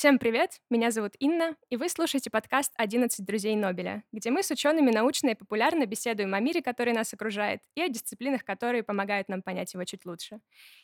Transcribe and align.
Всем 0.00 0.18
привет! 0.18 0.62
Меня 0.70 0.92
зовут 0.92 1.12
Инна, 1.18 1.56
и 1.68 1.76
вы 1.76 1.90
слушаете 1.90 2.30
подкаст 2.30 2.72
«11 2.80 3.08
друзей 3.18 3.54
Нобеля», 3.54 4.02
где 4.12 4.30
мы 4.30 4.42
с 4.42 4.50
учеными 4.50 4.90
научно 4.90 5.28
и 5.28 5.34
популярно 5.34 5.84
беседуем 5.84 6.32
о 6.32 6.40
мире, 6.40 6.62
который 6.62 6.94
нас 6.94 7.12
окружает, 7.12 7.60
и 7.74 7.82
о 7.82 7.88
дисциплинах, 7.90 8.42
которые 8.42 8.82
помогают 8.82 9.28
нам 9.28 9.42
понять 9.42 9.74
его 9.74 9.84
чуть 9.84 10.06
лучше. 10.06 10.40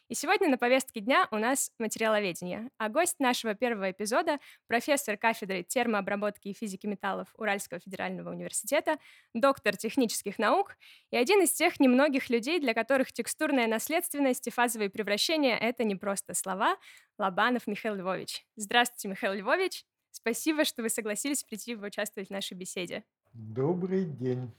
И 0.09 0.15
сегодня 0.15 0.51
на 0.51 0.59
повестке 0.59 1.01
дня 1.01 1.29
у 1.31 1.39
нас 1.39 1.71
материаловедение, 1.79 2.69
а 2.77 2.91
гость 2.91 3.19
нашего 3.19 3.55
первого 3.55 3.91
эпизода— 3.91 4.39
профессор 4.67 5.17
кафедры 5.17 5.63
термообработки 5.63 6.49
и 6.49 6.53
физики 6.53 6.87
металлов 6.87 7.29
Уральского 7.39 7.81
федерального 7.81 8.29
университета, 8.29 8.99
доктор 9.33 9.79
технических 9.79 10.39
наук 10.39 10.77
и 11.11 11.17
один 11.17 11.41
из 11.41 11.53
тех 11.53 11.81
немногих 11.81 12.29
людей, 12.29 12.61
для 12.61 12.75
которых 12.75 13.15
текстурная 13.15 13.67
наследственность 13.67 14.47
и 14.47 14.51
фазовые 14.51 14.91
превращения— 14.91 15.57
это 15.59 15.85
не 15.85 15.97
просто 15.97 16.35
слова, 16.35 16.77
Лобанов 17.19 17.67
Михаил 17.67 17.95
Львович. 17.95 18.45
Здравствуйте, 18.57 19.09
Михаил 19.09 19.35
Львович. 19.35 19.85
Спасибо, 20.11 20.65
что 20.65 20.83
вы 20.83 20.89
согласились 20.89 21.43
прийти 21.43 21.73
и 21.73 21.77
участвовать 21.77 22.29
в 22.29 22.33
нашей 22.33 22.55
беседе. 22.57 23.05
Добрый 23.33 24.05
день. 24.05 24.51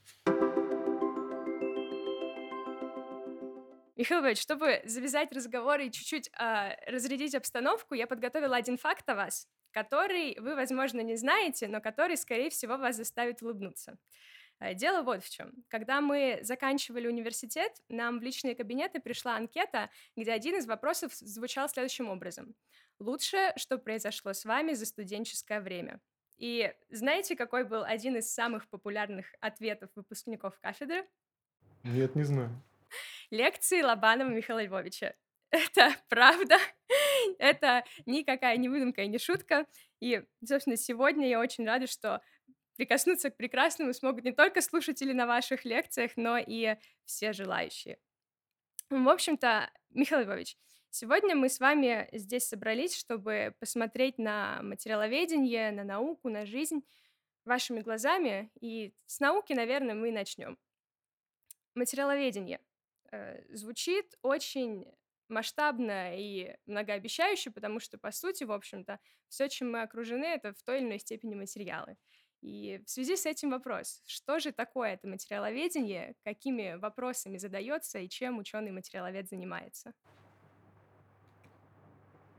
Михаил 3.96 4.22
Львович, 4.22 4.42
чтобы 4.42 4.82
завязать 4.86 5.32
разговор 5.32 5.80
и 5.80 5.92
чуть-чуть 5.92 6.30
э, 6.40 6.92
разрядить 6.92 7.34
обстановку, 7.34 7.96
я 7.96 8.06
подготовила 8.06 8.56
один 8.56 8.78
факт 8.78 9.10
о 9.10 9.16
вас, 9.16 9.48
который 9.72 10.40
вы, 10.40 10.56
возможно, 10.56 11.02
не 11.02 11.16
знаете, 11.16 11.68
но 11.68 11.82
который, 11.82 12.16
скорее 12.16 12.52
всего, 12.52 12.78
вас 12.78 12.96
заставит 12.96 13.42
улыбнуться. 13.42 13.98
Э, 14.60 14.74
дело 14.74 15.04
вот 15.04 15.24
в 15.24 15.30
чем. 15.30 15.52
Когда 15.68 16.02
мы 16.02 16.40
заканчивали 16.42 17.08
университет, 17.08 17.72
нам 17.90 18.20
в 18.20 18.24
личные 18.24 18.56
кабинеты 18.56 19.00
пришла 19.00 19.36
анкета, 19.36 19.90
где 20.16 20.32
один 20.32 20.56
из 20.56 20.66
вопросов 20.66 21.14
звучал 21.14 21.70
следующим 21.70 22.10
образом. 22.10 22.56
Лучше, 23.00 23.54
что 23.58 23.78
произошло 23.78 24.34
с 24.34 24.46
вами 24.46 24.74
за 24.74 24.86
студенческое 24.86 25.62
время? 25.62 26.00
И 26.38 26.72
знаете, 26.90 27.36
какой 27.36 27.64
был 27.64 27.84
один 27.84 28.16
из 28.18 28.32
самых 28.32 28.68
популярных 28.70 29.34
ответов 29.40 29.90
выпускников 29.96 30.60
кафедры? 30.60 31.08
Нет, 31.84 32.16
не 32.16 32.24
знаю. 32.24 32.50
Лекции 33.32 33.82
Лобанова 33.82 34.30
Михаила 34.30 34.64
Львовича. 34.64 35.16
Это 35.52 35.96
правда. 36.10 36.58
Это 37.40 37.84
никакая 38.06 38.58
не 38.58 38.70
выдумка 38.70 39.02
и 39.02 39.08
не 39.08 39.18
шутка. 39.18 39.66
И, 40.00 40.24
собственно, 40.46 40.78
сегодня 40.78 41.28
я 41.28 41.40
очень 41.40 41.66
рада, 41.66 41.88
что 41.88 42.22
прикоснуться 42.78 43.30
к 43.30 43.38
прекрасному 43.38 43.94
смогут 43.94 44.24
не 44.24 44.32
только 44.32 44.62
слушатели 44.62 45.12
на 45.12 45.26
ваших 45.26 45.66
лекциях, 45.66 46.12
но 46.16 46.38
и 46.38 46.78
все 47.06 47.34
желающие. 47.34 48.00
В 48.90 49.10
общем-то, 49.10 49.70
Михаил 49.90 50.22
Львович, 50.22 50.58
сегодня 50.92 51.36
мы 51.36 51.50
с 51.50 51.60
вами 51.60 52.08
здесь 52.14 52.48
собрались, 52.48 52.96
чтобы 52.96 53.54
посмотреть 53.60 54.18
на 54.18 54.62
материаловедение, 54.62 55.72
на 55.72 55.84
науку, 55.84 56.30
на 56.30 56.46
жизнь 56.46 56.84
вашими 57.44 57.82
глазами. 57.82 58.52
И 58.62 58.94
с 59.06 59.20
науки, 59.20 59.54
наверное, 59.54 59.96
мы 59.96 60.12
начнем. 60.12 60.58
Материаловедение 61.76 62.62
э, 63.12 63.44
звучит 63.54 64.18
очень 64.22 64.86
масштабно 65.30 66.18
и 66.18 66.56
многообещающе, 66.66 67.52
потому 67.52 67.80
что, 67.80 67.98
по 67.98 68.12
сути, 68.12 68.44
в 68.44 68.52
общем-то, 68.52 69.00
все, 69.28 69.50
чем 69.50 69.72
мы 69.72 69.82
окружены, 69.82 70.26
это 70.26 70.54
в 70.54 70.64
той 70.64 70.80
или 70.80 70.86
иной 70.86 71.00
степени 71.00 71.36
материалы. 71.36 71.98
И 72.42 72.82
в 72.86 72.90
связи 72.90 73.18
с 73.18 73.26
этим 73.26 73.50
вопрос, 73.50 74.02
что 74.06 74.40
же 74.40 74.52
такое 74.52 74.94
это 74.94 75.08
материаловедение, 75.08 76.16
какими 76.24 76.76
вопросами 76.76 77.38
задается 77.38 78.00
и 78.00 78.10
чем 78.10 78.38
ученый 78.38 78.72
материаловед 78.72 79.28
занимается? 79.28 79.94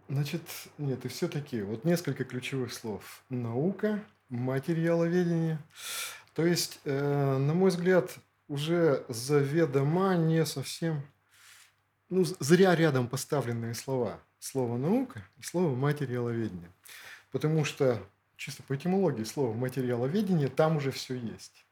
Значит, 0.08 0.42
нет, 0.78 1.04
и 1.04 1.08
все-таки 1.08 1.62
вот 1.62 1.84
несколько 1.84 2.24
ключевых 2.24 2.72
слов. 2.72 3.22
Наука, 3.28 4.02
материаловедение. 4.28 5.58
То 6.34 6.46
есть, 6.46 6.80
э, 6.84 7.36
на 7.36 7.52
мой 7.52 7.70
взгляд, 7.70 8.16
уже 8.46 9.04
заведомо 9.08 10.16
не 10.16 10.46
совсем, 10.46 11.02
ну, 12.08 12.24
зря 12.24 12.74
рядом 12.74 13.08
поставленные 13.08 13.74
слова. 13.74 14.20
Слово 14.38 14.78
«наука» 14.78 15.26
и 15.36 15.42
слово 15.42 15.74
«материаловедение». 15.74 16.72
Потому 17.32 17.64
что 17.64 18.00
чисто 18.38 18.62
по 18.62 18.76
этимологии 18.76 19.24
слова 19.24 19.52
материаловедение, 19.52 20.48
там 20.48 20.76
уже 20.76 20.92
все 20.92 21.14
есть. 21.14 21.66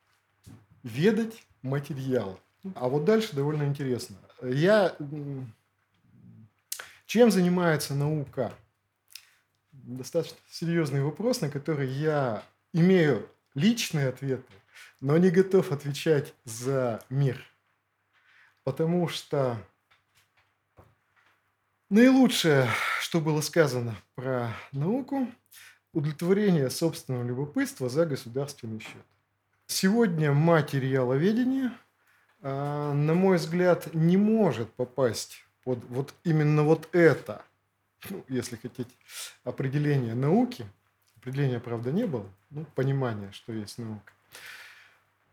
Ведать 0.82 1.47
материал. 1.62 2.38
А 2.75 2.88
вот 2.88 3.04
дальше 3.04 3.34
довольно 3.34 3.62
интересно. 3.62 4.16
Я... 4.43 4.94
Чем 7.06 7.31
занимается 7.31 7.94
наука? 7.94 8.53
Достаточно 9.71 10.37
серьезный 10.50 11.03
вопрос, 11.03 11.41
на 11.41 11.49
который 11.49 11.88
я 11.88 12.43
имею 12.72 13.28
личные 13.55 14.09
ответы, 14.09 14.53
но 15.00 15.16
не 15.16 15.31
готов 15.31 15.71
отвечать 15.71 16.34
за 16.44 17.00
мир. 17.09 17.41
Потому 18.65 19.06
что 19.06 19.56
наилучшее, 21.91 22.69
что 23.00 23.21
было 23.21 23.41
сказано 23.41 23.94
про 24.16 24.50
науку– 24.72 25.32
удовлетворение 25.96 26.68
собственного 26.68 27.24
любопытства 27.24 27.88
за 27.88 28.04
государственный 28.04 28.80
счет. 28.80 29.02
Сегодня 29.66 30.30
материаловедение, 30.30 31.72
а, 32.42 32.92
на 32.92 33.14
мой 33.14 33.38
взгляд, 33.38 33.94
не 33.94 34.18
может 34.18 34.70
попасть 34.74 35.42
под 35.64 35.82
вот 35.88 36.12
именно 36.22 36.64
вот 36.64 36.86
это, 36.92 37.42
ну, 38.10 38.22
если 38.28 38.56
хотите, 38.56 38.90
определение 39.42 40.14
науки. 40.14 40.66
Определения, 41.16 41.60
правда, 41.60 41.90
не 41.92 42.04
было, 42.04 42.28
ну, 42.50 42.66
понимание, 42.74 43.32
что 43.32 43.54
есть 43.54 43.78
наука. 43.78 44.12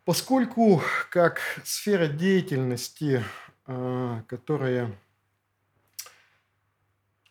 Поскольку 0.05 0.81
как 1.09 1.41
сфера 1.65 2.07
деятельности, 2.07 3.21
а, 3.65 4.23
которая 4.27 4.97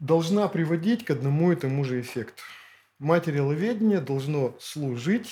должна 0.00 0.49
приводить 0.49 1.06
к 1.06 1.10
одному 1.10 1.50
и 1.50 1.56
тому 1.56 1.82
же 1.84 1.99
эффекту– 1.99 2.43
материаловедение 3.03 4.01
должно 4.01 4.57
служить 4.61 5.31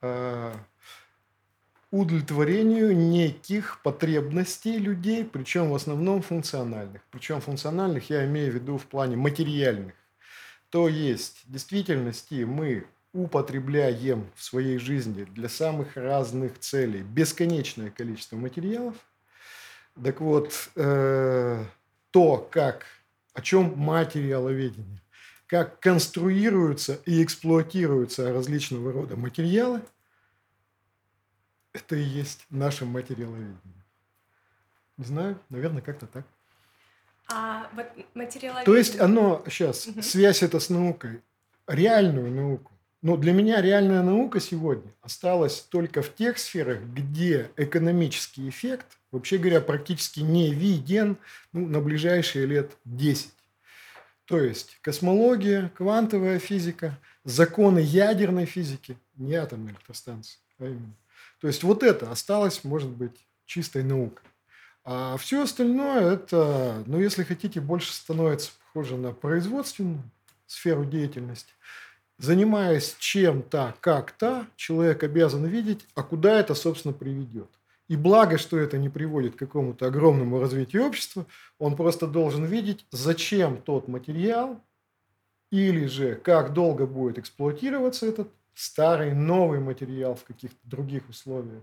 э, 0.00 0.54
удовлетворению 1.90 2.96
неких 2.96 3.80
потребностей 3.82 4.78
людей, 4.78 5.24
причем 5.24 5.70
в 5.70 5.74
основном 5.74 6.22
функциональных. 6.22 7.02
Причем 7.10 7.40
функциональных 7.40 8.10
я 8.10 8.24
имею 8.26 8.52
в 8.52 8.54
виду 8.54 8.78
в 8.78 8.86
плане 8.86 9.16
материальных. 9.16 9.94
То 10.70 10.88
есть, 10.88 11.44
в 11.44 11.52
действительности 11.52 12.44
мы 12.44 12.86
употребляем 13.12 14.30
в 14.34 14.42
своей 14.42 14.78
жизни 14.78 15.24
для 15.24 15.48
самых 15.48 15.96
разных 15.96 16.58
целей 16.58 17.02
бесконечное 17.02 17.90
количество 17.90 18.36
материалов. 18.36 18.96
Так 20.02 20.20
вот, 20.20 20.52
э, 20.74 21.64
то, 22.10 22.48
как, 22.50 22.86
о 23.34 23.40
чем 23.40 23.74
материаловедение 23.76 25.03
как 25.46 25.80
конструируются 25.80 27.00
и 27.06 27.22
эксплуатируются 27.22 28.32
различного 28.32 28.92
рода 28.92 29.16
материалы, 29.16 29.82
это 31.72 31.96
и 31.96 32.02
есть 32.02 32.46
наше 32.50 32.84
материаловедение. 32.84 33.58
Не 34.96 35.04
знаю, 35.04 35.38
наверное, 35.50 35.82
как-то 35.82 36.06
так. 36.06 36.24
А 37.28 37.68
вот 37.74 37.86
материаловедение... 38.14 38.64
То 38.64 38.76
есть 38.76 39.00
оно 39.00 39.42
сейчас, 39.46 39.86
угу. 39.86 40.02
связь 40.02 40.42
это 40.42 40.60
с 40.60 40.70
наукой, 40.70 41.20
реальную 41.66 42.30
науку. 42.30 42.72
Но 43.02 43.18
для 43.18 43.32
меня 43.32 43.60
реальная 43.60 44.02
наука 44.02 44.40
сегодня 44.40 44.90
осталась 45.02 45.60
только 45.60 46.00
в 46.00 46.14
тех 46.14 46.38
сферах, 46.38 46.80
где 46.80 47.50
экономический 47.56 48.48
эффект, 48.48 48.86
вообще 49.12 49.36
говоря, 49.36 49.60
практически 49.60 50.20
не 50.20 50.54
виден 50.54 51.18
ну, 51.52 51.66
на 51.66 51.80
ближайшие 51.80 52.46
лет 52.46 52.72
10. 52.86 53.30
То 54.26 54.38
есть 54.38 54.78
космология, 54.80 55.70
квантовая 55.76 56.38
физика, 56.38 56.98
законы 57.24 57.78
ядерной 57.78 58.46
физики, 58.46 58.96
не 59.16 59.34
атомной 59.34 59.72
электростанции, 59.72 60.38
а 60.58 60.66
именно. 60.66 60.94
То 61.40 61.46
есть 61.46 61.62
вот 61.62 61.82
это 61.82 62.10
осталось, 62.10 62.64
может 62.64 62.88
быть, 62.88 63.16
чистой 63.44 63.82
наукой. 63.82 64.24
А 64.84 65.16
все 65.16 65.42
остальное 65.42 66.12
это, 66.12 66.82
ну, 66.86 67.00
если 67.00 67.22
хотите, 67.22 67.60
больше 67.60 67.92
становится 67.92 68.52
похоже 68.66 68.96
на 68.96 69.12
производственную 69.12 70.02
сферу 70.46 70.84
деятельности. 70.84 71.52
Занимаясь 72.18 72.94
чем-то, 72.98 73.74
как-то, 73.80 74.46
человек 74.56 75.02
обязан 75.02 75.46
видеть, 75.46 75.86
а 75.94 76.02
куда 76.02 76.38
это, 76.38 76.54
собственно, 76.54 76.94
приведет. 76.94 77.48
И 77.88 77.96
благо, 77.96 78.38
что 78.38 78.58
это 78.58 78.78
не 78.78 78.88
приводит 78.88 79.34
к 79.34 79.38
какому-то 79.38 79.86
огромному 79.86 80.40
развитию 80.40 80.86
общества, 80.86 81.26
он 81.58 81.76
просто 81.76 82.06
должен 82.06 82.44
видеть, 82.44 82.86
зачем 82.90 83.60
тот 83.60 83.88
материал, 83.88 84.60
или 85.50 85.86
же 85.86 86.16
как 86.16 86.52
долго 86.52 86.86
будет 86.86 87.18
эксплуатироваться 87.18 88.06
этот 88.06 88.28
старый, 88.54 89.14
новый 89.14 89.60
материал 89.60 90.14
в 90.14 90.24
каких-то 90.24 90.58
других 90.64 91.08
условиях. 91.08 91.62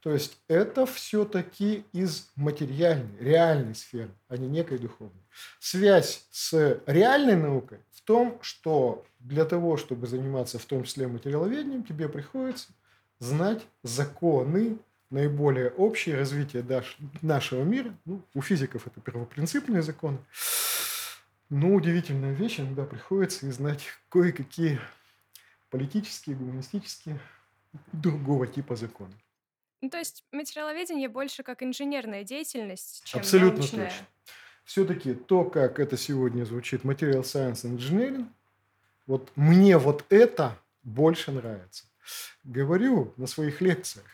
То 0.00 0.12
есть 0.12 0.36
это 0.48 0.84
все-таки 0.84 1.84
из 1.92 2.30
материальной, 2.36 3.18
реальной 3.18 3.74
сферы, 3.74 4.10
а 4.28 4.36
не 4.36 4.46
некой 4.46 4.78
духовной. 4.78 5.22
Связь 5.58 6.26
с 6.30 6.82
реальной 6.86 7.36
наукой 7.36 7.78
в 7.90 8.02
том, 8.02 8.38
что 8.42 9.06
для 9.18 9.46
того, 9.46 9.78
чтобы 9.78 10.06
заниматься 10.06 10.58
в 10.58 10.64
том 10.66 10.84
числе 10.84 11.08
материаловедением, 11.08 11.84
тебе 11.84 12.10
приходится 12.10 12.68
знать 13.18 13.62
законы 13.82 14.76
наиболее 15.14 15.70
общее 15.70 16.16
развитие 16.16 16.64
нашего 17.22 17.62
мира. 17.62 17.96
Ну, 18.04 18.22
у 18.34 18.42
физиков 18.42 18.86
это 18.86 19.00
первопринципные 19.00 19.82
законы. 19.82 20.18
Но 21.48 21.72
удивительная 21.72 22.32
вещь, 22.32 22.58
иногда 22.58 22.84
приходится 22.84 23.46
и 23.46 23.50
знать 23.50 23.86
кое-какие 24.08 24.80
политические, 25.70 26.36
гуманистические, 26.36 27.20
другого 27.92 28.46
типа 28.46 28.76
законы. 28.76 29.14
Ну, 29.80 29.90
то 29.90 29.98
есть 29.98 30.24
материаловедение 30.32 31.08
больше 31.08 31.42
как 31.42 31.62
инженерная 31.62 32.24
деятельность, 32.24 33.02
чем 33.04 33.20
Абсолютно 33.20 33.58
научная. 33.58 33.90
точно. 33.90 34.06
Все-таки 34.64 35.14
то, 35.14 35.44
как 35.44 35.78
это 35.78 35.96
сегодня 35.96 36.44
звучит, 36.44 36.82
Material 36.82 37.22
Science 37.22 37.64
Engineering, 37.64 38.26
вот 39.06 39.30
мне 39.36 39.76
вот 39.78 40.04
это 40.08 40.58
больше 40.82 41.30
нравится. 41.32 41.84
Говорю 42.42 43.12
на 43.16 43.26
своих 43.26 43.60
лекциях, 43.60 44.06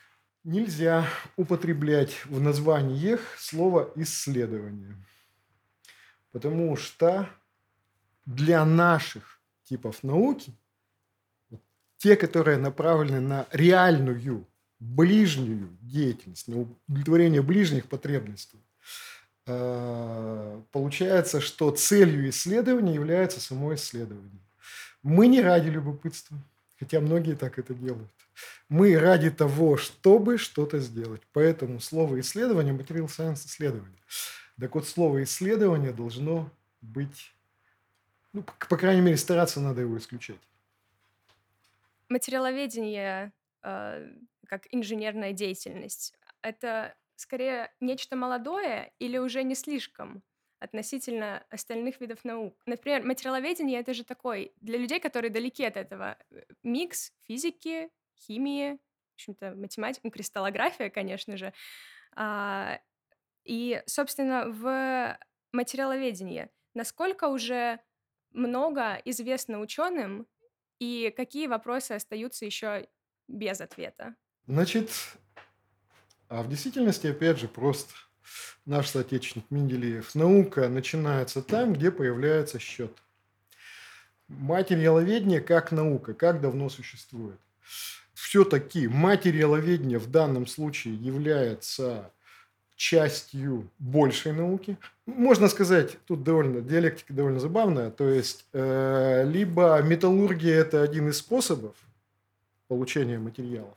нельзя 0.44 1.06
употреблять 1.36 2.24
в 2.26 2.40
названиях 2.40 3.20
слово 3.38 3.92
«исследование». 3.96 4.96
Потому 6.32 6.76
что 6.76 7.28
для 8.24 8.64
наших 8.64 9.40
типов 9.64 10.02
науки, 10.02 10.52
те, 11.98 12.16
которые 12.16 12.56
направлены 12.56 13.20
на 13.20 13.46
реальную, 13.50 14.46
ближнюю 14.78 15.76
деятельность, 15.82 16.48
на 16.48 16.60
удовлетворение 16.88 17.42
ближних 17.42 17.86
потребностей, 17.86 18.58
э, 19.46 20.62
получается, 20.72 21.40
что 21.40 21.70
целью 21.70 22.30
исследования 22.30 22.94
является 22.94 23.40
само 23.40 23.74
исследование. 23.74 24.40
Мы 25.02 25.26
не 25.26 25.42
ради 25.42 25.68
любопытства, 25.68 26.38
хотя 26.78 27.00
многие 27.00 27.34
так 27.34 27.58
это 27.58 27.74
делают. 27.74 28.10
Мы 28.68 28.98
ради 28.98 29.30
того, 29.30 29.76
чтобы 29.76 30.38
что-то 30.38 30.78
сделать. 30.78 31.22
Поэтому 31.32 31.80
слово 31.80 32.20
исследование, 32.20 32.72
материал 32.72 33.06
science 33.06 33.46
исследование. 33.46 33.98
Так 34.58 34.74
вот, 34.74 34.86
слово 34.86 35.22
исследование 35.24 35.92
должно 35.92 36.50
быть, 36.80 37.34
ну, 38.32 38.44
по 38.68 38.76
крайней 38.76 39.00
мере, 39.00 39.16
стараться 39.16 39.60
надо 39.60 39.80
его 39.80 39.98
исключать. 39.98 40.40
Материаловедение 42.08 43.32
э, 43.62 44.08
как 44.46 44.66
инженерная 44.70 45.32
деятельность 45.32 46.14
это 46.42 46.94
скорее 47.16 47.70
нечто 47.80 48.16
молодое 48.16 48.92
или 48.98 49.18
уже 49.18 49.42
не 49.42 49.54
слишком? 49.54 50.22
относительно 50.60 51.42
остальных 51.48 52.02
видов 52.02 52.22
наук. 52.22 52.54
Например, 52.66 53.02
материаловедение— 53.02 53.80
это 53.80 53.94
же 53.94 54.04
такой, 54.04 54.52
для 54.60 54.76
людей, 54.76 55.00
которые 55.00 55.30
далеки 55.30 55.64
от 55.64 55.78
этого, 55.78 56.18
э, 56.30 56.42
микс 56.62 57.14
физики, 57.26 57.88
химии, 58.20 58.74
в 58.74 59.14
общем-то, 59.14 59.54
математики, 59.54 60.00
ну, 60.04 60.10
кристаллография, 60.10 60.90
конечно 60.90 61.36
же. 61.36 61.52
А, 62.14 62.80
и, 63.44 63.82
собственно, 63.86 64.46
в 64.48 65.18
материаловедении 65.52 66.48
насколько 66.74 67.28
уже 67.28 67.80
много 68.32 69.00
известно 69.04 69.60
ученым 69.60 70.26
и 70.78 71.12
какие 71.16 71.46
вопросы 71.46 71.92
остаются 71.92 72.44
еще 72.46 72.88
без 73.28 73.60
ответа? 73.60 74.14
Значит, 74.46 74.90
а 76.28 76.42
в 76.42 76.48
действительности, 76.48 77.08
опять 77.08 77.38
же, 77.38 77.48
просто– 77.48 77.92
наш 78.66 78.88
соотечественник 78.88 79.50
Менделеев. 79.50 80.14
Наука 80.14 80.68
начинается 80.68 81.42
там, 81.42 81.72
где 81.72 81.90
появляется 81.90 82.58
счет. 82.58 82.96
Материаловедение 84.28 85.40
как 85.40 85.72
наука, 85.72 86.14
как 86.14 86.40
давно 86.40 86.68
существует. 86.68 87.40
Все-таки 88.22 88.86
материаловедение 88.86 89.98
в 89.98 90.10
данном 90.10 90.46
случае 90.46 90.94
является 90.94 92.10
частью 92.76 93.68
большей 93.78 94.32
науки. 94.32 94.76
Можно 95.06 95.48
сказать, 95.48 95.98
тут 96.06 96.22
довольно 96.22 96.60
диалектика 96.60 97.12
довольно 97.12 97.40
забавная, 97.40 97.90
то 97.90 98.08
есть 98.08 98.46
э, 98.52 99.24
либо 99.26 99.80
металлургия 99.82 100.60
это 100.60 100.82
один 100.82 101.08
из 101.08 101.18
способов 101.18 101.74
получения 102.68 103.18
материала, 103.18 103.76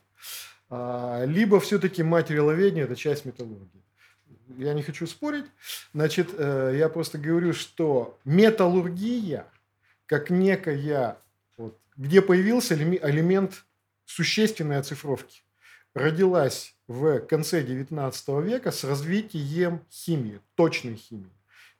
а, 0.70 1.24
либо 1.24 1.58
все-таки 1.58 2.02
материаловедение 2.02 2.84
это 2.84 2.96
часть 2.96 3.24
металлургии 3.24 3.82
я 4.58 4.74
не 4.74 4.82
хочу 4.82 5.06
спорить. 5.06 5.46
Значит, 5.94 6.28
э, 6.36 6.74
я 6.78 6.88
просто 6.88 7.18
говорю, 7.18 7.54
что 7.54 8.18
металлургия, 8.24 9.46
как 10.06 10.30
некая, 10.30 11.16
вот, 11.56 11.78
где 11.96 12.20
появился 12.20 12.74
элемент 12.74 13.64
существенной 14.06 14.78
оцифровки, 14.78 15.42
родилась 15.94 16.74
в 16.88 17.20
конце 17.20 17.62
XIX 17.62 18.42
века 18.42 18.70
с 18.70 18.84
развитием 18.84 19.80
химии, 19.90 20.40
точной 20.54 20.96
химии. 20.96 21.30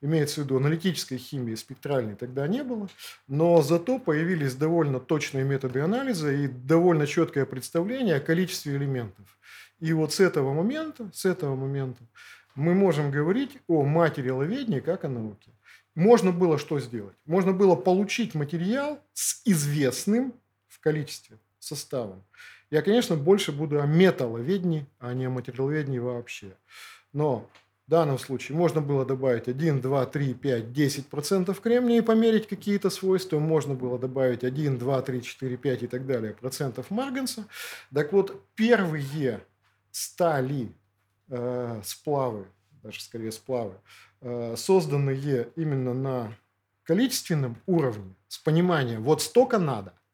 Имеется 0.01 0.41
в 0.41 0.43
виду 0.43 0.57
аналитической 0.57 1.17
химии, 1.17 1.55
спектральной 1.55 2.15
тогда 2.15 2.47
не 2.47 2.63
было, 2.63 2.89
но 3.27 3.61
зато 3.61 3.97
появились 3.97 4.53
довольно 4.53 4.99
точные 4.99 5.45
методы 5.45 5.79
анализа 5.79 6.31
и 6.31 6.47
довольно 6.47 7.07
четкое 7.07 7.45
представление 7.45 8.15
о 8.15 8.19
количестве 8.19 8.75
элементов. 8.75 9.25
И 9.79 9.93
вот 9.93 10.13
с 10.13 10.19
этого 10.19 10.53
момента, 10.53 11.09
с 11.13 11.25
этого 11.25 11.55
момента 11.55 12.03
мы 12.55 12.73
можем 12.73 13.09
говорить 13.09 13.57
о 13.67 13.83
материаловедении 13.83 14.79
как 14.79 15.05
о 15.05 15.09
науке. 15.09 15.51
Можно 15.95 16.31
было 16.31 16.57
что 16.57 16.79
сделать? 16.79 17.15
Можно 17.25 17.53
было 17.53 17.75
получить 17.75 18.35
материал 18.35 18.99
с 19.13 19.41
известным 19.45 20.33
в 20.67 20.79
количестве 20.81 21.37
составом. 21.65 22.23
Я, 22.71 22.81
конечно, 22.81 23.15
больше 23.15 23.51
буду 23.51 23.81
о 23.81 23.85
металловедении, 23.85 24.85
а 24.99 25.13
не 25.13 25.25
о 25.25 25.29
материаловедении 25.29 25.99
вообще. 25.99 26.57
Но 27.13 27.49
в 27.87 27.91
данном 27.91 28.17
случае 28.17 28.57
можно 28.57 28.81
было 28.81 29.05
добавить 29.05 29.47
1, 29.47 29.81
2, 29.81 30.05
3, 30.07 30.33
5, 30.33 30.73
10 30.73 31.07
процентов 31.07 31.61
кремния 31.61 31.99
и 31.99 32.01
померить 32.01 32.47
какие-то 32.47 32.89
свойства. 32.89 33.39
Можно 33.39 33.75
было 33.75 33.99
добавить 33.99 34.43
1, 34.43 34.79
2, 34.79 35.01
3, 35.01 35.21
4, 35.21 35.57
5 35.57 35.83
и 35.83 35.87
так 35.87 36.07
далее 36.07 36.33
процентов 36.33 36.89
марганца. 36.89 37.45
Так 37.93 38.11
вот, 38.11 38.43
первые 38.55 39.41
стали 39.91 40.71
э, 41.29 41.81
сплавы, 41.83 42.47
даже 42.81 43.01
скорее 43.01 43.31
сплавы, 43.31 43.75
э, 44.21 44.55
созданные 44.57 45.49
именно 45.55 45.93
на 45.93 46.35
количественном 46.83 47.57
уровне, 47.67 48.15
с 48.27 48.37
пониманием, 48.39 49.03
вот 49.03 49.21
столько 49.21 49.59
надо– 49.59 49.93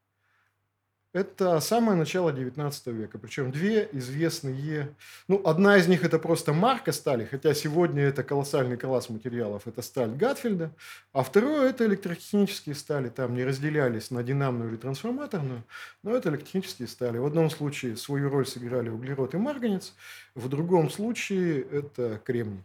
это 1.13 1.59
самое 1.59 1.97
начало 1.97 2.31
19 2.31 2.87
века. 2.87 3.17
Причем 3.17 3.51
две 3.51 3.89
известные... 3.91 4.95
Ну, 5.27 5.41
одна 5.45 5.77
из 5.77 5.87
них 5.87 6.05
это 6.05 6.19
просто 6.19 6.53
марка 6.53 6.93
стали, 6.93 7.25
хотя 7.25 7.53
сегодня 7.53 8.03
это 8.03 8.23
колоссальный 8.23 8.77
класс 8.77 9.09
материалов. 9.09 9.67
Это 9.67 9.81
сталь 9.81 10.11
Гатфельда. 10.11 10.71
А 11.11 11.23
второе 11.23 11.69
это 11.69 11.85
электротехнические 11.85 12.75
стали. 12.75 13.09
Там 13.09 13.33
не 13.33 13.43
разделялись 13.43 14.09
на 14.09 14.23
динамную 14.23 14.69
или 14.69 14.77
трансформаторную, 14.77 15.63
но 16.01 16.15
это 16.15 16.29
электротехнические 16.29 16.87
стали. 16.87 17.17
В 17.17 17.25
одном 17.25 17.49
случае 17.49 17.97
свою 17.97 18.29
роль 18.29 18.47
сыграли 18.47 18.87
углерод 18.87 19.33
и 19.33 19.37
марганец, 19.37 19.93
в 20.33 20.47
другом 20.47 20.89
случае 20.89 21.61
это 21.61 22.21
кремний. 22.23 22.63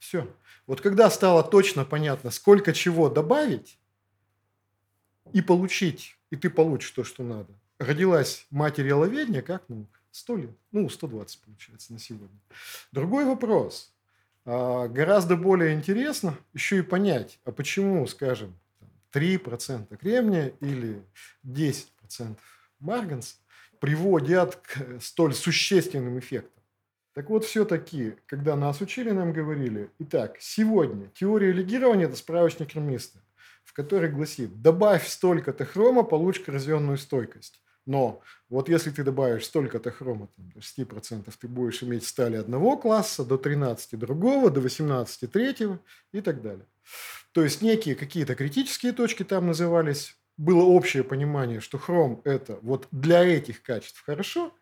Все. 0.00 0.28
Вот 0.66 0.80
когда 0.80 1.10
стало 1.10 1.44
точно 1.44 1.84
понятно, 1.84 2.30
сколько 2.30 2.72
чего 2.72 3.08
добавить 3.08 3.78
и 5.32 5.42
получить, 5.42 6.16
и 6.30 6.36
ты 6.36 6.50
получишь 6.50 6.90
то, 6.90 7.04
что 7.04 7.22
надо, 7.22 7.52
родилась 7.78 8.46
материаловедение 8.50 9.42
как 9.42 9.68
наука. 9.68 9.98
Сто 10.10 10.36
лет. 10.36 10.50
Ну, 10.72 10.88
120 10.88 11.40
получается 11.42 11.92
на 11.92 11.98
сегодня. 11.98 12.38
Другой 12.92 13.24
вопрос. 13.24 13.92
А, 14.44 14.88
гораздо 14.88 15.36
более 15.36 15.74
интересно 15.74 16.36
еще 16.54 16.78
и 16.78 16.82
понять, 16.82 17.38
а 17.44 17.52
почему, 17.52 18.06
скажем, 18.06 18.54
3% 19.12 19.96
кремния 19.96 20.52
или 20.60 21.02
10% 21.44 22.36
марганца 22.80 23.36
приводят 23.78 24.56
к 24.56 25.00
столь 25.00 25.34
существенным 25.34 26.18
эффектам. 26.18 26.62
Так 27.14 27.30
вот, 27.30 27.44
все-таки, 27.44 28.14
когда 28.26 28.54
нас 28.56 28.80
учили, 28.80 29.10
нам 29.10 29.32
говорили, 29.32 29.90
итак, 29.98 30.36
сегодня 30.40 31.08
теория 31.14 31.52
легирования– 31.52 32.04
это 32.06 32.16
справочник 32.16 32.72
хромиста, 32.72 33.18
в 33.64 33.72
который 33.72 34.08
гласит, 34.10 34.62
добавь 34.62 35.06
столько-то 35.06 35.64
хрома, 35.64 36.04
получишь 36.04 36.44
коррозионную 36.44 36.96
стойкость. 36.96 37.60
Но 37.88 38.20
вот 38.50 38.68
если 38.68 38.90
ты 38.90 39.02
добавишь 39.02 39.46
столько-то 39.46 39.90
хрома, 39.90 40.28
там, 40.36 40.50
до 40.50 40.60
6%, 40.60 41.32
ты 41.40 41.48
будешь 41.48 41.82
иметь 41.82 42.06
стали 42.06 42.36
одного 42.36 42.76
класса, 42.76 43.24
до 43.24 43.38
13 43.38 43.98
другого, 43.98 44.50
до 44.50 44.60
18 44.60 45.32
третьего 45.32 45.80
и 46.12 46.20
так 46.20 46.42
далее. 46.42 46.66
То 47.32 47.42
есть 47.42 47.62
некие 47.62 47.94
какие-то 47.94 48.34
критические 48.34 48.92
точки 48.92 49.24
там 49.24 49.46
назывались, 49.46 50.18
было 50.36 50.64
общее 50.64 51.02
понимание, 51.02 51.60
что 51.60 51.78
хром 51.78 52.20
это 52.24 52.58
вот 52.60 52.88
для 52.90 53.24
этих 53.24 53.62
качеств 53.62 54.02
хорошо, 54.04 54.54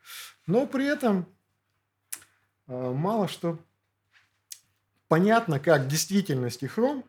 но 0.47 0.65
при 0.69 0.87
этом 0.87 1.27
а, 2.69 2.93
мало 2.93 3.27
что 3.27 3.59
понятно, 5.09 5.59
как 5.59 5.89
действительность 5.89 6.63
и 6.63 6.69
хром 6.69 7.05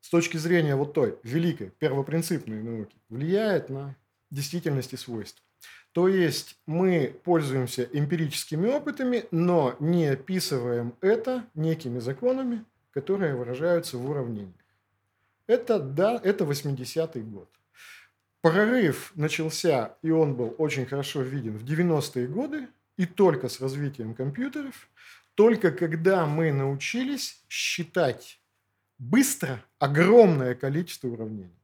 с 0.00 0.10
точки 0.10 0.36
зрения 0.36 0.76
вот 0.76 0.94
той 0.94 1.18
великой 1.24 1.70
первопринципной 1.70 2.62
науки 2.62 2.96
влияет 3.08 3.68
на 3.68 3.96
действительность 4.30 4.92
и 4.92 4.96
свойства. 4.96 5.45
То 5.96 6.08
есть 6.08 6.58
мы 6.66 7.18
пользуемся 7.24 7.88
эмпирическими 7.90 8.68
опытами, 8.68 9.24
но 9.30 9.76
не 9.80 10.08
описываем 10.08 10.92
это 11.00 11.46
некими 11.54 12.00
законами, 12.00 12.66
которые 12.90 13.34
выражаются 13.34 13.96
в 13.96 14.10
уравнениях. 14.10 14.52
Это, 15.46 15.78
да, 15.78 16.20
это 16.22 16.44
80-й 16.44 17.22
год. 17.22 17.48
Прорыв 18.42 19.10
начался, 19.14 19.96
и 20.02 20.10
он 20.10 20.34
был 20.34 20.54
очень 20.58 20.84
хорошо 20.84 21.22
виден 21.22 21.56
в 21.56 21.64
90-е 21.64 22.26
годы, 22.26 22.68
и 22.98 23.06
только 23.06 23.48
с 23.48 23.58
развитием 23.62 24.14
компьютеров, 24.14 24.90
только 25.34 25.70
когда 25.70 26.26
мы 26.26 26.52
научились 26.52 27.42
считать 27.48 28.38
быстро 28.98 29.64
огромное 29.78 30.54
количество 30.54 31.08
уравнений. 31.08 31.62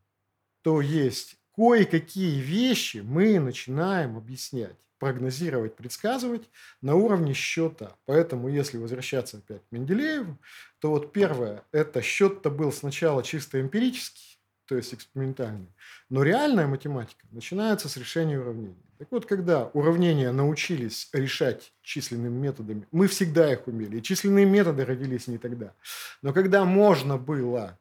То 0.62 0.80
есть 0.80 1.36
кое-какие 1.56 2.40
вещи 2.40 2.98
мы 2.98 3.38
начинаем 3.38 4.16
объяснять, 4.16 4.76
прогнозировать, 4.98 5.74
предсказывать 5.74 6.48
на 6.80 6.94
уровне 6.94 7.34
счета. 7.34 7.96
Поэтому, 8.06 8.48
если 8.48 8.78
возвращаться 8.78 9.38
опять 9.38 9.62
к 9.68 9.72
Менделееву, 9.72 10.38
то 10.78 10.90
вот 10.90 11.12
первое, 11.12 11.64
это 11.72 12.02
счет-то 12.02 12.50
был 12.50 12.72
сначала 12.72 13.22
чисто 13.22 13.60
эмпирический, 13.60 14.38
то 14.66 14.76
есть 14.76 14.94
экспериментальный, 14.94 15.68
но 16.08 16.22
реальная 16.22 16.66
математика 16.66 17.26
начинается 17.32 17.88
с 17.88 17.96
решения 17.96 18.38
уравнений. 18.38 18.82
Так 18.98 19.08
вот, 19.10 19.26
когда 19.26 19.66
уравнения 19.74 20.30
научились 20.30 21.08
решать 21.12 21.72
численными 21.82 22.38
методами, 22.38 22.86
мы 22.92 23.08
всегда 23.08 23.52
их 23.52 23.66
умели, 23.66 23.98
и 23.98 24.02
численные 24.02 24.46
методы 24.46 24.84
родились 24.84 25.26
не 25.26 25.38
тогда. 25.38 25.74
Но 26.22 26.32
когда 26.32 26.64
можно 26.64 27.18
было 27.18 27.76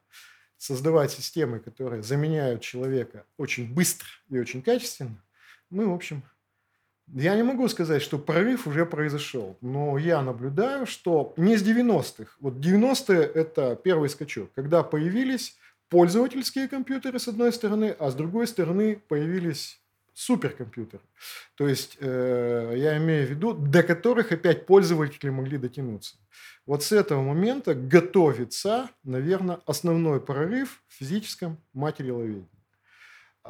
создавать 0.62 1.10
системы, 1.10 1.58
которые 1.58 2.04
заменяют 2.04 2.62
человека 2.62 3.24
очень 3.36 3.74
быстро 3.74 4.06
и 4.28 4.38
очень 4.38 4.62
качественно, 4.62 5.20
мы, 5.70 5.88
в 5.88 5.92
общем, 5.92 6.22
я 7.08 7.34
не 7.34 7.42
могу 7.42 7.66
сказать, 7.66 8.00
что 8.00 8.16
прорыв 8.16 8.68
уже 8.68 8.86
произошел, 8.86 9.58
но 9.60 9.98
я 9.98 10.22
наблюдаю, 10.22 10.86
что 10.86 11.34
не 11.36 11.56
с 11.56 11.64
90-х. 11.64 12.36
Вот 12.38 12.54
90-е– 12.54 13.22
это 13.34 13.74
первый 13.74 14.08
скачок, 14.08 14.52
когда 14.54 14.84
появились 14.84 15.58
пользовательские 15.88 16.68
компьютеры 16.68 17.18
с 17.18 17.26
одной 17.26 17.52
стороны, 17.52 17.96
а 17.98 18.10
с 18.10 18.14
другой 18.14 18.46
стороны 18.46 19.02
появились 19.08 19.81
суперкомпьютеры. 20.14 21.02
То 21.54 21.68
есть 21.68 21.96
э, 22.00 22.74
я 22.76 22.96
имею 22.98 23.26
в 23.26 23.30
виду, 23.30 23.52
до 23.52 23.82
которых 23.82 24.32
опять 24.32 24.66
пользователи 24.66 25.30
могли 25.30 25.58
дотянуться. 25.58 26.16
Вот 26.66 26.82
с 26.82 26.92
этого 26.92 27.22
момента 27.22 27.74
готовится, 27.74 28.90
наверное, 29.02 29.60
основной 29.66 30.20
прорыв 30.20 30.82
в 30.88 30.94
физическом 30.94 31.58
материаловедении. 31.72 32.46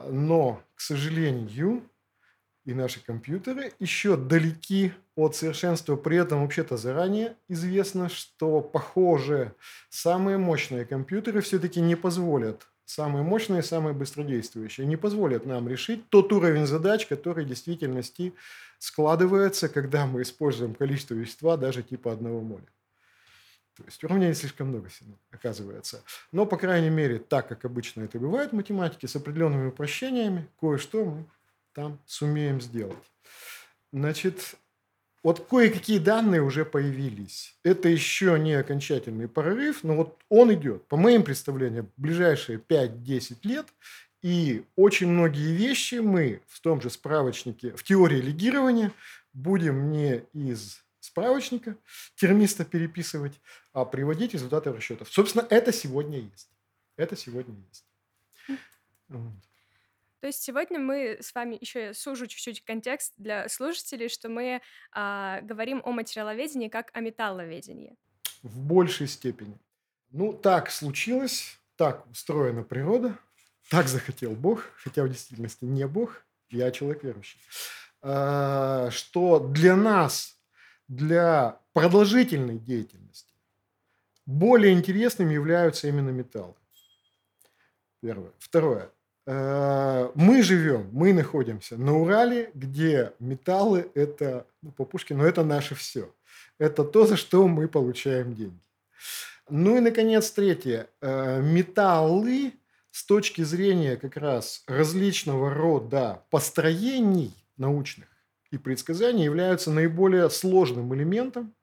Но, 0.09 0.63
к 0.75 0.81
сожалению, 0.81 1.83
и 2.65 2.75
наши 2.75 3.05
компьютеры 3.05 3.73
еще 3.81 4.17
далеки 4.17 4.93
от 5.17 5.35
совершенства. 5.35 5.97
При 5.97 6.17
этом 6.17 6.43
вообще-то 6.43 6.77
заранее 6.77 7.37
известно, 7.49 8.09
что, 8.09 8.61
похоже, 8.61 9.55
самые 9.91 10.39
мощные 10.39 10.85
компьютеры 10.85 11.41
все-таки 11.41 11.81
не 11.81 11.97
позволят 11.97 12.72
самые 12.93 13.23
мощные, 13.23 13.63
самые 13.63 13.95
быстродействующие, 13.95 14.87
не 14.87 14.97
позволят 14.97 15.47
нам 15.47 15.69
решить 15.69 16.09
тот 16.11 16.33
уровень 16.33 16.67
задач, 16.67 17.07
который 17.07 17.45
в 17.45 17.49
действительности 17.49 18.35
складывается, 18.79 19.69
когда 19.69 20.07
мы 20.07 20.23
используем 20.23 20.75
количество 20.75 21.15
вещества 21.15 21.57
даже 21.57 21.83
типа 21.83 22.13
одного 22.13 22.41
моля. 22.41 22.67
То 23.77 23.85
есть 23.85 24.05
уравнений 24.05 24.35
слишком 24.35 24.69
много 24.69 24.89
оказывается. 25.31 26.03
Но, 26.31 26.45
по 26.45 26.59
крайней 26.59 26.91
мере, 26.91 27.19
так, 27.19 27.49
как 27.49 27.65
обычно 27.65 28.03
это 28.03 28.19
бывает 28.19 28.51
в 28.51 28.55
математике, 28.55 29.09
с 29.09 29.17
определенными 29.17 29.69
упрощениями, 29.69 30.47
кое-что 30.61 31.05
мы 31.05 31.25
там 31.73 31.99
сумеем 32.05 32.61
сделать. 32.61 33.11
Значит, 33.93 34.57
вот 35.23 35.47
кое-какие 35.47 35.99
данные 35.99 36.43
уже 36.43 36.65
появились. 36.65 37.57
Это 37.63 37.89
еще 37.89 38.39
не 38.39 38.55
окончательный 38.55 39.29
прорыв, 39.29 39.85
но 39.85 39.97
вот 39.97 40.19
он 40.29 40.53
идет. 40.53 40.87
По 40.89 40.97
моим 40.97 41.23
представлениям, 41.23 41.89
в 41.97 42.01
ближайшие 42.01 42.59
5-10 42.59 43.39
лет. 43.45 43.67
И 44.21 44.65
очень 44.77 45.09
многие 45.09 45.53
вещи 45.53 45.97
мы 45.97 46.43
в 46.47 46.61
том 46.61 46.81
же 46.81 46.91
справочнике, 46.91 47.73
в 47.75 47.83
теории 47.83 48.21
легирования, 48.21 48.93
будем 49.33 49.91
не 49.91 50.23
из 50.33 50.83
справочника 51.01 51.77
термиста 52.15 52.65
переписывать, 52.65 53.41
а 53.73 53.85
приводить 53.85 54.35
результаты 54.35 54.73
расчетов. 54.73 55.09
Собственно, 55.11 55.45
это 55.51 55.73
сегодня 55.73 56.21
есть. 56.21 56.51
Это 56.97 57.17
сегодня 57.17 57.57
есть. 57.69 57.85
Вот. 59.09 59.33
То 60.23 60.29
есть 60.29 60.41
сегодня 60.41 60.79
мы 60.79 61.19
с 61.21 61.35
вами 61.35 61.59
еще 61.61 61.95
сужу 61.95 62.29
чуть-чуть 62.29 62.65
контекст 62.65 63.13
для 63.17 63.49
слушателей, 63.49 64.09
что 64.09 64.29
мы 64.29 64.63
а, 64.93 65.41
говорим 65.41 65.83
о 65.85 65.91
материаловедении 65.91 66.69
как 66.69 66.93
о 66.95 67.01
металловедении. 67.01 67.97
В 68.45 68.61
большей 68.61 69.09
степени. 69.09 69.59
Ну, 70.11 70.33
так 70.33 70.71
случилось, 70.71 71.59
так 71.75 72.09
устроена 72.09 72.63
природа, 72.63 73.19
так 73.69 73.89
захотел 73.89 74.37
Бог, 74.37 74.71
хотя 74.77 75.03
в 75.03 75.09
действительности 75.09 75.65
не 75.65 75.89
Бог, 75.89 76.25
я 76.51 76.71
человек 76.71 77.03
верующий, 77.03 77.41
а, 78.01 78.93
что 78.93 79.41
для 79.41 79.75
нас, 79.75 80.39
для 80.87 81.59
продолжительной 81.73 82.61
деятельности, 82.61 83.35
более 84.25 84.73
интересными 84.73 85.35
являются 85.35 85.89
именно 85.89 86.11
металлы. 86.11 86.55
Первое. 88.01 88.31
Второе. 88.39 88.93
Э, 89.27 90.11
мы 90.15 90.43
живем, 90.43 90.89
мы 90.93 91.13
находимся 91.13 91.77
на 91.77 91.97
Урале, 91.97 92.51
где 92.55 93.13
металлы– 93.21 93.91
это, 93.95 94.47
ну, 94.63 94.73
по 94.73 94.85
Пушкину, 94.85 95.25
это 95.25 95.45
наше 95.45 95.75
все. 95.75 96.13
Это 96.59 96.85
то, 96.85 97.07
за 97.07 97.17
что 97.17 97.47
мы 97.47 97.69
получаем 97.69 98.35
деньги. 98.35 98.59
Ну 99.49 99.77
и, 99.77 99.81
наконец, 99.81 100.31
третье. 100.31 100.89
Э, 101.01 101.41
металлы 101.41 102.55
с 102.91 103.05
точки 103.05 103.43
зрения 103.43 103.97
как 103.97 104.17
раз 104.17 104.65
различного 104.67 105.53
рода 105.55 106.23
построений 106.31 107.35
научных 107.57 108.09
и 108.51 108.59
предсказаний 108.59 109.25
являются 109.25 109.71
наиболее 109.71 110.29
сложным 110.31 110.95
элементом, 110.95 111.55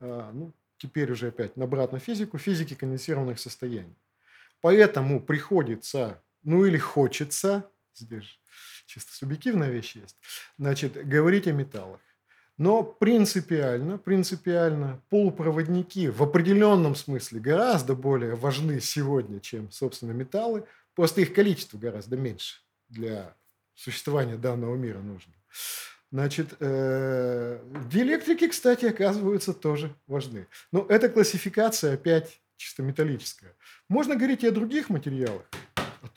э, 0.00 0.30
ну, 0.32 0.52
теперь 0.76 1.10
уже 1.12 1.28
опять 1.28 1.56
на 1.56 1.64
обратную 1.64 2.00
физику, 2.00 2.38
физики 2.38 2.74
конденсированных 2.74 3.38
состояний. 3.38 3.96
Поэтому 4.60 5.20
приходится 5.20 6.20
ну 6.42 6.64
или 6.64 6.78
хочется, 6.78 7.70
здесь 7.94 8.38
чисто 8.86 9.12
субъективная 9.12 9.70
вещь 9.70 9.96
есть, 9.96 10.16
значит, 10.58 10.94
говорить 11.06 11.46
о 11.46 11.52
металлах. 11.52 12.00
Но 12.56 12.82
принципиально, 12.82 13.98
принципиально 13.98 15.00
полупроводники 15.10 16.08
в 16.08 16.22
определенном 16.22 16.96
смысле 16.96 17.38
гораздо 17.38 17.94
более 17.94 18.34
важны 18.34 18.80
сегодня, 18.80 19.38
чем, 19.38 19.70
собственно, 19.70 20.10
металлы. 20.10 20.64
Просто 20.96 21.20
их 21.20 21.32
количество 21.32 21.78
гораздо 21.78 22.16
меньше 22.16 22.56
для 22.88 23.36
существования 23.76 24.36
данного 24.36 24.74
мира 24.74 24.98
нужно. 24.98 25.32
Значит, 26.10 26.56
э, 26.58 27.60
диэлектрики, 27.92 28.48
кстати, 28.48 28.86
оказываются 28.86 29.52
тоже 29.52 29.94
важны. 30.08 30.48
Но 30.72 30.84
эта 30.88 31.08
классификация 31.08 31.94
опять 31.94 32.40
чисто 32.56 32.82
металлическая. 32.82 33.54
Можно 33.88 34.16
говорить 34.16 34.42
и 34.42 34.48
о 34.48 34.52
других 34.52 34.88
материалах 34.88 35.44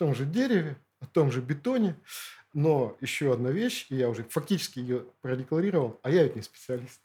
том 0.01 0.15
же 0.15 0.25
дереве, 0.25 0.77
о 0.99 1.05
том 1.05 1.31
же 1.31 1.41
бетоне. 1.41 1.95
Но 2.53 2.97
еще 3.01 3.31
одна 3.31 3.51
вещь, 3.51 3.85
и 3.89 3.95
я 3.95 4.09
уже 4.09 4.23
фактически 4.23 4.79
ее 4.79 5.05
продекларировал, 5.21 5.99
а 6.01 6.09
я 6.09 6.23
ведь 6.23 6.35
не 6.35 6.41
специалист. 6.41 6.99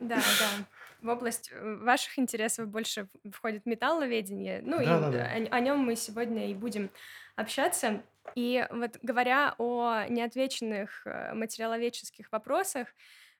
Да, 0.00 0.16
да. 0.16 0.66
В 1.02 1.08
область 1.08 1.50
э, 1.52 1.76
ваших 1.76 2.18
интересов 2.18 2.66
больше 2.68 3.08
входит 3.30 3.64
металловедение. 3.64 4.60
Ну, 4.62 4.78
да, 4.78 4.82
и 4.82 4.86
да, 4.86 5.10
да. 5.10 5.24
О, 5.24 5.56
о 5.56 5.60
нем 5.60 5.78
мы 5.78 5.94
сегодня 5.94 6.50
и 6.50 6.54
будем 6.54 6.90
общаться. 7.36 8.02
И 8.34 8.66
вот 8.70 8.98
говоря 9.02 9.54
о 9.58 10.06
неотвеченных 10.08 11.06
э, 11.06 11.32
материаловедческих 11.32 12.32
вопросах, 12.32 12.88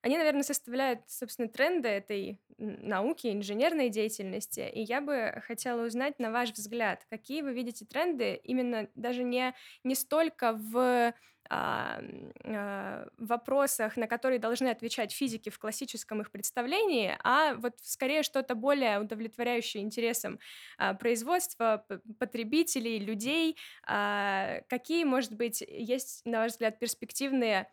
они, 0.06 0.18
наверное, 0.18 0.44
составляют, 0.44 1.00
собственно, 1.08 1.48
тренды 1.48 1.88
этой 1.88 2.40
науки, 2.58 3.26
инженерной 3.26 3.88
деятельности. 3.88 4.70
И 4.72 4.82
я 4.82 5.00
бы 5.00 5.42
хотела 5.44 5.84
узнать, 5.84 6.20
на 6.20 6.30
ваш 6.30 6.52
взгляд, 6.52 7.04
какие 7.10 7.42
вы 7.42 7.52
видите 7.52 7.84
тренды 7.84 8.40
именно 8.44 8.88
даже 8.94 9.24
не, 9.24 9.52
не 9.82 9.96
столько 9.96 10.52
в 10.52 11.12
а, 11.50 12.00
а, 12.44 13.06
вопросах, 13.18 13.96
на 13.96 14.06
которые 14.06 14.38
должны 14.38 14.68
отвечать 14.68 15.12
физики 15.12 15.50
в 15.50 15.58
классическом 15.58 16.20
их 16.20 16.30
представлении, 16.30 17.16
а 17.24 17.54
вот 17.54 17.74
скорее 17.82 18.22
что-то 18.22 18.54
более 18.54 19.00
удовлетворяющее 19.00 19.82
интересам 19.82 20.38
а, 20.78 20.94
производства, 20.94 21.84
потребителей, 22.20 22.98
людей. 22.98 23.56
Какие, 23.84 25.04
может 25.04 25.34
быть, 25.34 25.62
есть, 25.66 26.22
на 26.24 26.38
ваш 26.38 26.52
взгляд, 26.52 26.78
перспективные 26.78 27.68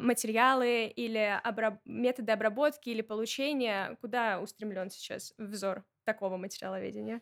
материалы 0.00 0.86
или 0.86 1.40
обраб 1.42 1.80
методы 1.84 2.32
обработки 2.32 2.90
или 2.90 3.02
получения? 3.02 3.96
Куда 4.00 4.40
устремлен 4.40 4.90
сейчас 4.90 5.34
взор 5.38 5.84
такого 6.04 6.36
материаловедения? 6.36 7.20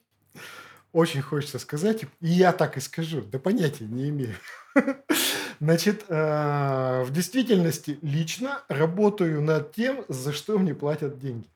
Очень 0.92 1.22
хочется 1.22 1.58
сказать, 1.58 2.02
и 2.02 2.06
я 2.20 2.52
так 2.52 2.76
и 2.76 2.80
скажу, 2.80 3.22
да 3.22 3.38
понятия 3.38 3.86
не 3.86 4.10
имею. 4.10 4.34
Значит, 5.60 6.04
э, 6.08 7.02
в 7.04 7.10
действительности 7.12 7.98
лично 8.02 8.62
работаю 8.68 9.40
над 9.40 9.72
тем, 9.72 10.04
за 10.08 10.32
что 10.32 10.58
мне 10.58 10.74
платят 10.74 11.18
деньги. 11.18 11.48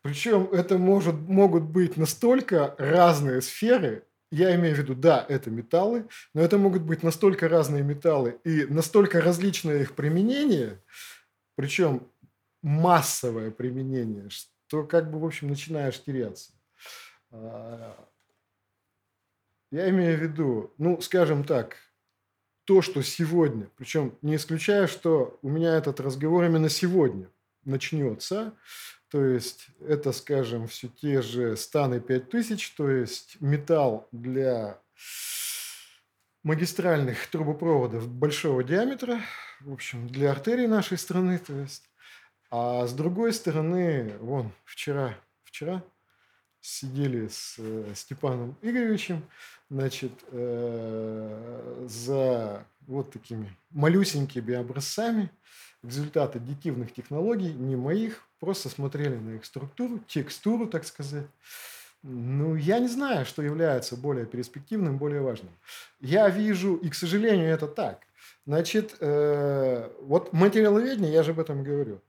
Причем 0.00 0.48
это 0.52 0.78
может, 0.78 1.16
могут 1.16 1.64
быть 1.64 1.96
настолько 1.96 2.74
разные 2.78 3.42
сферы, 3.42 4.04
я 4.30 4.54
имею 4.56 4.74
в 4.74 4.78
виду, 4.78 4.94
да, 4.94 5.24
это 5.28 5.50
металлы, 5.50 6.08
но 6.34 6.42
это 6.42 6.58
могут 6.58 6.82
быть 6.82 7.02
настолько 7.02 7.48
разные 7.48 7.82
металлы 7.82 8.38
и 8.44 8.64
настолько 8.66 9.20
различное 9.20 9.82
их 9.82 9.94
применение, 9.94 10.82
причем 11.54 12.08
массовое 12.62 13.50
применение, 13.50 14.28
что 14.28 14.84
как 14.84 15.10
бы, 15.10 15.20
в 15.20 15.24
общем, 15.24 15.48
начинаешь 15.48 16.02
теряться. 16.02 16.52
А, 17.30 18.08
я 19.70 19.88
имею 19.90 20.18
в 20.18 20.22
виду, 20.22 20.74
ну, 20.78 21.00
скажем 21.00 21.44
так, 21.44 21.76
то, 22.64 22.82
что 22.82 23.02
сегодня, 23.02 23.70
причем 23.76 24.18
не 24.22 24.36
исключая, 24.36 24.88
что 24.88 25.38
у 25.42 25.48
меня 25.48 25.76
этот 25.76 26.00
разговор 26.00 26.44
именно 26.44 26.68
сегодня 26.68 27.30
начнется, 27.64 28.54
то 29.10 29.24
есть 29.24 29.68
это, 29.80 30.12
скажем, 30.12 30.66
все 30.66 30.88
те 30.88 31.22
же 31.22 31.56
станы 31.56 32.00
5000, 32.00 32.70
то 32.76 32.90
есть 32.90 33.36
металл 33.40 34.08
для 34.12 34.80
магистральных 36.42 37.26
трубопроводов 37.28 38.08
большого 38.08 38.62
диаметра, 38.64 39.20
в 39.60 39.72
общем, 39.72 40.08
для 40.08 40.30
артерий 40.30 40.66
нашей 40.66 40.98
страны, 40.98 41.38
то 41.38 41.52
есть. 41.58 41.90
А 42.50 42.86
с 42.86 42.92
другой 42.92 43.32
стороны, 43.32 44.16
вон, 44.20 44.52
вчера, 44.64 45.18
вчера 45.42 45.82
сидели 46.60 47.28
с 47.28 47.56
э, 47.58 47.92
Степаном 47.94 48.56
Игоревичем, 48.62 49.24
значит, 49.70 50.12
э, 50.28 51.86
за 51.88 52.64
вот 52.86 53.12
такими 53.12 53.56
малюсенькими 53.70 54.54
образцами 54.54 55.30
результаты 55.82 56.38
аддитивных 56.38 56.92
технологий, 56.92 57.52
не 57.52 57.76
моих, 57.76 58.25
просто 58.40 58.68
смотрели 58.68 59.16
на 59.16 59.36
их 59.36 59.44
структуру, 59.44 60.00
текстуру, 60.06 60.66
так 60.66 60.84
сказать. 60.84 61.26
Ну, 62.02 62.54
я 62.54 62.78
не 62.78 62.88
знаю, 62.88 63.26
что 63.26 63.42
является 63.42 63.96
более 63.96 64.26
перспективным, 64.26 64.98
более 64.98 65.22
важным. 65.22 65.52
Я 66.00 66.28
вижу, 66.28 66.76
и, 66.76 66.88
к 66.88 66.94
сожалению, 66.94 67.48
это 67.48 67.66
так. 67.66 68.06
Значит, 68.46 68.96
э, 69.00 69.90
вот 70.02 70.32
материаловедение, 70.32 71.12
я 71.12 71.22
же 71.22 71.32
об 71.32 71.40
этом 71.40 71.64
говорю, 71.64 72.00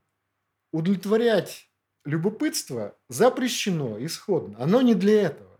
удовлетворять 0.72 1.68
любопытство 2.04 2.94
запрещено 3.08 4.02
исходно. 4.04 4.56
Оно 4.62 4.80
не 4.82 4.94
для 4.94 5.22
этого. 5.22 5.58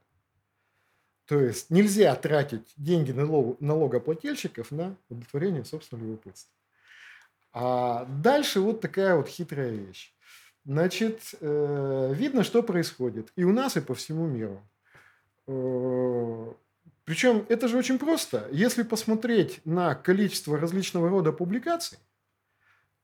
То 1.27 1.41
есть 1.41 1.69
нельзя 1.69 2.15
тратить 2.15 2.73
деньги 2.77 3.13
налог, 3.13 3.61
налогоплательщиков 3.61 4.71
на 4.71 4.97
удовлетворение 5.11 5.65
собственного 5.65 6.07
любопытства. 6.07 6.55
А 7.53 8.05
дальше 8.07 8.61
вот 8.61 8.81
такая 8.81 9.15
вот 9.15 9.29
хитрая 9.29 9.71
вещь. 9.71 10.15
Значит, 10.69 11.35
э, 11.41 12.13
видно, 12.15 12.45
что 12.45 12.63
происходит 12.63 13.33
и 13.37 13.45
у 13.45 13.55
нас, 13.55 13.79
и 13.79 13.81
по 13.81 13.95
всему 13.95 14.27
миру. 14.27 14.61
Э, 15.47 16.53
причем 17.07 17.47
это 17.49 17.69
же 17.69 17.79
очень 17.79 17.99
просто. 17.99 18.47
Если 18.53 18.83
посмотреть 18.83 19.63
на 19.65 19.95
количество 19.95 20.59
различного 20.59 21.09
рода 21.09 21.33
публикаций, 21.33 21.97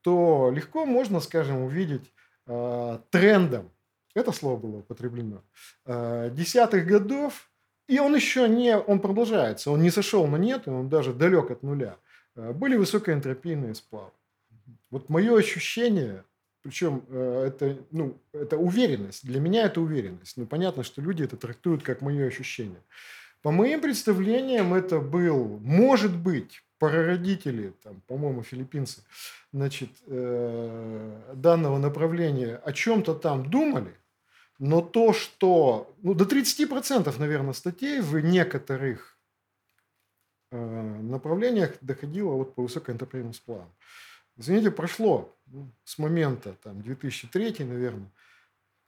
то 0.01 0.51
легко 0.53 0.85
можно, 0.85 1.19
скажем, 1.19 1.63
увидеть 1.63 2.13
э, 2.45 2.99
трендом, 3.09 3.71
это 4.13 4.31
слово 4.31 4.57
было 4.57 4.77
употреблено, 4.77 5.41
десятых 5.85 6.85
годов 6.85 7.49
и 7.87 7.97
он 7.97 8.15
еще 8.15 8.47
не, 8.47 8.77
он 8.77 8.99
продолжается, 8.99 9.71
он 9.71 9.81
не 9.81 9.89
сошел 9.89 10.27
на 10.27 10.35
нет, 10.35 10.67
он 10.67 10.87
даже 10.87 11.13
далек 11.13 11.49
от 11.49 11.63
нуля. 11.63 11.97
Были 12.35 12.77
высокоэнтропийные 12.77 13.73
сплавы. 13.73 14.11
Вот 14.91 15.09
мое 15.09 15.35
ощущение, 15.35 16.23
причем 16.65 17.03
э, 17.07 17.45
это, 17.47 17.77
ну, 17.91 18.17
это 18.33 18.57
уверенность, 18.57 19.25
для 19.25 19.39
меня 19.39 19.65
это 19.65 19.79
уверенность. 19.79 20.35
Ну, 20.35 20.45
понятно, 20.45 20.83
что 20.83 21.01
люди 21.01 21.23
это 21.23 21.37
трактуют 21.37 21.83
как 21.83 22.01
мое 22.01 22.27
ощущение. 22.27 22.81
По 23.41 23.51
моим 23.51 23.79
представлениям, 23.79 24.73
это 24.73 24.99
был, 24.99 25.59
может 25.59 26.17
быть, 26.17 26.63
прародители, 26.79 27.73
там, 27.83 28.01
по-моему, 28.07 28.43
филиппинцы, 28.43 29.03
значит, 29.53 29.91
э, 30.07 31.21
данного 31.35 31.77
направления 31.77 32.55
о 32.55 32.73
чем-то 32.73 33.13
там 33.13 33.49
думали– 33.49 33.93
но 34.59 34.81
то, 34.81 35.13
что 35.13 35.93
ну, 36.01 36.13
до 36.13 36.25
30%, 36.25 37.19
наверное, 37.19 37.53
статей 37.53 37.99
в 38.01 38.19
некоторых 38.19 39.17
э, 40.51 40.57
направлениях 40.57 41.75
доходило 41.81 42.33
вот 42.33 42.55
по 42.55 42.63
высокоэнтропийным 42.63 43.33
сплавам. 43.33 43.73
Извините, 44.37 44.71
прошло 44.71 45.35
ну, 45.47 45.71
с 45.83 45.97
момента 45.97 46.55
там, 46.63 46.81
2003, 46.81 47.65
наверное, 47.65 48.11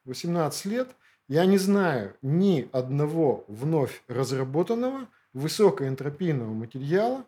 18 0.06 0.66
лет. 0.66 0.90
Я 1.28 1.46
не 1.46 1.58
знаю 1.58 2.16
ни 2.22 2.70
одного 2.72 3.44
вновь 3.48 4.02
разработанного 4.08 5.08
высокоэнтропийного 5.34 6.54
материала, 6.54 7.26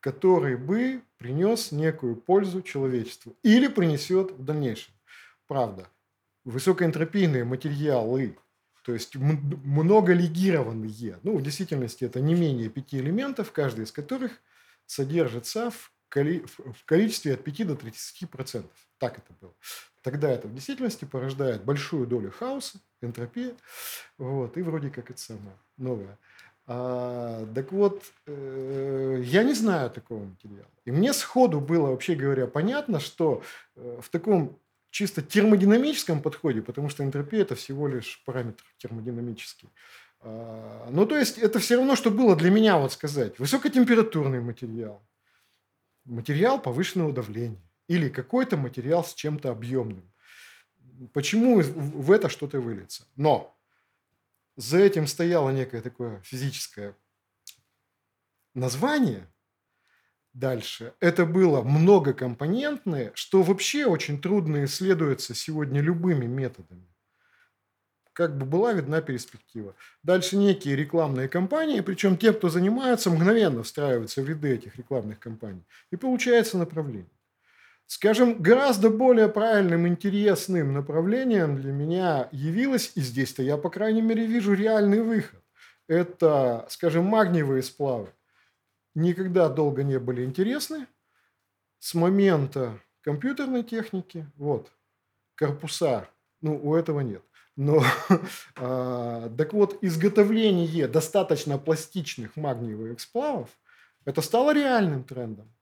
который 0.00 0.56
бы 0.56 1.02
принес 1.18 1.70
некую 1.70 2.16
пользу 2.16 2.62
человечеству 2.62 3.36
или 3.42 3.68
принесет 3.68 4.32
в 4.32 4.44
дальнейшем. 4.44 4.94
Правда, 5.46 5.88
высокоэнтропийные 6.44 7.44
материалы, 7.44 8.36
то 8.84 8.92
есть 8.92 9.14
многолегированные. 9.14 11.18
Ну, 11.22 11.36
в 11.36 11.42
действительности 11.42 12.04
это 12.04 12.20
не 12.20 12.34
менее 12.34 12.68
пяти 12.68 12.98
элементов, 12.98 13.52
каждый 13.52 13.84
из 13.84 13.92
которых 13.92 14.32
содержится 14.86 15.70
в, 15.70 15.91
в 16.14 16.84
количестве 16.84 17.34
от 17.34 17.44
5 17.44 17.66
до 17.66 17.76
30 17.76 18.30
процентов. 18.30 18.76
Так 18.98 19.18
это 19.18 19.32
было. 19.40 19.54
Тогда 20.02 20.30
это 20.30 20.48
в 20.48 20.54
действительности 20.54 21.04
порождает 21.04 21.64
большую 21.64 22.06
долю 22.06 22.30
хаоса, 22.30 22.78
энтропии, 23.00 23.54
вот, 24.18 24.56
и 24.56 24.62
вроде 24.62 24.90
как 24.90 25.10
это 25.10 25.20
самое 25.20 25.56
новое. 25.76 26.18
А, 26.66 27.46
так 27.54 27.72
вот, 27.72 28.04
э, 28.26 29.22
я 29.24 29.42
не 29.42 29.54
знаю 29.54 29.90
такого 29.90 30.24
материала. 30.24 30.70
И 30.84 30.92
мне 30.92 31.12
сходу 31.12 31.60
было, 31.60 31.90
вообще 31.90 32.14
говоря, 32.14 32.46
понятно, 32.46 33.00
что 33.00 33.42
э, 33.76 34.00
в 34.00 34.08
таком 34.10 34.58
чисто 34.90 35.22
термодинамическом 35.22 36.22
подходе, 36.22 36.62
потому 36.62 36.88
что 36.88 37.02
энтропия– 37.02 37.40
это 37.42 37.56
всего 37.56 37.88
лишь 37.88 38.22
параметр 38.24 38.64
термодинамический. 38.78 39.70
А, 40.20 40.88
ну, 40.90 41.04
то 41.04 41.18
есть, 41.18 41.38
это 41.38 41.58
все 41.58 41.76
равно, 41.76 41.96
что 41.96 42.10
было 42.10 42.36
для 42.36 42.50
меня, 42.50 42.78
вот 42.78 42.92
сказать, 42.92 43.38
высокотемпературный 43.38 44.40
материал, 44.40 45.02
материал 46.04 46.60
повышенного 46.60 47.12
давления 47.12 47.62
или 47.88 48.08
какой-то 48.08 48.56
материал 48.56 49.04
с 49.04 49.14
чем-то 49.14 49.50
объемным. 49.50 50.12
Почему 51.12 51.60
в 51.60 52.10
это 52.10 52.28
что-то 52.28 52.60
выльется? 52.60 53.06
Но 53.16 53.56
за 54.56 54.78
этим 54.78 55.06
стояло 55.06 55.50
некое 55.50 55.80
такое 55.80 56.20
физическое 56.22 56.96
название, 58.54 59.26
дальше. 60.32 60.94
Это 61.00 61.26
было 61.26 61.62
многокомпонентное, 61.62 63.12
что 63.14 63.42
вообще 63.42 63.86
очень 63.86 64.20
трудно 64.20 64.64
исследуется 64.64 65.34
сегодня 65.34 65.80
любыми 65.80 66.26
методами. 66.26 66.91
Как 68.12 68.36
бы 68.36 68.44
была 68.44 68.72
видна 68.72 69.00
перспектива. 69.00 69.74
Дальше 70.02 70.36
некие 70.36 70.76
рекламные 70.76 71.28
кампании, 71.28 71.80
причем 71.80 72.18
те, 72.18 72.32
кто 72.32 72.48
занимается, 72.48 73.10
мгновенно 73.10 73.62
встраиваются 73.62 74.22
в 74.22 74.28
ряды 74.28 74.54
этих 74.54 74.76
рекламных 74.76 75.18
кампаний. 75.18 75.64
И 75.90 75.96
получается 75.96 76.58
направление. 76.58 77.08
Скажем, 77.86 78.40
гораздо 78.40 78.90
более 78.90 79.28
правильным, 79.28 79.86
интересным 79.86 80.72
направлением 80.72 81.56
для 81.56 81.72
меня 81.72 82.28
явилось, 82.32 82.92
и 82.94 83.00
здесь-то 83.00 83.42
я, 83.42 83.56
по 83.56 83.70
крайней 83.70 84.02
мере, 84.02 84.26
вижу 84.26 84.54
реальный 84.54 85.02
выход. 85.02 85.40
Это, 85.88 86.66
скажем, 86.68 87.04
магниевые 87.04 87.62
сплавы 87.62 88.08
никогда 88.94 89.48
долго 89.48 89.82
не 89.82 89.98
были 89.98 90.24
интересны. 90.24 90.86
С 91.78 91.94
момента 91.94 92.78
компьютерной 93.02 93.64
техники, 93.64 94.26
вот, 94.36 94.70
корпуса, 95.34 96.08
ну, 96.40 96.58
у 96.62 96.76
этого 96.76 97.00
нет. 97.00 97.22
Но, 97.56 97.84
а, 98.56 99.28
так 99.36 99.52
вот, 99.52 99.78
изготовление 99.82 100.88
достаточно 100.88 101.58
пластичных 101.58 102.36
магниевых 102.36 103.00
сплавов, 103.00 103.50
это 104.04 104.22
стало 104.22 104.54
реальным 104.54 105.04
трендом. 105.04 105.52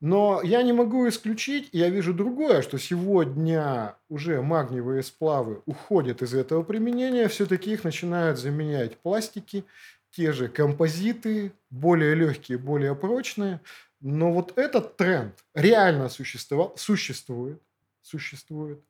Но 0.00 0.42
я 0.42 0.62
не 0.62 0.72
могу 0.72 1.08
исключить, 1.08 1.68
я 1.70 1.88
вижу 1.88 2.12
другое, 2.12 2.62
что 2.62 2.76
сегодня 2.76 3.94
уже 4.08 4.42
магниевые 4.42 5.04
сплавы 5.04 5.62
уходят 5.64 6.22
из 6.22 6.34
этого 6.34 6.64
применения, 6.64 7.28
все-таки 7.28 7.72
их 7.72 7.84
начинают 7.84 8.36
заменять 8.36 8.98
пластики, 8.98 9.64
те 10.10 10.32
же 10.32 10.48
композиты, 10.48 11.52
более 11.70 12.16
легкие, 12.16 12.58
более 12.58 12.96
прочные. 12.96 13.60
Но 14.00 14.32
вот 14.32 14.58
этот 14.58 14.96
тренд 14.96 15.34
реально 15.54 16.08
существовал, 16.08 16.74
существует, 16.76 17.62
существует 18.02 18.80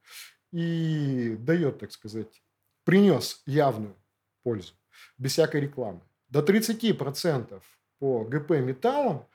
и 0.52 1.36
дает, 1.38 1.80
так 1.80 1.92
сказать, 1.92 2.42
принес 2.84 3.42
явную 3.46 3.96
пользу, 4.42 4.74
без 5.18 5.32
всякой 5.32 5.62
рекламы. 5.62 6.00
До 6.28 6.40
30% 6.40 7.62
по 7.98 8.24
ГП 8.24 8.50
металлам 8.52 9.26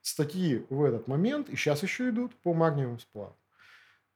статьи 0.00 0.66
в 0.68 0.82
этот 0.82 1.06
момент, 1.06 1.48
и 1.48 1.56
сейчас 1.56 1.82
еще 1.82 2.10
идут, 2.10 2.34
по 2.42 2.54
магниевым 2.54 2.98
сплавам. 2.98 3.36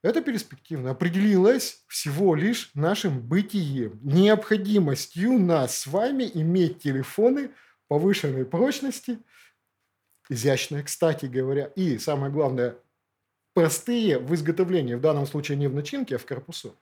Это 0.02 0.20
перспективно 0.20 0.90
определилось 0.90 1.82
всего 1.88 2.34
лишь 2.34 2.70
нашим 2.74 3.20
бытием, 3.20 3.98
необходимостью 4.02 5.38
нас 5.38 5.78
с 5.78 5.86
вами 5.86 6.30
иметь 6.32 6.82
телефоны 6.82 7.50
повышенной 7.88 8.44
прочности, 8.44 9.18
изящные, 10.28 10.82
кстати 10.82 11.26
говоря, 11.26 11.66
и 11.76 11.98
самое 11.98 12.32
главное, 12.32 12.76
простые 13.56 14.18
в 14.18 14.34
изготовлении, 14.34 14.92
в 14.92 15.00
данном 15.00 15.26
случае 15.26 15.56
не 15.56 15.66
в 15.66 15.74
начинке, 15.74 16.16
а 16.16 16.18
в 16.18 16.26
корпусу. 16.26 16.76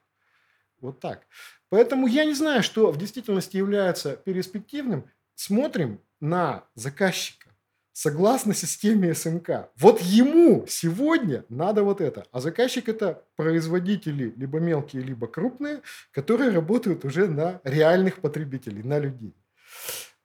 Вот 0.80 0.98
так. 0.98 1.24
Поэтому 1.68 2.08
я 2.08 2.24
не 2.24 2.34
знаю, 2.34 2.64
что 2.64 2.90
в 2.90 2.98
действительности 2.98 3.56
является 3.56 4.16
перспективным. 4.16 5.08
Смотрим 5.36 6.00
на 6.18 6.64
заказчика 6.74 7.48
согласно 7.92 8.54
системе 8.54 9.14
СМК. 9.14 9.70
Вот 9.76 10.00
ему 10.00 10.66
сегодня 10.66 11.44
надо 11.48 11.84
вот 11.84 12.00
это. 12.00 12.26
А 12.32 12.40
заказчик 12.40 12.88
это 12.88 13.22
производители, 13.36 14.34
либо 14.36 14.58
мелкие, 14.58 15.04
либо 15.04 15.28
крупные, 15.28 15.80
которые 16.10 16.50
работают 16.50 17.04
уже 17.04 17.28
на 17.28 17.60
реальных 17.62 18.16
потребителей, 18.16 18.82
на 18.82 18.98
людей. 18.98 19.32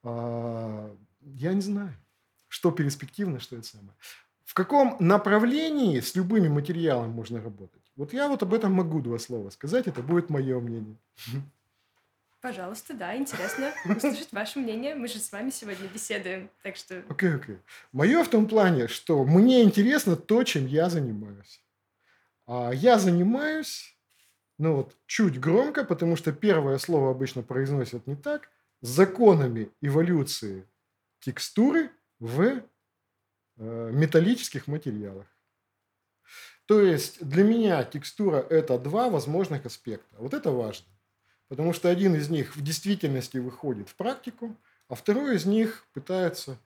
А, 0.01 0.91
я 1.21 1.53
не 1.53 1.62
знаю, 1.62 1.93
что 2.47 2.71
перспективно, 2.71 3.39
что 3.39 3.55
это 3.55 3.67
самое. 3.67 3.93
В 4.49 4.55
каком 4.55 4.97
направлении 4.99 5.99
с 5.99 6.15
любыми 6.15 6.47
материалами 6.47 7.12
можно 7.12 7.39
работать? 7.39 7.83
Вот 7.95 8.13
я 8.13 8.27
вот 8.27 8.41
об 8.41 8.55
этом 8.55 8.73
могу 8.73 8.99
два 8.99 9.19
слова 9.19 9.51
сказать, 9.51 9.85
это 9.85 10.01
будет 10.01 10.31
мое 10.31 10.59
мнение. 10.59 10.97
Пожалуйста, 12.41 12.95
да, 12.95 13.15
интересно 13.15 13.71
услышать 13.85 14.31
ваше 14.31 14.57
мнение. 14.57 14.95
Мы 14.95 15.07
же 15.07 15.19
с 15.19 15.31
вами 15.31 15.51
сегодня 15.51 15.88
беседуем, 15.88 16.49
так 16.63 16.77
что... 16.77 17.03
Окей, 17.09 17.29
okay, 17.29 17.35
окей. 17.35 17.55
Okay. 17.55 17.59
Мое 17.91 18.23
в 18.23 18.29
том 18.29 18.47
плане, 18.47 18.88
что 18.88 19.23
мне 19.23 19.62
интересно 19.62 20.15
то, 20.15 20.43
чем 20.43 20.65
я 20.65 20.89
занимаюсь. 20.89 21.62
А 22.47 22.71
я 22.71 22.97
занимаюсь, 22.97 23.95
ну 24.57 24.77
вот, 24.77 24.95
чуть 25.05 25.39
громко, 25.39 25.83
потому 25.83 26.15
что 26.15 26.33
первое 26.33 26.79
слово 26.79 27.12
обычно 27.12 27.43
произносят 27.43 28.07
не 28.07 28.15
так, 28.15 28.49
законами 28.81 29.69
эволюции 29.79 30.65
текстуры 31.19 31.91
в 32.19 32.63
металлических 33.60 34.67
материалах. 34.67 35.28
То 36.65 36.82
есть 36.82 37.26
для 37.26 37.43
меня 37.43 37.84
текстура– 37.84 38.38
это 38.50 38.78
два 38.78 39.10
возможных 39.10 39.65
аспекта. 39.65 40.15
Вот 40.17 40.34
это 40.34 40.52
важно. 40.52 40.88
Потому 41.48 41.74
что 41.74 41.89
один 41.89 42.15
из 42.15 42.30
них 42.30 42.56
в 42.56 42.63
действительности 42.63 43.38
выходит 43.38 43.89
в 43.89 43.95
практику, 43.95 44.56
а 44.88 44.95
второй 44.95 45.36
из 45.36 45.45
них 45.45 45.86
пытается, 45.93 46.60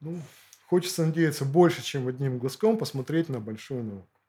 ну, 0.00 0.22
хочется 0.66 1.04
надеяться, 1.04 1.44
больше, 1.44 1.82
чем 1.82 2.06
одним 2.06 2.38
глазком 2.38 2.78
посмотреть 2.78 3.28
на 3.28 3.40
большую 3.40 3.82
науку. 3.82 4.20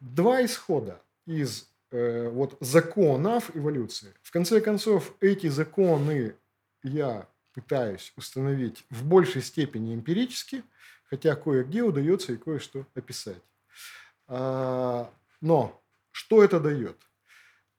Два 0.00 0.44
исхода 0.44 1.02
из 1.26 1.68
э, 1.90 2.28
вот 2.30 2.56
законов 2.60 3.54
эволюции. 3.54 4.14
В 4.22 4.30
конце 4.30 4.60
концов, 4.62 5.14
эти 5.20 5.48
законы 5.48 6.34
я 6.82 7.28
пытаюсь 7.56 8.12
установить 8.16 8.84
в 8.90 9.06
большей 9.06 9.40
степени 9.40 9.94
эмпирически, 9.94 10.62
хотя 11.04 11.34
кое-где 11.34 11.82
удается 11.82 12.34
и 12.34 12.36
кое-что 12.36 12.86
описать. 12.94 13.42
А, 14.28 15.10
но 15.40 15.82
что 16.12 16.44
это 16.44 16.60
дает? 16.60 16.98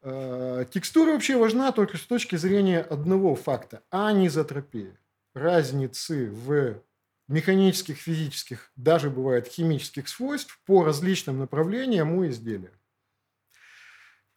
Э, 0.01 0.65
текстура 0.71 1.11
вообще 1.11 1.37
важна 1.37 1.71
только 1.71 1.97
с 1.97 2.01
точки 2.01 2.37
зрения 2.37 2.79
одного 2.79 3.35
факта– 3.35 3.83
анизотропии. 3.91 4.97
Разницы 5.35 6.31
в 6.31 6.81
механических, 7.27 7.97
физических, 7.97 8.71
даже 8.75 9.11
бывает 9.11 9.47
химических 9.47 10.09
свойств 10.09 10.59
по 10.65 10.83
различным 10.83 11.37
направлениям 11.37 12.13
у 12.13 12.25
изделия. 12.25 12.73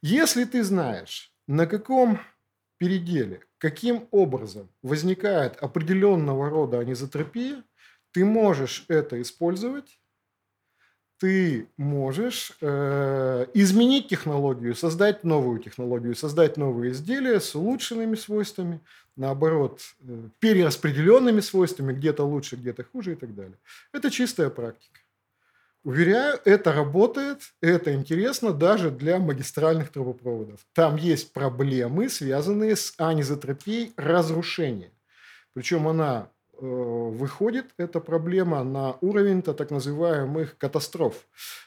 Если 0.03 0.45
ты 0.45 0.63
знаешь, 0.65 1.33
на 1.47 1.67
каком 1.67 2.21
переделе, 2.77 3.43
каким 3.61 4.09
образом 4.11 4.69
возникает 4.83 5.57
определенного 5.57 6.49
рода 6.49 6.81
анизотропия, 6.81 7.63
ты 8.11 8.25
можешь 8.25 8.85
это 8.89 9.21
использовать 9.23 10.01
ты 11.21 11.69
можешь 11.77 12.57
э, 12.63 13.47
изменить 13.53 14.09
технологию, 14.09 14.75
создать 14.75 15.23
новую 15.23 15.59
технологию, 15.59 16.17
создать 16.17 16.57
новые 16.57 16.93
изделия 16.93 17.41
с 17.41 17.55
улучшенными 17.55 18.15
свойствами, 18.15 18.81
наоборот, 19.17 19.83
э, 20.01 20.29
перераспределенными 20.39 21.41
свойствами, 21.41 21.93
где-то 21.93 22.25
лучше, 22.25 22.57
где-то 22.57 22.85
хуже 22.85 23.13
и 23.13 23.17
так 23.17 23.35
далее. 23.35 23.59
Это 23.93 24.11
чистая 24.11 24.49
практика. 24.49 25.00
Уверяю, 25.83 26.39
это 26.45 26.73
работает, 26.73 27.41
это 27.63 27.95
интересно 27.95 28.53
даже 28.53 28.91
для 28.91 29.19
магистральных 29.19 29.91
трубопроводов. 29.91 30.61
Там 30.75 30.97
есть 30.97 31.33
проблемы, 31.33 32.09
связанные 32.09 32.77
с 32.77 32.93
анизотропией 32.99 33.93
разрушения. 33.97 34.93
Причем 35.55 35.89
она 35.89 36.31
Э, 36.61 36.67
выходит 36.67 37.73
эта 37.79 38.01
проблема 38.01 38.63
на 38.65 38.97
уровень 39.01 39.41
-то 39.41 39.55
так 39.55 39.71
называемых 39.71 40.59
катастроф. 40.59 41.27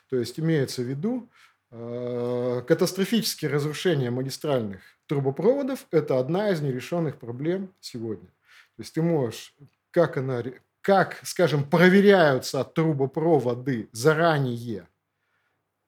То 0.10 0.18
есть 0.18 0.40
имеется 0.40 0.84
в 0.84 0.86
виду 0.86 1.30
э, 1.72 2.62
катастрофические 2.68 3.50
разрушения 3.50 4.12
магистральных 4.12 4.82
трубопроводов– 5.08 5.88
это 5.92 6.20
одна 6.20 6.52
из 6.52 6.62
нерешенных 6.62 7.18
проблем 7.18 7.74
сегодня. 7.80 8.28
То 8.76 8.84
есть 8.84 8.94
ты 8.94 9.02
можешь, 9.02 9.56
как 9.90 10.18
она, 10.18 10.44
как, 10.84 11.22
скажем, 11.24 11.64
проверяются 11.64 12.64
трубопроводы 12.64 13.90
заранее, 13.94 14.88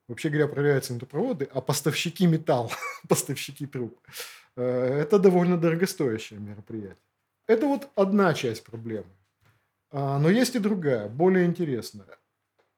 вообще 0.08 0.29
говоря, 0.29 0.47
проверяются 0.47 0.93
не 0.93 0.99
трубопроводы, 0.99 1.49
а 1.53 1.62
поставщики 1.62 2.25
металла, 2.25 2.71
поставщики 3.10 3.67
труб. 3.67 3.99
Э, 4.55 5.01
это 5.01 5.19
довольно 5.19 5.58
дорогостоящее 5.58 6.39
мероприятие. 6.39 6.97
Это 7.45 7.67
вот 7.67 7.89
одна 7.95 8.34
часть 8.34 8.63
проблемы. 8.63 9.12
А, 9.91 10.17
но 10.17 10.29
есть 10.29 10.55
и 10.55 10.60
другая, 10.60 11.10
более 11.10 11.45
интересная. 11.45 12.17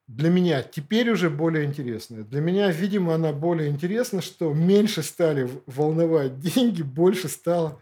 Для 0.08 0.30
меня 0.30 0.64
теперь 0.64 1.12
уже 1.12 1.30
более 1.30 1.66
интересная. 1.66 2.24
Для 2.24 2.42
меня, 2.42 2.72
видимо, 2.72 3.14
она 3.14 3.32
более 3.32 3.70
интересна, 3.70 4.22
что 4.22 4.54
меньше 4.54 5.04
стали 5.04 5.50
волновать 5.68 6.40
деньги, 6.40 6.82
больше 6.82 7.28
стало 7.28 7.80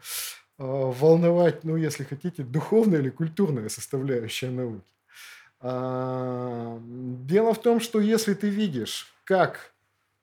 волновать, 0.58 1.64
ну, 1.64 1.76
если 1.76 2.04
хотите, 2.04 2.44
духовная 2.44 3.00
или 3.00 3.10
культурная 3.10 3.70
составляющая 3.70 4.50
науки. 4.50 4.84
А, 5.60 6.80
дело 6.82 7.54
в 7.54 7.62
том, 7.62 7.80
что 7.80 8.00
если 8.00 8.34
ты 8.34 8.50
видишь, 8.50 9.14
как 9.24 9.74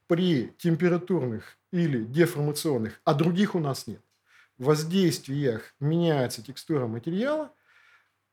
при 0.06 0.52
температурных 0.58 1.56
или 1.72 2.04
деформационных, 2.04 3.00
а 3.04 3.14
других 3.14 3.54
у 3.54 3.58
нас 3.58 3.86
нет, 3.86 4.00
воздействиях 4.58 5.74
меняется 5.80 6.42
текстура 6.42 6.86
материала, 6.86 7.50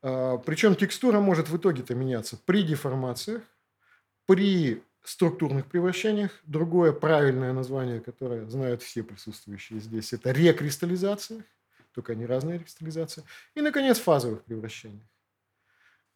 а, 0.01 0.37
причем 0.37 0.75
текстура 0.75 1.19
может 1.19 1.49
в 1.49 1.57
итоге-то 1.57 1.95
меняться 1.95 2.37
при 2.45 2.63
деформациях, 2.63 3.43
при 4.25 4.83
структурных 5.03 5.65
превращениях. 5.65 6.31
Другое 6.43 6.91
правильное 6.91 7.53
название, 7.53 7.99
которое 7.99 8.45
знают 8.47 8.83
все 8.83 9.03
присутствующие 9.03 9.79
здесь, 9.79 10.13
это 10.13 10.31
рекристаллизация, 10.31 11.43
только 11.99 12.13
они 12.13 12.25
разные 12.25 12.59
рекристаллизации. 12.59 13.23
И, 13.55 13.61
наконец, 13.61 13.99
фазовых 13.99 14.45
превращениях. 14.45 15.03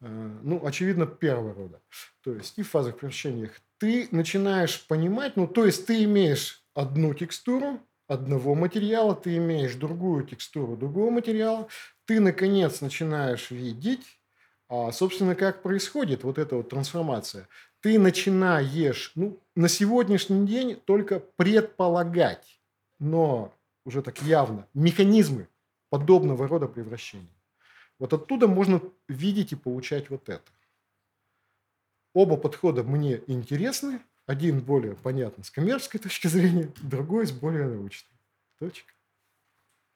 А, 0.00 0.06
ну, 0.42 0.64
очевидно, 0.64 1.06
первого 1.06 1.52
рода. 1.52 1.82
То 2.22 2.32
есть 2.32 2.58
и 2.58 2.62
в 2.62 2.70
фазовых 2.70 2.98
превращениях 2.98 3.60
ты 3.76 4.08
начинаешь 4.10 4.86
понимать, 4.86 5.36
ну, 5.36 5.46
то 5.46 5.66
есть 5.66 5.84
ты 5.84 6.04
имеешь 6.04 6.64
одну 6.72 7.12
текстуру, 7.12 7.80
одного 8.06 8.54
материала, 8.54 9.14
ты 9.14 9.36
имеешь 9.36 9.74
другую 9.74 10.24
текстуру 10.24 10.74
другого 10.74 11.10
материала, 11.10 11.68
ты, 12.06 12.18
наконец, 12.18 12.80
начинаешь 12.80 13.50
видеть, 13.50 14.06
а, 14.70 14.90
собственно, 14.90 15.34
как 15.34 15.62
происходит 15.62 16.24
вот 16.24 16.38
эта 16.38 16.56
вот 16.56 16.70
трансформация. 16.70 17.46
Ты 17.80 17.98
начинаешь, 17.98 19.12
ну, 19.16 19.38
на 19.54 19.68
сегодняшний 19.68 20.46
день 20.46 20.80
только 20.86 21.20
предполагать, 21.20 22.58
но 22.98 23.52
уже 23.84 24.00
так 24.02 24.22
явно, 24.22 24.66
механизмы 24.72 25.48
подобного 25.94 26.48
рода 26.48 26.66
превращений. 26.66 27.30
Вот 28.00 28.12
оттуда 28.12 28.48
можно 28.48 28.80
видеть 29.06 29.52
и 29.52 29.54
получать 29.54 30.10
вот 30.10 30.28
это. 30.28 30.50
Оба 32.12 32.36
подхода 32.36 32.82
мне 32.82 33.20
интересны, 33.28 34.00
один 34.26 34.60
более 34.60 34.96
понятный 34.96 35.44
с 35.44 35.52
коммерческой 35.52 35.98
точки 36.04 36.26
зрения, 36.26 36.72
другой 36.82 37.28
с 37.28 37.30
более 37.30 37.68
научной. 37.68 38.10
Точка. 38.58 38.92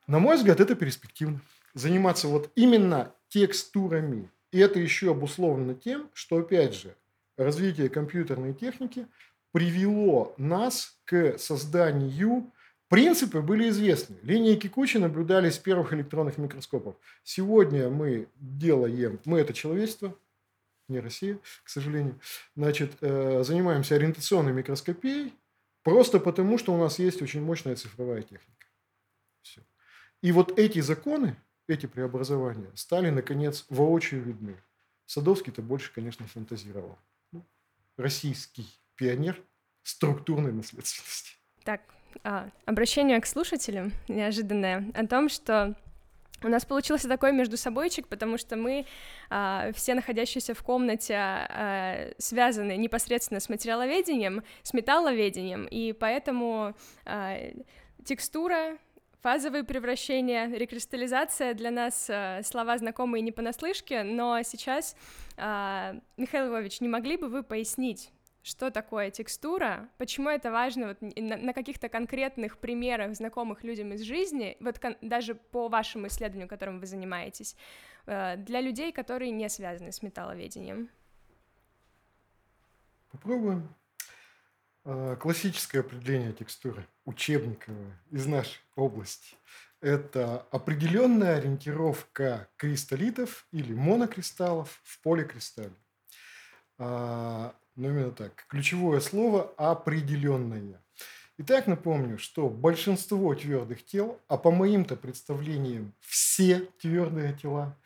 На 0.07 0.21
мой 0.21 0.37
взгляд, 0.37 0.61
это 0.61 0.77
перспективно. 0.77 1.41
Заниматься 1.75 2.29
вот 2.29 2.53
именно 2.55 3.13
текстурами 3.27 4.31
И 4.53 4.59
это 4.61 4.79
еще 4.79 5.11
обусловлено 5.11 5.75
тем, 5.75 6.11
что, 6.15 6.39
опять 6.39 6.77
же, 6.77 6.95
развитие 7.37 7.89
компьютерной 7.89 8.55
техники 8.55 9.09
привело 9.51 10.33
нас 10.37 10.97
к 11.05 11.39
созданию 11.39 12.53
Принципы 12.89 13.43
были 13.43 13.69
известны. 13.69 14.17
Линии 14.23 14.57
Кикучи 14.57 14.97
наблюдались 14.97 15.55
с 15.55 15.59
первых 15.59 15.93
электронных 15.93 16.39
микроскопов. 16.39 16.97
Сегодня 17.23 17.91
мы 17.91 18.29
делаем, 18.37 19.21
мы 19.27 19.41
это 19.41 19.53
человечество, 19.53 20.17
не 20.89 21.01
Россия, 21.01 21.39
к 21.65 21.69
сожалению, 21.69 22.19
значит, 22.57 22.97
э, 23.03 23.43
занимаемся 23.45 23.95
ориентационной 23.95 24.53
микроскопией, 24.53 25.35
просто 25.83 26.19
потому, 26.19 26.57
что 26.57 26.73
у 26.73 26.79
нас 26.79 26.99
есть 26.99 27.21
очень 27.21 27.43
мощная 27.43 27.77
цифровая 27.77 28.23
техника. 28.23 28.67
Все. 29.43 29.61
И 30.23 30.33
вот 30.33 30.59
эти 30.59 30.81
законы, 30.81 31.37
эти 31.67 31.85
преобразования 31.85 32.71
стали, 32.75 33.11
наконец, 33.11 33.67
воочию 33.69 34.23
видны. 34.23 34.57
Садовский-то 35.05 35.61
больше, 35.61 35.93
конечно, 35.93 36.27
фантазировал. 36.27 36.99
Ну, 37.33 37.47
российский 37.99 38.67
пионер 38.95 39.43
структурной 39.83 40.53
наследственности. 40.53 41.37
Так, 41.65 41.83
а, 42.25 42.49
обращение 42.67 43.21
к 43.21 43.27
слушателям 43.27 43.93
неожиданное 44.09 44.85
о 44.95 45.07
том, 45.07 45.29
что 45.29 45.75
у 46.43 46.49
нас 46.49 46.65
получился 46.65 47.09
такой 47.09 47.33
между 47.33 47.57
собойчик, 47.57 48.07
потому 48.07 48.39
что 48.39 48.57
мы 48.57 48.87
а, 49.29 49.71
все 49.75 49.95
находящиеся 49.95 50.55
в 50.55 50.63
комнате 50.63 51.15
а, 51.17 52.11
связаны 52.19 52.77
непосредственно 52.77 53.41
с 53.41 53.49
материаловедением, 53.49 54.45
с 54.63 54.73
металловедением, 54.73 55.67
и 55.67 55.93
поэтому 55.93 56.75
а, 57.05 57.39
текстура, 58.05 58.79
фазовые 59.21 59.65
превращения, 59.65 60.49
рекристаллизация 60.49 61.55
для 61.55 61.71
нас 61.71 62.09
а, 62.09 62.41
слова 62.45 62.79
знакомые 62.79 63.23
не 63.23 63.33
понаслышке, 63.33 64.05
но 64.05 64.41
сейчас, 64.43 64.97
а, 65.37 65.97
Михаил 66.17 66.47
Львович, 66.47 66.81
не 66.81 66.89
могли 66.89 67.17
бы 67.17 67.29
вы 67.29 67.43
пояснить, 67.43 68.11
что 68.49 68.71
такое 68.71 69.11
текстура, 69.11 69.91
почему 69.99 70.31
это 70.31 70.51
важно 70.51 70.89
вот 70.89 71.17
на, 71.17 71.37
на 71.37 71.53
каких-то 71.53 71.91
конкретных 71.91 72.57
примерах, 72.57 73.15
знакомых 73.15 73.63
людям 73.63 73.93
из 73.93 74.01
жизни, 74.01 74.57
вот 74.61 74.79
кон, 74.79 74.97
даже 75.03 75.35
по 75.35 75.69
вашему 75.69 76.07
исследованию, 76.07 76.49
которым 76.49 76.81
вы 76.81 76.87
занимаетесь, 76.87 77.57
э, 78.07 78.37
для 78.37 78.63
людей, 78.63 78.91
которые 78.91 79.33
не 79.33 79.49
связаны 79.51 79.93
с 79.93 80.03
металловедением. 80.03 80.89
Попробуем. 83.11 83.69
Э, 84.85 85.17
классическое 85.21 85.83
определение 85.83 86.33
текстуры, 86.33 86.87
учебниковое, 87.05 88.01
из 88.11 88.27
нашей 88.27 88.61
области. 88.77 89.37
Это 89.83 90.47
определенная 90.51 91.37
ориентировка 91.37 92.49
кристаллитов 92.57 93.47
или 93.53 93.75
монокристаллов 93.75 94.81
в 94.83 95.03
поликристалле. 95.03 95.77
А, 96.79 97.55
ну, 97.79 97.91
именно 97.91 98.11
так. 98.11 98.45
Ключевое 98.49 98.99
слово 98.99 99.55
«определенное». 99.57 100.83
Итак, 101.39 101.69
напомню, 101.69 102.19
что 102.19 102.49
большинство 102.49 103.33
твердых 103.37 103.87
тел, 103.87 104.21
а 104.27 104.37
по 104.37 104.51
моим-то 104.51 104.97
представлениям 104.97 105.95
все 106.01 106.69
твердые 106.81 107.35
тела, 107.35 107.77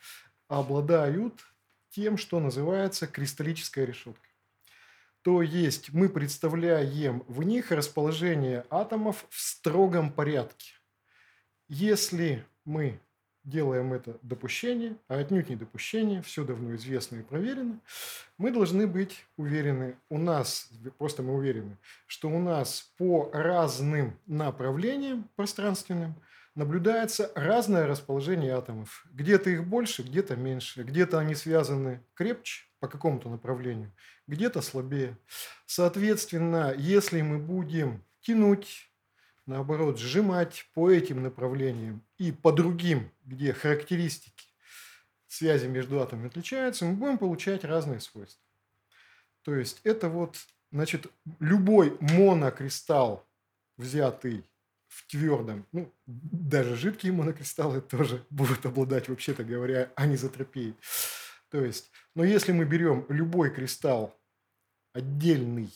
обладают 0.47 1.45
тем, 1.91 2.17
что 2.17 2.39
называется 2.39 3.05
кристаллической 3.05 3.85
решеткой. 3.85 4.31
То 5.21 5.43
есть 5.43 5.93
мы 5.93 6.09
представляем 6.09 7.23
в 7.27 7.43
них 7.43 7.71
расположение 7.71 8.65
атомов 8.71 9.27
в 9.29 9.39
строгом 9.39 10.11
порядке. 10.11 10.71
Если 11.67 12.43
мы 12.65 12.99
делаем 13.43 13.93
это 13.93 14.17
допущение, 14.21 14.97
а 15.07 15.17
отнюдь 15.17 15.49
не 15.49 15.55
допущение, 15.55 16.21
все 16.21 16.43
давно 16.43 16.75
известно 16.75 17.17
и 17.17 17.23
проверено, 17.23 17.79
мы 18.37 18.51
должны 18.51 18.87
быть 18.87 19.25
уверены, 19.37 19.97
у 20.09 20.17
нас, 20.17 20.69
просто 20.97 21.23
мы 21.23 21.35
уверены, 21.35 21.77
что 22.07 22.29
у 22.29 22.39
нас 22.39 22.93
по 22.97 23.29
разным 23.33 24.17
направлениям 24.25 25.29
пространственным 25.35 26.15
наблюдается 26.55 27.31
разное 27.35 27.87
расположение 27.87 28.53
атомов. 28.53 29.05
Где-то 29.11 29.49
их 29.49 29.65
больше, 29.65 30.03
где-то 30.03 30.35
меньше, 30.35 30.83
где-то 30.83 31.19
они 31.19 31.35
связаны 31.35 32.01
крепче 32.13 32.65
по 32.79 32.87
какому-то 32.87 33.29
направлению, 33.29 33.91
где-то 34.27 34.61
слабее. 34.61 35.17
Соответственно, 35.65 36.73
если 36.77 37.21
мы 37.21 37.39
будем 37.39 38.03
тянуть 38.21 38.92
наоборот, 39.45 39.99
сжимать 39.99 40.69
по 40.73 40.89
этим 40.91 41.23
направлениям 41.23 42.01
и 42.17 42.31
по 42.31 42.51
другим, 42.51 43.11
где 43.25 43.53
характеристики 43.53 44.45
связи 45.27 45.65
между 45.65 46.01
атомами 46.01 46.27
отличаются, 46.27 46.85
мы 46.85 46.93
будем 46.93 47.17
получать 47.17 47.63
разные 47.63 47.99
свойства. 47.99 48.41
То 49.43 49.55
есть 49.55 49.81
это 49.83 50.09
вот, 50.09 50.37
значит, 50.71 51.07
любой 51.39 51.97
монокристалл, 51.99 53.25
взятый 53.77 54.45
в 54.87 55.07
твердом, 55.07 55.65
ну, 55.71 55.91
даже 56.05 56.75
жидкие 56.75 57.11
монокристаллы 57.13 57.81
тоже 57.81 58.23
будут 58.29 58.65
обладать, 58.65 59.09
вообще-то 59.09 59.43
говоря, 59.43 59.91
анизотропией. 59.95 60.75
То 61.49 61.63
есть, 61.63 61.91
но 62.15 62.23
если 62.23 62.51
мы 62.51 62.65
берем 62.65 63.05
любой 63.09 63.51
кристалл 63.51 64.15
отдельный, 64.93 65.71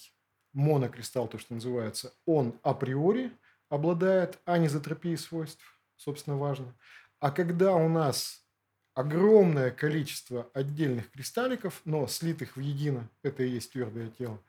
монокристалл, 0.53 1.27
то, 1.27 1.37
что 1.37 1.53
называется, 1.53 2.13
он 2.25 2.57
априори– 2.63 3.31
обладает 3.69 4.39
анизотропией 4.45 5.17
свойств, 5.17 5.63
собственно, 5.95 6.37
важно. 6.37 6.73
А 7.19 7.31
когда 7.31 7.73
у 7.73 7.89
нас 7.89 8.43
огромное 8.93 9.69
количество 9.69 10.49
отдельных 10.53 11.11
кристалликов, 11.11 11.81
но 11.85 12.07
слитых 12.07 12.55
в 12.57 12.59
едино, 12.59 13.09
это 13.21 13.43
и 13.43 13.49
есть 13.49 13.71
твердое 13.71 14.09
тело, 14.09 14.39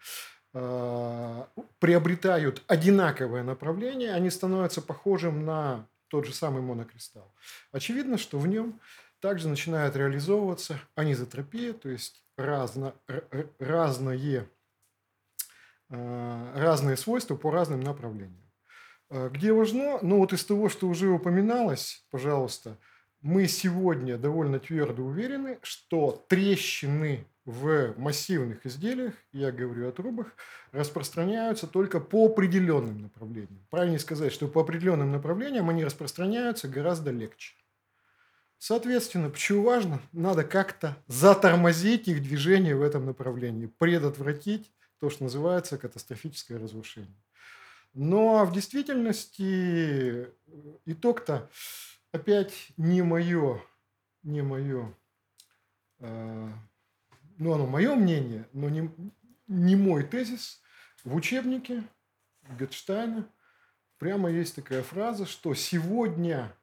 а, 0.55 1.49
приобретают 1.79 2.63
одинаковое 2.67 3.43
направление, 3.43 4.15
они 4.15 4.31
становятся 4.31 4.81
похожим 4.81 5.45
на 5.45 5.87
тот 6.09 6.25
же 6.25 6.33
самый 6.33 6.63
монокристалл. 6.63 7.31
Очевидно, 7.73 8.17
что 8.17 8.39
в 8.39 8.47
нем 8.47 8.81
также 9.21 9.49
начинает 9.49 9.97
реализовываться 9.97 10.81
анизотропия, 10.95 11.75
то 11.75 11.91
есть 11.91 12.25
разно, 12.39 12.95
разные, 13.59 14.49
а, 15.91 16.59
разные 16.59 16.97
свойства 16.97 17.37
по 17.37 17.51
разным 17.51 17.81
направлениям. 17.81 18.48
А, 19.11 19.29
где 19.29 19.53
важно, 19.53 19.99
ну 20.03 20.19
вот 20.19 20.33
из 20.33 20.45
того, 20.45 20.69
что 20.69 20.89
уже 20.89 21.09
упоминалось, 21.09 22.05
пожалуйста, 22.11 22.79
мы 23.21 23.49
сегодня 23.49 24.17
довольно 24.17 24.61
твердо 24.61 25.03
уверены, 25.03 25.59
что 25.63 26.25
трещины 26.29 27.27
в 27.45 27.95
массивных 27.97 28.67
изделиях, 28.67 29.15
я 29.33 29.51
говорю 29.51 29.89
о 29.89 29.93
трубах, 29.93 30.35
распространяются 30.71 31.67
только 31.67 31.99
по 31.99 32.27
определенным 32.27 33.01
направлениям. 33.03 33.67
Правильнее 33.71 33.99
сказать, 33.99 34.33
что 34.33 34.49
по 34.49 34.61
определенным 34.61 35.11
направлениям 35.13 35.71
они 35.71 35.85
распространяются 35.85 36.69
гораздо 36.69 37.11
легче. 37.11 37.55
Соответственно, 38.59 39.31
почему 39.31 39.63
важно? 39.63 40.01
Надо 40.13 40.45
как-то 40.45 40.97
затормозить 41.07 42.09
их 42.09 42.23
движение 42.23 42.77
в 42.77 42.83
этом 42.83 43.07
направлении, 43.07 43.67
предотвратить 43.79 44.71
то, 45.01 45.09
что 45.11 45.25
называется 45.25 45.79
катастрофическое 45.79 46.59
разрушение. 46.59 47.17
Но 47.95 48.45
в 48.45 48.53
действительности 48.53 50.27
э, 50.27 50.33
итог-то 50.87 51.51
опять 52.13 52.69
не 52.77 53.03
мое, 53.03 53.63
не 54.23 54.43
мое, 54.43 54.95
э, 56.01 56.49
ну 57.39 57.53
оно 57.53 57.67
мое 57.67 57.95
мнение, 57.95 58.47
но 58.53 58.69
не, 58.69 58.91
не 59.47 59.77
мой 59.77 60.05
тезис. 60.05 60.61
В 61.05 61.15
учебнике 61.15 61.83
Гетштайна 62.59 63.29
прямо 63.99 64.31
есть 64.31 64.57
такая 64.57 64.83
фраза, 64.83 65.27
что 65.27 65.55
сегодня 65.55 66.55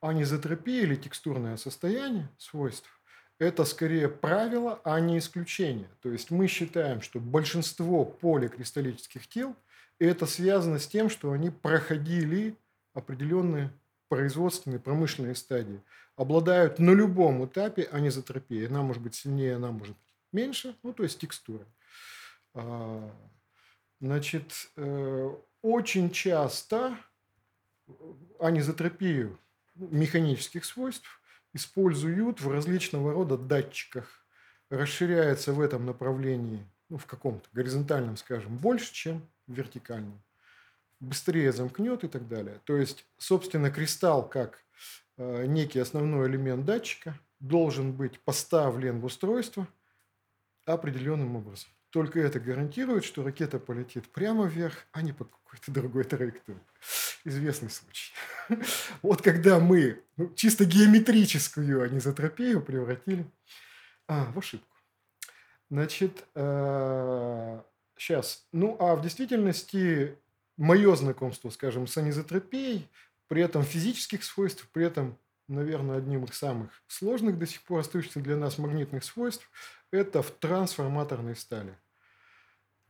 анизотропия 0.00 0.82
или 0.82 0.96
текстурное 0.96 1.56
состояние 1.56 2.28
свойств– 2.38 2.88
это 3.38 3.64
скорее 3.64 4.08
правило, 4.08 4.80
а 4.84 5.00
не 5.00 5.18
исключение. 5.18 5.90
То 6.00 6.10
есть 6.10 6.30
мы 6.30 6.46
считаем, 6.46 7.00
что 7.00 7.20
большинство 7.20 8.04
поликристаллических 8.04 9.26
тел– 9.26 9.56
и 10.00 10.06
это 10.06 10.26
связано 10.26 10.78
с 10.78 10.88
тем, 10.88 11.10
что 11.10 11.30
они 11.30 11.50
проходили 11.50 12.56
определенные 12.94 13.70
производственные, 14.08 14.80
промышленные 14.80 15.34
стадии. 15.34 15.80
Обладают 16.16 16.78
на 16.78 16.90
любом 16.90 17.44
этапе 17.44 17.84
анизотропией. 17.92 18.66
Она 18.66 18.82
может 18.82 19.02
быть 19.02 19.14
сильнее, 19.14 19.56
она 19.56 19.70
может 19.70 19.94
быть 19.94 20.16
меньше, 20.32 20.74
ну, 20.82 20.92
то 20.92 21.02
есть 21.02 21.20
текстура. 21.20 21.64
А, 22.54 23.10
значит, 24.00 24.70
э, 24.76 25.34
очень 25.62 26.10
часто 26.10 26.96
анизотропию 28.38 29.38
механических 29.74 30.64
свойств 30.64 31.20
используют 31.52 32.40
в 32.40 32.50
различного 32.50 33.12
рода 33.12 33.36
датчиках. 33.36 34.24
Расширяется 34.70 35.52
в 35.52 35.60
этом 35.60 35.84
направлении, 35.84 36.64
ну, 36.88 36.96
в 36.96 37.06
каком-то 37.06 37.48
горизонтальном, 37.52 38.16
скажем, 38.16 38.56
больше, 38.56 38.92
чем 38.92 39.28
вертикально. 39.50 40.22
Быстрее 41.00 41.52
замкнет 41.52 42.04
и 42.04 42.08
так 42.08 42.28
далее. 42.28 42.60
То 42.64 42.76
есть, 42.76 43.06
собственно, 43.18 43.70
кристалл 43.70 44.28
как 44.28 44.62
э, 45.16 45.46
некий 45.46 45.78
основной 45.78 46.28
элемент 46.28 46.64
датчика, 46.64 47.18
должен 47.40 47.92
быть 47.92 48.20
поставлен 48.20 49.00
в 49.00 49.06
устройство 49.06 49.66
определенным 50.66 51.36
образом. 51.36 51.70
Только 51.90 52.20
это 52.20 52.38
гарантирует, 52.38 53.04
что 53.04 53.24
ракета 53.24 53.58
полетит 53.58 54.08
прямо 54.12 54.46
вверх, 54.46 54.86
а 54.92 55.02
не 55.02 55.12
по 55.12 55.24
какой-то 55.24 55.72
другой 55.72 56.04
траектории. 56.04 56.60
Известный 57.24 57.70
случай. 57.70 58.12
Вот 59.02 59.22
когда 59.22 59.58
мы 59.58 60.02
ну, 60.16 60.32
чисто 60.34 60.64
геометрическую 60.64 61.82
анизотропию 61.82 62.62
превратили 62.62 63.26
а, 64.06 64.24
в 64.32 64.38
ошибку. 64.38 64.66
Значит, 65.70 66.24
сейчас. 68.00 68.46
Ну, 68.52 68.76
а 68.80 68.96
в 68.96 69.02
действительности 69.02 70.16
мое 70.56 70.96
знакомство, 70.96 71.50
скажем, 71.50 71.86
с 71.86 71.96
анизотропией, 71.96 72.88
при 73.28 73.42
этом 73.42 73.62
физических 73.62 74.24
свойств, 74.24 74.66
при 74.72 74.86
этом, 74.86 75.18
наверное, 75.48 75.98
одним 75.98 76.24
из 76.24 76.34
самых 76.34 76.70
сложных 76.88 77.38
до 77.38 77.46
сих 77.46 77.62
пор 77.62 77.80
остающихся 77.80 78.20
для 78.20 78.36
нас 78.36 78.58
магнитных 78.58 79.04
свойств, 79.04 79.48
это 79.90 80.22
в 80.22 80.30
трансформаторной 80.30 81.36
стали. 81.36 81.76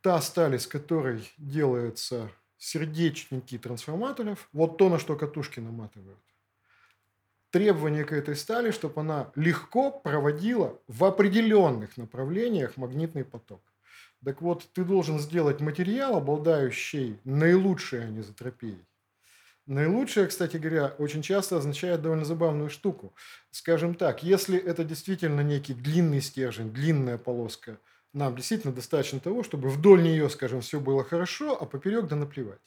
Та 0.00 0.20
сталь, 0.22 0.54
из 0.54 0.66
которой 0.66 1.30
делаются 1.36 2.30
сердечники 2.56 3.58
трансформаторов, 3.58 4.48
вот 4.52 4.78
то, 4.78 4.88
на 4.88 4.98
что 4.98 5.16
катушки 5.16 5.60
наматывают. 5.60 6.18
Требование 7.50 8.04
к 8.04 8.12
этой 8.12 8.36
стали, 8.36 8.70
чтобы 8.70 9.00
она 9.00 9.32
легко 9.34 9.90
проводила 9.90 10.78
в 10.86 11.04
определенных 11.04 11.96
направлениях 11.96 12.76
магнитный 12.76 13.24
поток. 13.24 13.60
Так 14.24 14.42
вот, 14.42 14.68
ты 14.74 14.84
должен 14.84 15.18
сделать 15.18 15.60
материал, 15.60 16.16
обладающий 16.16 17.18
наилучшей 17.24 18.04
анизотропией. 18.04 18.84
Наилучшее, 19.66 20.26
кстати 20.26 20.56
говоря, 20.56 20.94
очень 20.98 21.22
часто 21.22 21.56
означает 21.56 22.02
довольно 22.02 22.24
забавную 22.24 22.70
штуку. 22.70 23.14
Скажем 23.50 23.94
так, 23.94 24.22
если 24.22 24.58
это 24.58 24.84
действительно 24.84 25.42
некий 25.42 25.74
длинный 25.74 26.20
стержень, 26.20 26.72
длинная 26.72 27.18
полоска, 27.18 27.78
нам 28.12 28.34
действительно 28.34 28.74
достаточно 28.74 29.20
того, 29.20 29.42
чтобы 29.42 29.68
вдоль 29.68 30.02
нее, 30.02 30.28
скажем, 30.28 30.60
все 30.60 30.80
было 30.80 31.04
хорошо, 31.04 31.56
а 31.60 31.66
поперек 31.66 32.08
да 32.08 32.16
наплевать. 32.16 32.58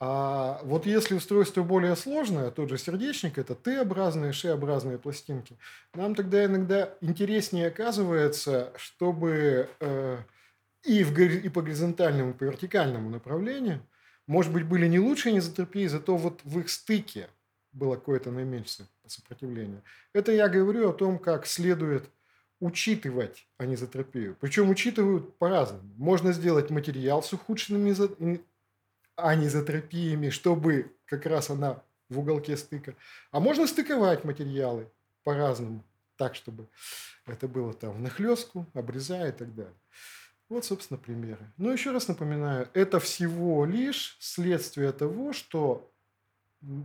А 0.00 0.60
вот 0.64 0.84
если 0.84 1.14
устройство 1.14 1.62
более 1.62 1.96
сложное, 1.96 2.50
тот 2.50 2.68
же 2.68 2.76
сердечник, 2.76 3.38
это 3.38 3.54
Т-образные, 3.54 4.32
Ш-образные 4.32 4.98
пластинки, 4.98 5.56
нам 5.94 6.14
тогда 6.14 6.44
иногда 6.44 6.94
интереснее 7.00 7.68
оказывается, 7.68 8.72
чтобы 8.76 9.70
э, 9.80 10.18
и, 10.84 11.04
в, 11.04 11.18
и 11.18 11.48
по 11.48 11.62
горизонтальному, 11.62 12.30
и 12.30 12.34
по 12.34 12.44
вертикальному 12.44 13.10
направлению– 13.10 13.80
может 14.26 14.52
быть, 14.52 14.64
были 14.64 14.86
не 14.86 14.98
лучшие 14.98 15.32
анизотропии, 15.32 15.86
зато 15.86 16.16
вот 16.16 16.40
в 16.44 16.58
их 16.58 16.70
стыке 16.70 17.28
было 17.72 17.96
какое-то 17.96 18.30
наименьшее 18.30 18.88
сопротивление. 19.06 19.82
Это 20.14 20.32
я 20.32 20.48
говорю 20.48 20.88
о 20.88 20.94
том, 20.94 21.18
как 21.18 21.46
следует 21.46 22.08
учитывать 22.58 23.46
анизотропию. 23.58 24.36
Причем 24.40 24.70
учитывают 24.70 25.36
по-разному. 25.36 25.92
Можно 25.96 26.32
сделать 26.32 26.70
материал 26.70 27.22
с 27.22 27.32
ухудшенными 27.32 28.40
анизотропиями, 29.16 30.30
чтобы 30.30 30.96
как 31.04 31.26
раз 31.26 31.50
она 31.50 31.82
в 32.08 32.20
уголке 32.20 32.56
стыка. 32.56 32.94
А 33.30 33.40
можно 33.40 33.66
стыковать 33.66 34.24
материалы 34.24 34.90
по-разному, 35.22 35.84
так, 36.16 36.34
чтобы 36.34 36.68
это 37.26 37.46
было 37.46 37.74
там 37.74 37.92
в 37.92 38.00
нахлестку, 38.00 38.66
обрезая 38.72 39.30
и 39.30 39.36
так 39.36 39.54
далее. 39.54 39.74
Вот, 40.48 40.64
собственно, 40.64 40.98
примеры. 40.98 41.52
Но 41.56 41.72
еще 41.72 41.90
раз 41.90 42.08
напоминаю, 42.08 42.68
это 42.74 43.00
всего 43.00 43.64
лишь 43.64 44.16
следствие 44.20 44.92
того, 44.92 45.32
что 45.32 45.90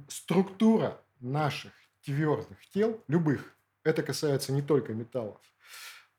структура 0.08 1.02
наших 1.19 1.74
твердых 2.04 2.58
тел, 2.69 3.04
любых, 3.08 3.56
это 3.84 4.04
касается 4.04 4.52
не 4.52 4.62
только 4.62 4.93
металлов, 4.93 5.41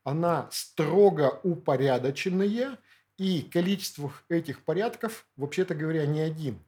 она 0.04 0.48
строго 0.50 1.40
упорядоченная, 1.42 2.78
и 3.20 3.42
количество 3.42 4.10
этих 4.30 4.64
порядков, 4.64 5.26
вообще-то 5.36 5.74
говоря, 5.74 6.06
не 6.06 6.20
один. 6.20 6.58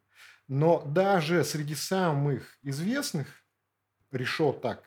Но 0.48 0.82
даже 0.84 1.44
среди 1.44 1.74
самых 1.74 2.58
известных 2.62 3.26
решеток 4.10 4.82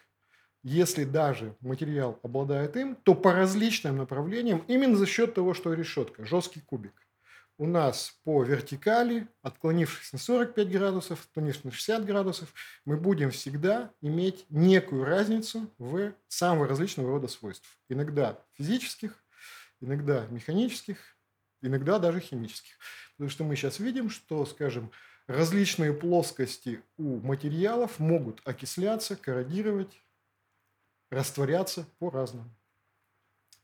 если 0.68 1.04
даже 1.04 1.56
материал 1.62 2.20
обладает 2.24 2.76
им, 2.76 2.96
то 2.96 3.14
по 3.14 3.34
различным 3.34 3.98
направлениям, 3.98 4.64
именно 4.68 4.96
за 4.96 5.06
счет 5.06 5.36
того, 5.36 5.54
что 5.54 5.72
решетка, 5.74 6.26
жесткий 6.26 6.60
кубик. 6.60 6.94
У 7.60 7.68
нас 7.68 8.20
по 8.24 8.44
вертикали, 8.44 9.28
отклонившись 9.44 10.12
на 10.12 10.18
45 10.18 10.68
градусов, 10.72 11.24
отклонившись 11.24 11.66
на 11.66 11.72
60 11.72 12.06
градусов, 12.06 12.52
мы 12.84 12.98
будем 12.98 13.30
всегда 13.30 13.92
иметь 14.02 14.48
некую 14.50 15.06
разницу 15.06 15.72
в 15.78 16.14
самого 16.28 16.68
различного 16.68 17.12
рода 17.12 17.28
свойств. 17.28 17.70
Иногда 17.88 18.44
физических, 18.54 19.24
иногда 19.82 20.26
механических, 20.32 20.98
иногда 21.62 22.00
даже 22.00 22.20
химических. 22.20 22.74
Потому 23.18 23.30
что 23.30 23.44
мы 23.44 23.56
сейчас 23.56 23.80
видим, 23.80 24.10
что, 24.10 24.44
скажем, 24.48 24.90
различные 25.28 25.94
плоскости 25.94 26.82
у 26.98 27.20
материалов 27.20 28.00
могут 28.00 28.42
окисляться, 28.46 29.16
корродировать, 29.16 30.02
растворяться 31.10 31.88
по-разному. 32.00 32.50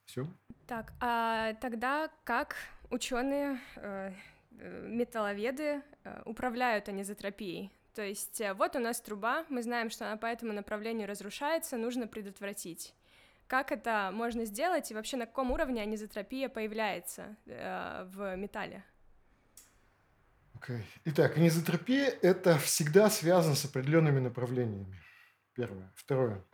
Все. 0.06 0.27
Так, 0.67 0.93
а 0.99 1.54
тогда 1.56 2.10
как 2.23 2.56
ученые, 2.89 3.60
э, 3.75 4.13
э, 4.58 4.88
металловеды 4.88 5.82
э, 6.04 6.21
управляют 6.25 6.89
анизотропией? 6.89 7.71
То 7.93 8.04
есть 8.04 8.41
вот 8.56 8.75
у 8.75 8.80
нас 8.80 9.01
труба, 9.01 9.45
мы 9.49 9.63
знаем, 9.63 9.89
что 9.89 10.08
она 10.08 10.17
по 10.17 10.25
этому 10.25 10.54
направлению 10.54 11.08
разрушается, 11.08 11.77
нужно 11.77 12.08
предотвратить. 12.08 12.93
Как 13.47 13.73
это 13.73 14.12
можно 14.13 14.45
сделать 14.45 14.89
и 14.91 14.93
вообще 14.93 15.17
на 15.17 15.25
каком 15.25 15.51
уровне 15.51 15.82
анизотропия 15.82 16.47
появляется 16.47 17.36
э, 17.45 18.08
в 18.13 18.38
металле? 18.38 18.86
Okay. 20.56 20.82
Итак, 21.04 21.36
анизотропия– 21.36 22.13
это 22.21 22.58
всегда 22.60 23.10
связано 23.10 23.56
с 23.56 23.65
определенными 23.65 24.19
направлениями. 24.19 24.95
Первое. 25.54 25.91
Второе. 25.95 26.45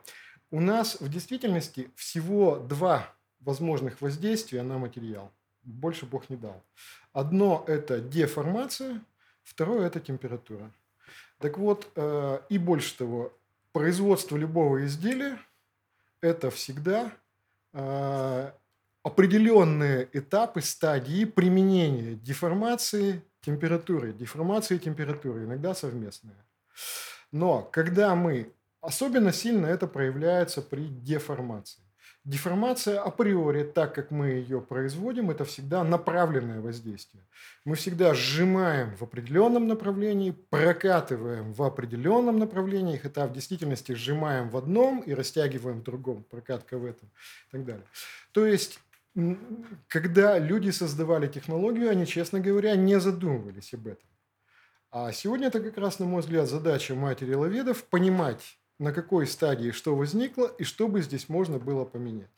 У 0.49 0.61
нас 0.61 1.01
в 1.01 1.09
действительности 1.09 1.91
всего 1.95 2.57
два 2.57 3.13
возможных 3.41 4.01
воздействия 4.01 4.63
на 4.63 4.77
материал. 4.77 5.31
Больше 5.63 6.05
Бог 6.05 6.29
не 6.29 6.37
дал. 6.37 6.63
Одно– 7.11 7.65
это 7.67 7.99
деформация, 7.99 9.01
второе– 9.43 9.87
это 9.87 9.99
температура. 9.99 10.71
Так 11.39 11.57
вот, 11.57 11.91
э, 11.95 12.39
и 12.49 12.57
больше 12.57 12.97
того, 12.97 13.33
производство 13.73 14.37
любого 14.37 14.85
изделия– 14.85 15.37
это 16.21 16.49
всегда 16.49 17.11
э, 17.73 18.51
определенные 19.03 20.09
этапы, 20.13 20.61
стадии 20.61 21.25
применения 21.25 22.15
деформации 22.15 23.21
температуры. 23.41 24.13
Деформации 24.13 24.75
и 24.75 24.79
температуры 24.79 25.43
иногда 25.43 25.75
совместные. 25.75 26.37
Но 27.31 27.63
когда 27.63 28.15
мы 28.15 28.53
Особенно 28.87 29.33
сильно 29.33 29.65
это 29.65 29.85
проявляется 29.85 30.61
при 30.61 30.87
деформации. 30.87 31.81
Деформация 32.23 33.01
априори, 33.01 33.63
так 33.63 33.93
как 33.93 34.11
мы 34.11 34.27
ее 34.27 34.61
производим, 34.61 35.29
это 35.29 35.43
всегда 35.43 35.83
направленное 35.83 36.61
воздействие. 36.61 37.25
Мы 37.65 37.75
всегда 37.75 38.13
сжимаем 38.13 38.95
в 38.95 39.01
определенном 39.01 39.67
направлении, 39.67 40.31
прокатываем 40.31 41.51
в 41.51 41.63
определенном 41.63 42.39
направлении, 42.39 42.95
хотя 42.95 43.27
в 43.27 43.33
действительности 43.33 43.91
сжимаем 43.91 44.49
в 44.49 44.55
одном 44.55 45.01
и 45.01 45.13
растягиваем 45.13 45.81
в 45.81 45.83
другом, 45.83 46.23
прокатка 46.23 46.77
в 46.77 46.85
этом 46.85 47.09
и 47.49 47.51
так 47.51 47.65
далее. 47.65 47.85
То 48.31 48.45
есть 48.45 48.79
когда 49.89 50.39
люди 50.39 50.69
создавали 50.69 51.27
технологию, 51.27 51.89
они, 51.89 52.05
честно 52.05 52.39
говоря, 52.39 52.77
не 52.77 53.01
задумывались 53.01 53.73
об 53.73 53.87
этом. 53.87 54.07
А 54.91 55.11
сегодня 55.11 55.47
это 55.47 55.59
как 55.59 55.77
раз, 55.77 55.99
на 55.99 56.05
мой 56.05 56.21
взгляд, 56.21 56.47
задача 56.47 56.95
матери 56.95 57.33
ловедов 57.33 57.83
понимать 57.83 58.56
на 58.79 58.93
какой 58.93 59.27
стадии 59.27 59.71
что 59.71 59.95
возникло 59.95 60.47
и 60.47 60.63
что 60.63 60.87
бы 60.87 61.01
здесь 61.01 61.29
можно 61.29 61.59
было 61.59 61.85
поменять. 61.85 62.29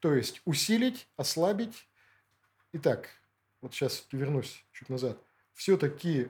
То 0.00 0.14
есть 0.14 0.40
усилить, 0.44 1.08
ослабить. 1.16 1.88
Итак, 2.72 3.08
вот 3.60 3.74
сейчас 3.74 4.06
вернусь 4.12 4.64
чуть 4.72 4.88
назад. 4.88 5.18
Все-таки 5.54 6.28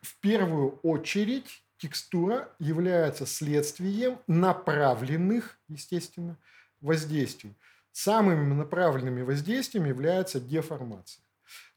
в 0.00 0.16
первую 0.20 0.78
очередь 0.82 1.64
текстура 1.78 2.54
является 2.58 3.26
следствием 3.26 4.18
направленных, 4.26 5.58
естественно, 5.68 6.38
воздействий. 6.80 7.56
Самыми 7.92 8.54
направленными 8.54 9.22
воздействиями 9.22 9.88
является 9.88 10.40
деформация. 10.40 11.24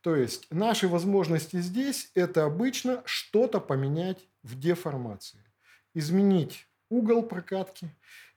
То 0.01 0.15
есть 0.15 0.47
наши 0.51 0.87
возможности 0.87 1.57
здесь– 1.57 2.11
это 2.13 2.45
обычно 2.45 3.01
что-то 3.05 3.59
поменять 3.59 4.27
в 4.43 4.57
деформации. 4.59 5.43
Изменить 5.93 6.67
угол 6.89 7.23
прокатки. 7.23 7.89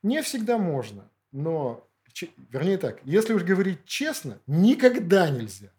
Не 0.03 0.22
всегда 0.22 0.59
можно, 0.59 1.09
но, 1.32 1.86
вернее 2.51 2.78
так, 2.78 3.01
если 3.05 3.32
уж 3.32 3.42
говорить 3.42 3.84
честно, 3.84 4.38
никогда 4.46 5.30
нельзя. 5.30 5.70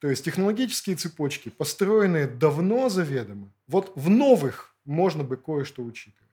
То 0.00 0.08
есть 0.08 0.24
технологические 0.24 0.96
цепочки, 0.96 1.48
построенные 1.48 2.26
давно 2.26 2.88
заведомо, 2.88 3.50
вот 3.66 3.92
в 3.94 4.10
новых 4.10 4.76
можно 4.84 5.24
бы 5.24 5.36
кое-что 5.36 5.82
учитывать. 5.82 6.30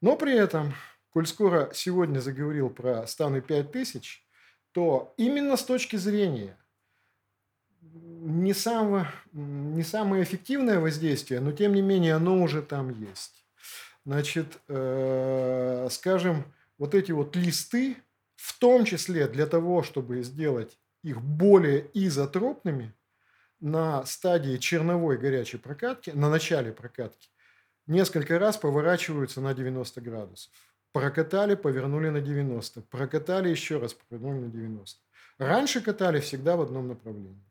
Но 0.00 0.16
при 0.16 0.36
этом 0.36 0.74
коль 1.10 1.26
скоро 1.26 1.70
сегодня 1.74 2.20
заговорил 2.20 2.68
про 2.68 3.06
станы 3.06 3.40
5000, 3.40 4.26
то 4.72 5.14
именно 5.16 5.56
с 5.56 5.64
точки 5.64 5.96
зрения 5.96 6.58
не 7.80 8.54
самое, 8.54 9.06
не 9.32 9.82
самое 9.82 10.22
эффективное 10.22 10.78
воздействие, 10.78 11.40
но 11.40 11.52
тем 11.52 11.74
не 11.74 11.82
менее 11.82 12.14
оно 12.14 12.42
уже 12.42 12.62
там 12.62 12.90
есть. 12.90 13.41
Значит, 14.04 14.58
э, 14.68 15.88
скажем, 15.90 16.44
вот 16.78 16.94
эти 16.94 17.12
вот 17.12 17.36
листы, 17.36 17.96
в 18.36 18.58
том 18.58 18.84
числе 18.84 19.28
для 19.28 19.46
того, 19.46 19.82
чтобы 19.82 20.22
сделать 20.22 20.78
их 21.04 21.22
более 21.22 21.88
изотропными 21.94 22.94
на 23.60 24.04
стадии 24.04 24.56
черновой 24.56 25.18
горячей 25.18 25.58
прокатки, 25.58 26.10
на 26.10 26.28
начале 26.28 26.72
прокатки, 26.72 27.28
несколько 27.86 28.38
раз 28.40 28.56
поворачиваются 28.56 29.40
на 29.40 29.54
90 29.54 30.00
градусов. 30.00 30.52
Прокатали, 30.92 31.54
повернули 31.54 32.08
на 32.08 32.20
90. 32.20 32.82
Прокатали 32.82 33.48
еще 33.48 33.78
раз, 33.78 33.94
повернули 33.94 34.46
на 34.46 34.50
90. 34.50 35.00
Раньше 35.38 35.80
катали 35.80 36.20
всегда 36.20 36.56
в 36.56 36.62
одном 36.62 36.88
направлении. 36.88 37.42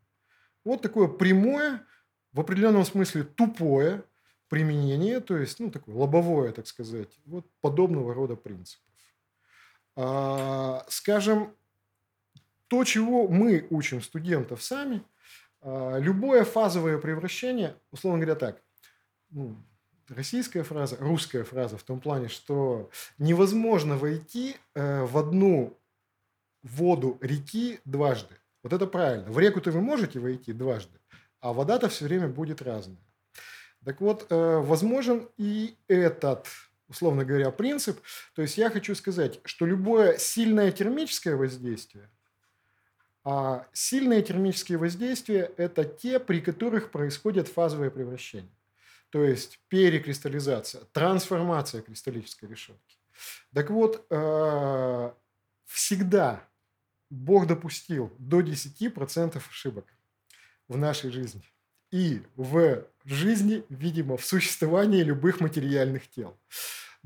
Вот 0.63 0.81
такое 0.81 1.07
прямое, 1.07 1.85
в 2.33 2.39
определенном 2.39 2.85
смысле 2.85 3.23
тупое 3.23 4.03
применение, 4.51 5.21
то 5.21 5.37
есть, 5.37 5.61
ну, 5.61 5.71
такое 5.71 5.95
лобовое, 5.95 6.51
так 6.51 6.67
сказать, 6.67 7.07
вот 7.25 7.45
подобного 7.61 8.13
рода 8.13 8.35
принципов. 8.35 8.85
А, 9.95 10.85
скажем, 10.89 11.55
то, 12.67 12.83
чего 12.83 13.29
мы 13.29 13.65
учим 13.69 14.01
студентов 14.01 14.61
сами, 14.61 15.03
а, 15.61 15.99
любое 15.99 16.43
фазовое 16.43 16.97
превращение, 16.97 17.77
условно 17.91 18.19
говоря 18.19 18.35
так, 18.35 18.61
ну, 19.29 19.55
российская 20.09 20.63
фраза, 20.63 20.97
русская 20.99 21.45
фраза 21.45 21.77
в 21.77 21.83
том 21.83 22.01
плане, 22.01 22.27
что 22.27 22.89
невозможно 23.17 23.95
войти 23.95 24.57
э, 24.75 25.05
в 25.05 25.17
одну 25.17 25.79
воду 26.61 27.17
реки 27.21 27.79
дважды. 27.85 28.35
Вот 28.63 28.73
это 28.73 28.85
правильно. 28.85 29.31
В 29.31 29.39
реку-то 29.39 29.71
вы 29.71 29.79
можете 29.79 30.19
войти 30.19 30.51
дважды, 30.51 30.99
а 31.39 31.53
вода-то 31.53 31.87
все 31.87 32.03
время 32.03 32.27
будет 32.27 32.61
разная. 32.61 32.99
Так 33.85 33.99
вот, 34.01 34.27
э, 34.29 34.57
возможен 34.59 35.27
и 35.37 35.75
этот, 35.87 36.47
условно 36.87 37.25
говоря, 37.25 37.49
принцип. 37.51 37.99
То 38.35 38.41
есть 38.41 38.57
я 38.57 38.69
хочу 38.69 38.93
сказать, 38.95 39.39
что 39.43 39.65
любое 39.65 40.17
сильное 40.17 40.71
термическое 40.71 41.35
воздействие, 41.35 42.09
а 43.23 43.67
сильные 43.73 44.21
термические 44.21 44.77
воздействия– 44.77 45.51
это 45.57 45.83
те, 45.83 46.19
при 46.19 46.41
которых 46.41 46.91
происходит 46.91 47.47
фазовое 47.47 47.89
превращение. 47.89 48.51
То 49.09 49.23
есть 49.23 49.59
перекристаллизация, 49.67 50.83
трансформация 50.93 51.81
кристаллической 51.81 52.49
решетки. 52.49 52.97
Так 53.53 53.69
вот, 53.69 54.05
э, 54.09 55.11
всегда 55.65 56.47
Бог 57.09 57.45
допустил 57.45 58.13
до 58.17 58.41
10% 58.41 59.47
ошибок 59.49 59.85
в 60.67 60.77
нашей 60.77 61.11
жизни. 61.11 61.43
И 61.91 62.21
в 62.35 62.83
жизни, 63.05 63.63
видимо, 63.69 64.17
в 64.17 64.25
существовании 64.25 65.03
любых 65.03 65.39
материальных 65.39 66.09
тел. 66.09 66.37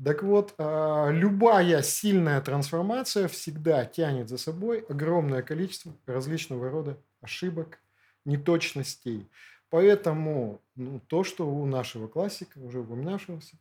Так 0.02 0.22
вот, 0.22 0.54
а, 0.58 1.10
любая 1.10 1.82
сильная 1.82 2.40
трансформация 2.40 3.28
всегда 3.28 3.84
тянет 3.84 4.28
за 4.28 4.38
собой 4.38 4.84
огромное 4.88 5.42
количество 5.42 5.96
различного 6.06 6.70
рода 6.70 6.98
ошибок, 7.20 7.78
неточностей. 8.24 9.28
Поэтому 9.70 10.60
ну, 10.76 11.00
то, 11.00 11.24
что 11.24 11.48
у 11.48 11.64
нашего 11.66 12.08
классика, 12.08 12.58
уже 12.58 12.80
упоминавшегося, 12.80 13.56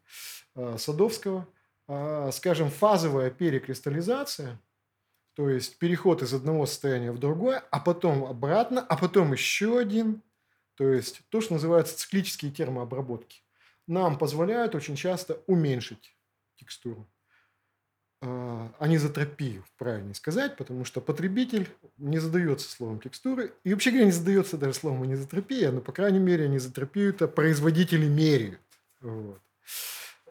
а, 0.55 0.77
Садовского, 0.77 1.47
а, 1.87 2.31
скажем, 2.31 2.69
фазовая 2.69 3.31
перекристаллизация– 3.31 4.59
то 5.35 5.49
есть 5.49 5.77
переход 5.79 6.21
из 6.21 6.33
одного 6.33 6.65
состояния 6.65 7.11
в 7.11 7.19
другое, 7.19 7.61
а 7.69 7.79
потом 7.81 8.23
обратно, 8.23 8.81
а 8.81 8.95
потом 8.95 9.33
еще 9.33 9.77
один. 9.77 10.21
То 10.75 10.89
есть 10.89 11.21
то, 11.29 11.41
что 11.41 11.53
называется 11.53 11.97
циклические 11.97 12.51
термообработки. 12.51 13.41
Нам 13.87 14.17
позволяют 14.17 14.75
очень 14.75 14.95
часто 14.95 15.41
уменьшить 15.47 16.15
текстуру. 16.55 17.07
А, 18.21 18.73
анизотропию, 18.79 19.63
правильнее 19.77 20.15
сказать, 20.15 20.57
потому 20.57 20.85
что 20.85 21.01
потребитель 21.01 21.69
не 21.97 22.17
задается 22.17 22.69
словом 22.69 22.99
текстуры, 22.99 23.53
и 23.63 23.73
вообще 23.73 23.91
говоря, 23.91 24.05
не 24.05 24.11
задается 24.11 24.57
даже 24.57 24.73
словом 24.73 25.03
анизотропия, 25.03 25.71
но, 25.71 25.81
по 25.81 25.91
крайней 25.91 26.19
мере, 26.19 26.45
анизотропию-то 26.45 27.27
производители 27.27 28.07
меряют, 28.07 28.61
вот, 29.01 29.41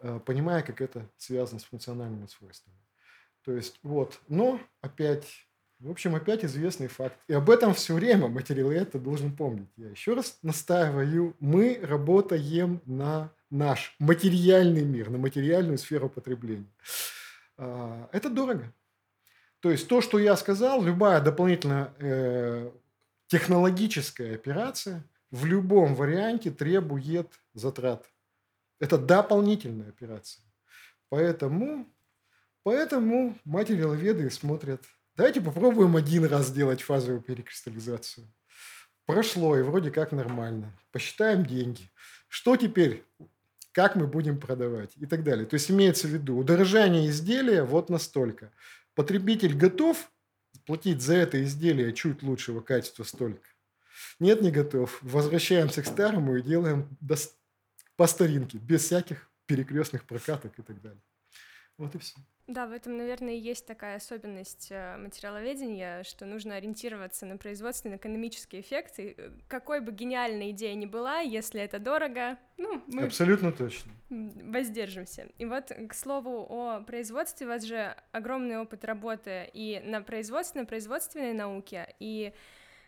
а, 0.03 0.19
понимая, 0.19 0.63
как 0.63 0.81
это 0.81 1.09
связано 1.19 1.61
с 1.61 1.65
функциональными 1.65 2.27
свойствами. 2.27 2.79
То 3.45 3.53
есть, 3.53 3.79
вот. 3.83 4.19
Но 4.29 4.61
опять, 4.81 5.47
в 5.85 5.91
общем, 5.91 6.15
опять 6.15 6.45
известный 6.45 6.89
факт. 6.89 7.19
И 7.29 7.35
об 7.35 7.51
этом 7.51 7.75
все 7.75 7.95
время 7.95 8.29
материал 8.29 8.71
это 8.71 8.99
должен 8.99 9.37
помнить. 9.37 9.69
Я 9.77 9.91
еще 9.91 10.15
раз 10.15 10.39
настаиваю, 10.43 11.37
мы 11.41 11.79
работаем 11.83 12.81
на 12.87 13.31
наш 13.51 13.95
материальный 13.99 14.83
мир, 14.83 15.11
на 15.11 15.19
материальную 15.19 15.77
сферу 15.77 16.09
потребления. 16.09 16.73
А, 17.59 18.09
это 18.13 18.31
дорого. 18.31 18.73
То 19.61 19.71
есть 19.71 19.87
то, 19.87 20.01
что 20.01 20.19
я 20.19 20.37
сказал, 20.37 20.83
любая 20.83 21.21
дополнительная 21.21 21.93
э, 21.99 22.71
технологическая 23.27 24.35
операция 24.35 25.05
в 25.31 25.45
любом 25.45 25.95
варианте 25.95 26.51
требует 26.51 27.29
затрат. 27.53 28.07
Это 28.81 28.97
дополнительная 28.97 29.91
операция. 29.91 30.45
Поэтому 31.11 31.87
Поэтому 32.65 33.39
материаловеды 33.45 34.31
смотрят. 34.31 34.83
Давайте 35.17 35.41
попробуем 35.41 35.95
один 35.97 36.25
раз 36.25 36.49
сделать 36.49 36.83
фазовую 36.83 37.21
перекристаллизацию. 37.21 38.27
Прошло, 39.07 39.57
и 39.57 39.63
вроде 39.63 39.91
как 39.91 40.13
нормально. 40.13 40.73
Посчитаем 40.91 41.47
деньги. 41.47 41.91
Что 42.29 42.57
теперь? 42.57 43.05
Как 43.73 43.97
мы 43.97 44.07
будем 44.07 44.41
продавать? 44.41 44.93
И 44.97 45.07
так 45.07 45.23
далее. 45.23 45.47
То 45.47 45.55
есть 45.55 45.71
имеется 45.71 46.09
в 46.09 46.11
виду 46.11 46.37
удорожание 46.37 47.09
изделия 47.09 47.63
вот 47.63 47.91
настолько. 47.91 48.51
Потребитель 48.95 49.55
готов 49.57 50.11
платить 50.67 51.01
за 51.03 51.15
это 51.15 51.43
изделие 51.45 51.93
чуть 51.93 52.23
лучшего 52.23 52.61
качества 52.61 53.05
столько? 53.05 53.47
Нет, 54.19 54.43
не 54.43 54.51
готов. 54.51 54.99
Возвращаемся 55.03 55.83
к 55.83 55.87
старому 55.87 56.37
и 56.37 56.43
делаем 56.43 56.89
по 57.97 58.07
старинке, 58.07 58.59
без 58.59 58.85
всяких 58.85 59.31
перекрестных 59.47 60.05
прокаток 60.05 60.59
и 60.59 60.63
так 60.63 60.81
далее. 60.81 61.03
Вот 61.77 61.95
и 61.95 61.99
все. 61.99 62.17
Да, 62.47 62.67
в 62.67 62.73
этом, 62.73 62.99
наверное, 62.99 63.35
и 63.35 63.39
есть 63.39 63.65
такая 63.65 63.97
особенность 63.97 64.69
э, 64.71 64.99
материаловедения, 64.99 66.03
что 66.03 66.27
нужно 66.27 66.57
ориентироваться 66.57 67.25
на 67.25 67.39
производственный 67.39 67.97
экономический 67.97 68.61
эффект, 68.61 68.99
и 68.99 69.15
э, 69.17 69.31
какой 69.49 69.81
бы 69.81 69.93
гениальной 69.93 70.51
идея 70.51 70.75
ни 70.75 70.85
была, 70.85 71.21
если 71.21 71.63
это 71.63 71.79
дорого, 71.79 72.39
ну, 72.59 72.83
мы... 72.87 73.05
Абсолютно 73.05 73.51
точно. 73.51 73.93
Воздержимся. 74.11 75.29
И 75.39 75.47
вот, 75.47 75.73
к 75.89 75.95
слову, 75.95 76.47
о 76.47 76.81
производстве, 76.81 77.47
у 77.47 77.51
вас 77.51 77.65
же 77.65 77.97
огромный 78.13 78.59
опыт 78.59 78.85
работы 78.85 79.49
и 79.55 79.81
на 79.83 80.03
производственной, 80.03 80.67
производственной 80.67 81.33
науке, 81.33 81.95
и 81.99 82.35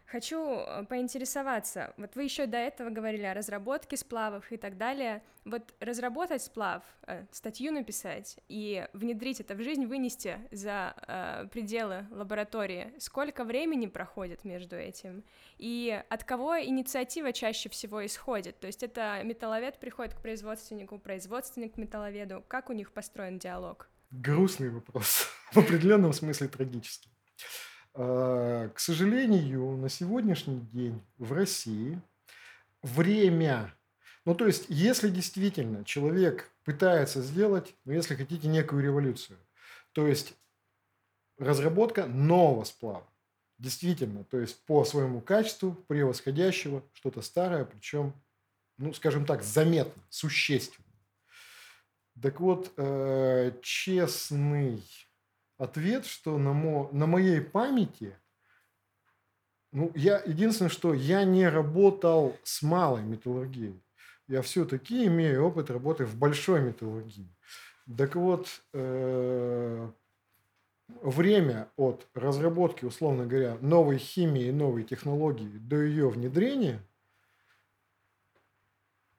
Хочу 0.06 0.38
э, 0.38 0.84
поинтересоваться, 0.88 1.92
вот 1.96 2.14
вы 2.14 2.22
еще 2.22 2.46
до 2.46 2.58
этого 2.58 2.90
говорили 2.90 3.24
о 3.24 3.34
разработке 3.34 3.96
сплавов 3.96 4.52
и 4.52 4.56
так 4.56 4.78
далее. 4.78 5.20
Вот 5.44 5.74
разработать 5.80 6.42
сплав, 6.42 6.84
э, 7.08 7.24
статью 7.32 7.72
написать 7.72 8.38
и 8.48 8.86
внедрить 8.92 9.40
это 9.40 9.56
в 9.56 9.62
жизнь, 9.62 9.84
вынести 9.86 10.38
за 10.52 10.94
э, 11.08 11.48
пределы 11.50 12.06
лаборатории, 12.12 12.94
сколько 13.00 13.42
времени 13.42 13.86
проходит 13.86 14.44
между 14.44 14.76
этим? 14.76 15.24
И 15.58 16.00
от 16.08 16.22
кого 16.22 16.62
инициатива 16.62 17.32
чаще 17.32 17.68
всего 17.68 18.06
исходит? 18.06 18.60
То 18.60 18.68
есть 18.68 18.84
это 18.84 19.20
металловед 19.24 19.80
приходит 19.80 20.14
к 20.14 20.20
производственнику, 20.20 21.00
производственник 21.00 21.74
к 21.74 21.78
металловеду. 21.78 22.44
Как 22.46 22.70
у 22.70 22.72
них 22.72 22.92
построен 22.92 23.40
диалог? 23.40 23.88
Грустный 24.12 24.70
вопрос, 24.70 25.26
в 25.52 25.58
определенном 25.58 26.12
смысле 26.12 26.46
трагический. 26.46 27.10
А, 27.98 28.68
к 28.68 28.78
сожалению, 28.78 29.78
на 29.78 29.88
сегодняшний 29.88 30.60
день 30.60 31.00
в 31.16 31.32
России 31.32 31.98
время, 32.82 33.74
ну 34.26 34.34
то 34.34 34.46
есть, 34.46 34.66
если 34.68 35.08
действительно 35.08 35.82
человек 35.82 36.50
пытается 36.64 37.22
сделать, 37.22 37.74
ну 37.86 37.92
если 37.94 38.14
хотите, 38.14 38.48
некую 38.48 38.82
революцию, 38.82 39.38
то 39.92 40.06
есть 40.06 40.34
разработка 41.38 42.04
нового 42.04 42.64
сплава, 42.64 43.08
действительно, 43.58 44.24
то 44.24 44.38
есть 44.38 44.62
по 44.66 44.84
своему 44.84 45.22
качеству 45.22 45.72
превосходящего 45.72 46.82
что-то 46.92 47.22
старое, 47.22 47.64
причем, 47.64 48.12
ну 48.76 48.92
скажем 48.92 49.24
так, 49.24 49.42
заметно, 49.42 50.02
существенно. 50.10 50.84
Так 52.20 52.40
вот, 52.40 52.74
э, 52.76 53.52
честный 53.62 54.82
ответ, 55.58 56.06
что 56.06 56.38
на, 56.38 56.52
мо, 56.52 56.88
на 56.92 57.06
моей 57.06 57.40
памяти, 57.40 58.16
ну, 59.72 59.90
я, 59.94 60.22
единственное, 60.24 60.70
что 60.70 60.94
я 60.94 61.24
не 61.24 61.48
работал 61.48 62.36
с 62.42 62.62
малой 62.62 63.02
металлургией. 63.02 63.82
Я 64.28 64.42
все-таки 64.42 65.06
имею 65.06 65.44
опыт 65.44 65.70
работы 65.70 66.04
в 66.04 66.16
большой 66.16 66.60
металлургии. 66.60 67.28
Так 67.96 68.16
вот, 68.16 68.48
э, 68.72 69.90
время 70.88 71.68
от 71.76 72.06
разработки, 72.14 72.84
условно 72.84 73.26
говоря, 73.26 73.58
новой 73.60 73.98
химии, 73.98 74.50
новой 74.50 74.84
технологии 74.84 75.58
до 75.58 75.82
ее 75.82 76.08
внедрения 76.08 76.80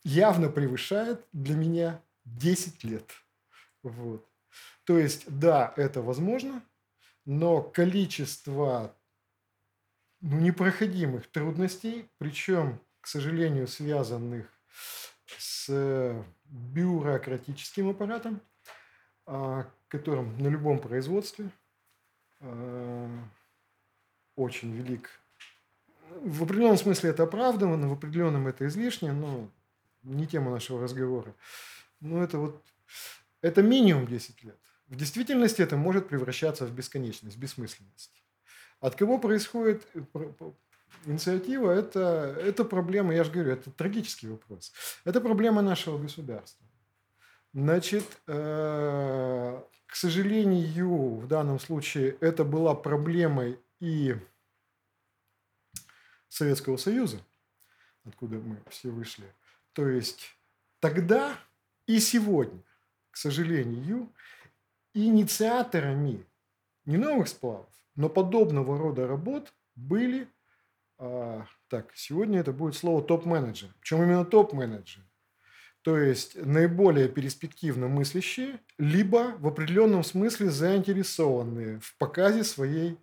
явно 0.03 0.49
превышает 0.49 1.25
для 1.31 1.55
меня 1.55 2.01
10 2.25 2.83
лет. 2.83 3.11
Вот. 3.83 4.25
То 4.87 4.97
есть, 4.97 5.25
да, 5.27 5.73
это 5.75 6.01
возможно, 6.01 6.63
но 7.25 7.61
количество 7.61 8.95
ну, 10.21 10.39
непроходимых 10.39 11.29
трудностей, 11.29 12.09
причем, 12.17 12.79
к 13.01 13.07
сожалению, 13.07 13.67
связанных 13.67 14.47
с 15.37 16.23
бюрократическим 16.45 17.89
аппаратом, 17.89 18.39
а, 19.25 19.69
которым 19.89 20.37
на 20.37 20.47
любом 20.47 20.79
производстве 20.79 21.51
а, 22.39 23.09
очень 24.37 24.73
велик. 24.73 25.09
В 26.21 26.43
определенном 26.43 26.77
смысле 26.77 27.09
это 27.09 27.23
оправдано, 27.23 27.89
в 27.89 27.91
определенном 27.91 28.47
это 28.47 28.65
излишне, 28.65 29.11
но 29.11 29.51
не 30.03 30.25
тема 30.27 30.49
нашего 30.49 30.81
разговора. 30.81 31.35
Но 31.99 32.23
это 32.23 32.37
вот, 32.37 32.63
это 33.41 33.61
минимум 33.61 34.07
10 34.07 34.43
лет. 34.45 34.57
В 34.87 34.95
действительности 34.95 35.61
это 35.61 35.75
может 35.75 36.07
превращаться 36.07 36.65
в 36.65 36.71
бесконечность, 36.71 37.37
бессмысленность. 37.37 38.23
От 38.79 38.95
кого 38.95 39.17
происходит 39.17 39.85
э, 39.93 40.01
инициатива? 41.05 41.71
Это, 41.71 42.35
это 42.39 42.63
проблема, 42.63 43.13
я 43.13 43.23
же 43.23 43.31
говорю, 43.31 43.51
это 43.51 43.69
трагический 43.71 44.29
вопрос. 44.29 44.71
Это 45.03 45.19
проблема 45.19 45.61
нашего 45.61 45.97
государства. 45.97 46.65
Значит, 47.53 48.05
э, 48.27 49.61
к 49.87 49.95
сожалению, 49.95 51.15
в 51.15 51.27
данном 51.27 51.59
случае 51.59 52.15
это 52.21 52.45
была 52.45 52.73
проблемой 52.73 53.59
и 53.79 54.15
Советского 56.29 56.77
Союза, 56.77 57.19
откуда 58.05 58.37
мы 58.37 58.61
все 58.69 58.89
вышли. 58.89 59.25
То 59.73 59.87
есть 59.87 60.35
тогда 60.79 61.37
и 61.87 61.99
сегодня, 61.99 62.61
к 63.11 63.17
сожалению, 63.17 64.09
инициаторами 65.05 66.25
не 66.85 66.97
новых 66.97 67.27
сплавов, 67.27 67.69
но 67.95 68.09
подобного 68.09 68.77
рода 68.77 69.07
работ 69.07 69.53
были, 69.75 70.27
а, 70.97 71.45
так, 71.69 71.91
сегодня 71.95 72.39
это 72.39 72.51
будет 72.51 72.75
слово 72.75 73.03
топ-менеджер. 73.03 73.69
Причем 73.79 74.03
именно 74.03 74.25
топ-менеджер. 74.25 75.03
То 75.81 75.97
есть 75.97 76.35
наиболее 76.35 77.07
перспективно 77.07 77.87
мыслящие, 77.87 78.59
либо 78.77 79.35
в 79.39 79.47
определенном 79.47 80.03
смысле 80.03 80.49
заинтересованные 80.49 81.79
в 81.79 81.97
показе 81.97 82.43
своей 82.43 82.97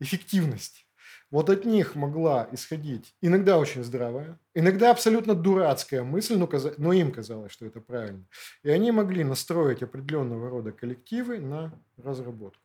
эффективности. 0.00 0.85
Вот 1.30 1.50
от 1.50 1.64
них 1.64 1.96
могла 1.96 2.48
исходить 2.52 3.14
иногда 3.20 3.58
очень 3.58 3.82
здравая, 3.82 4.38
иногда 4.54 4.92
абсолютно 4.92 5.34
дурацкая 5.34 6.04
мысль, 6.04 6.36
но, 6.36 6.48
но 6.78 6.92
им 6.92 7.10
казалось, 7.10 7.50
что 7.52 7.66
это 7.66 7.80
правильно. 7.80 8.24
И 8.62 8.70
они 8.70 8.92
могли 8.92 9.24
настроить 9.24 9.82
определенного 9.82 10.48
рода 10.48 10.70
коллективы 10.70 11.40
на 11.40 11.72
разработку. 11.96 12.62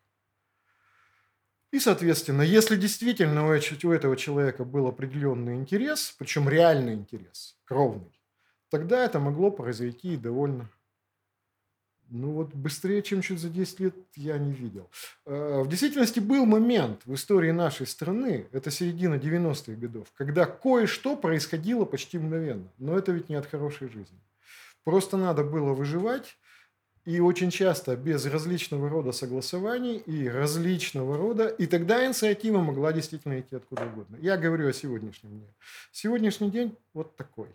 И, 1.72 1.80
соответственно, 1.80 2.42
если 2.42 2.76
действительно 2.76 3.48
у 3.48 3.52
этого 3.54 4.18
человека 4.18 4.66
был 4.66 4.88
определенный 4.88 5.56
интерес, 5.56 6.14
причем 6.20 6.50
реальный 6.50 6.94
интерес, 6.94 7.58
кровный, 7.64 8.20
тогда 8.70 9.04
это 9.06 9.20
могло 9.20 9.52
произойти 9.52 10.18
довольно 10.18 10.70
ну 12.12 12.32
вот 12.32 12.54
быстрее, 12.54 13.02
чем 13.02 13.22
чуть 13.22 13.40
за 13.40 13.50
10 13.50 13.80
лет, 13.80 13.96
я 14.16 14.38
не 14.38 14.52
видел. 14.52 14.90
Э, 15.26 15.62
в 15.62 15.70
действительности 15.70 16.20
был 16.20 16.46
момент 16.46 17.02
в 17.06 17.14
истории 17.14 17.52
нашей 17.52 17.88
страны, 17.88 18.48
это 18.52 18.70
середина 18.70 19.16
90-х 19.16 19.74
годов, 19.74 20.08
когда 20.16 20.46
кое-что 20.46 21.16
происходило 21.16 21.86
почти 21.86 22.20
мгновенно. 22.20 22.68
Но 22.78 22.98
это 22.98 23.12
ведь 23.14 23.30
не 23.30 23.36
от 23.36 23.48
хорошей 23.48 23.88
жизни. 23.88 24.20
Просто 24.84 25.16
надо 25.16 25.44
было 25.44 25.74
выживать, 25.74 26.38
и 27.06 27.20
очень 27.20 27.50
часто 27.50 27.96
без 27.96 28.26
различного 28.26 28.90
рода 28.90 29.12
согласований 29.12 29.98
и 29.98 30.28
различного 30.28 31.18
рода, 31.18 31.48
и 31.48 31.66
тогда 31.66 32.06
инициатива 32.06 32.60
могла 32.60 32.94
действительно 32.94 33.40
идти 33.40 33.56
откуда 33.56 33.86
угодно. 33.86 34.18
Я 34.20 34.38
говорю 34.38 34.68
о 34.68 34.74
сегодняшнем 34.74 35.32
дне. 35.32 35.54
Сегодняшний 35.92 36.52
день 36.52 36.78
вот 36.94 37.16
такой. 37.16 37.48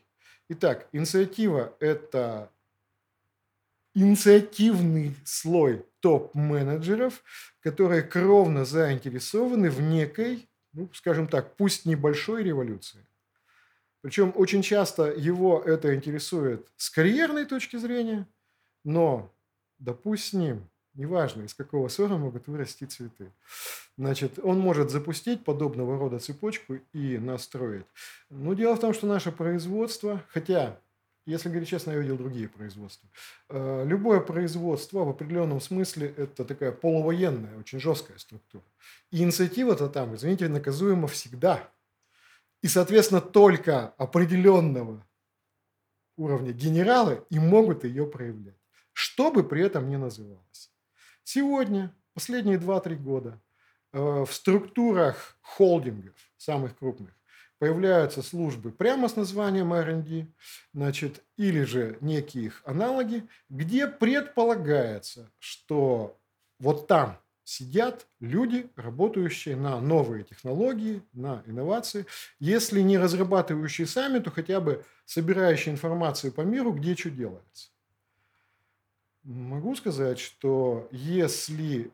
Итак, 0.48 0.88
инициатива– 0.92 1.74
это 1.80 2.50
инициативный 3.96 5.16
слой 5.24 5.86
топ-менеджеров, 6.00 7.24
которые 7.60 8.02
кровно 8.02 8.66
заинтересованы 8.66 9.70
в 9.70 9.80
некой, 9.80 10.48
ну, 10.74 10.90
скажем 10.92 11.28
так, 11.28 11.56
пусть 11.56 11.86
небольшой 11.86 12.44
революции. 12.44 13.06
Причем 14.02 14.32
очень 14.36 14.60
часто 14.60 15.10
его 15.10 15.62
это 15.62 15.94
интересует 15.94 16.68
с 16.76 16.90
карьерной 16.90 17.46
точки 17.46 17.76
зрения, 17.76 18.28
но, 18.84 19.32
допустим, 19.78 20.68
неважно, 20.92 21.44
из 21.44 21.54
какого 21.54 21.88
сора 21.88 22.18
могут 22.18 22.48
вырасти 22.48 22.84
цветы. 22.84 23.32
Значит, 23.96 24.38
он 24.42 24.60
может 24.60 24.90
запустить 24.90 25.42
подобного 25.42 25.98
рода 25.98 26.18
цепочку 26.18 26.78
и 26.92 27.16
настроить. 27.16 27.86
Но 28.28 28.52
дело 28.52 28.76
в 28.76 28.80
том, 28.80 28.92
что 28.92 29.06
наше 29.06 29.32
производство, 29.32 30.22
хотя 30.28 30.78
если 31.26 31.48
говорить 31.48 31.68
честно, 31.68 31.90
я 31.90 31.98
видел 31.98 32.16
другие 32.16 32.48
производства. 32.48 33.08
Э, 33.48 33.84
любое 33.84 34.20
производство 34.20 35.04
в 35.04 35.08
определенном 35.08 35.60
смысле 35.60 36.14
это 36.16 36.44
такая 36.44 36.70
полувоенная, 36.70 37.58
очень 37.58 37.80
жесткая 37.80 38.16
структура. 38.18 38.64
И 39.10 39.22
инициатива-то 39.22 39.88
там, 39.88 40.14
извините, 40.14 40.48
наказуема 40.48 41.08
всегда. 41.08 41.68
И, 42.62 42.68
соответственно, 42.68 43.20
только 43.20 43.88
определенного 43.98 45.04
уровня 46.16 46.52
генералы 46.52 47.24
и 47.28 47.40
могут 47.40 47.82
ее 47.82 48.06
проявлять. 48.06 48.56
Что 48.92 49.32
бы 49.32 49.42
при 49.42 49.62
этом 49.62 49.90
ни 49.90 49.96
называлось. 49.96 50.70
Сегодня, 51.24 51.92
последние 52.14 52.56
2-3 52.56 52.94
года, 52.94 53.42
э, 53.92 54.24
в 54.24 54.32
структурах 54.32 55.36
холдингов, 55.40 56.14
самых 56.36 56.78
крупных, 56.78 57.15
появляются 57.58 58.22
службы 58.22 58.70
прямо 58.70 59.08
с 59.08 59.16
названием 59.16 59.72
R&D, 59.72 60.26
значит, 60.74 61.22
или 61.36 61.62
же 61.62 61.98
некие 62.00 62.46
их 62.46 62.62
аналоги, 62.64 63.26
где 63.48 63.86
предполагается, 63.86 65.30
что 65.38 66.18
вот 66.58 66.86
там 66.86 67.18
сидят 67.44 68.06
люди, 68.20 68.68
работающие 68.76 69.56
на 69.56 69.80
новые 69.80 70.24
технологии, 70.24 71.02
на 71.12 71.42
инновации, 71.46 72.06
если 72.40 72.80
не 72.80 72.98
разрабатывающие 72.98 73.86
сами, 73.86 74.18
то 74.18 74.30
хотя 74.30 74.60
бы 74.60 74.84
собирающие 75.04 75.72
информацию 75.72 76.32
по 76.32 76.40
миру, 76.40 76.72
где 76.72 76.96
что 76.96 77.10
делается. 77.10 77.70
Могу 79.22 79.74
сказать, 79.76 80.18
что 80.18 80.88
если 80.90 81.90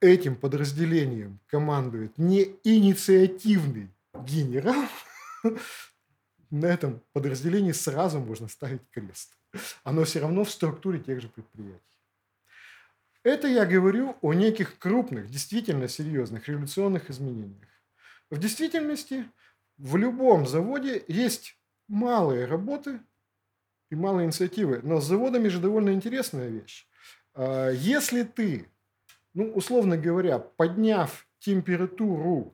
этим 0.00 0.36
подразделением 0.36 1.40
командует 1.46 2.18
не 2.18 2.56
инициативный 2.64 3.93
генерал, 4.14 4.84
на 6.50 6.66
этом 6.66 7.02
подразделении 7.12 7.72
сразу 7.72 8.20
можно 8.20 8.48
ставить 8.48 8.82
крест. 8.90 9.36
Оно 9.82 10.04
все 10.04 10.20
равно 10.20 10.44
в 10.44 10.50
структуре 10.50 11.00
тех 11.00 11.20
же 11.20 11.28
предприятий. 11.28 11.80
Это 13.22 13.48
я 13.48 13.64
говорю 13.64 14.16
о 14.20 14.34
неких 14.34 14.78
крупных, 14.78 15.30
действительно 15.30 15.88
серьезных 15.88 16.46
революционных 16.48 17.08
изменениях. 17.08 17.68
В 18.30 18.38
действительности 18.38 19.30
в 19.78 19.96
любом 19.96 20.46
заводе 20.46 21.02
есть 21.08 21.58
малые 21.88 22.44
работы 22.44 23.00
и 23.90 23.94
малые 23.94 24.26
инициативы, 24.26 24.80
но 24.82 25.00
с 25.00 25.06
заводами 25.06 25.48
же 25.48 25.58
довольно 25.58 25.90
интересная 25.90 26.48
вещь. 26.48 26.86
А, 27.34 27.70
если 27.70 28.24
ты, 28.24 28.68
ну, 29.32 29.50
условно 29.52 29.96
говоря, 29.96 30.38
подняв 30.38 31.26
температуру 31.38 32.53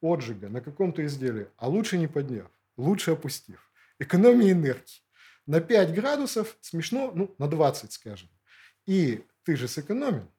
отжига 0.00 0.48
на 0.48 0.60
каком-то 0.60 1.04
изделии, 1.04 1.48
а 1.56 1.68
лучше 1.68 1.98
не 1.98 2.06
подняв, 2.06 2.50
лучше 2.76 3.12
опустив. 3.12 3.70
Экономия 3.98 4.52
энергии. 4.52 5.02
На 5.46 5.60
5 5.60 5.94
градусов 5.94 6.56
смешно, 6.60 7.12
ну, 7.14 7.34
на 7.38 7.48
20, 7.48 7.92
скажем. 7.92 8.28
И 8.84 9.24
ты 9.44 9.56
же 9.56 9.68
сэкономил. 9.68 10.30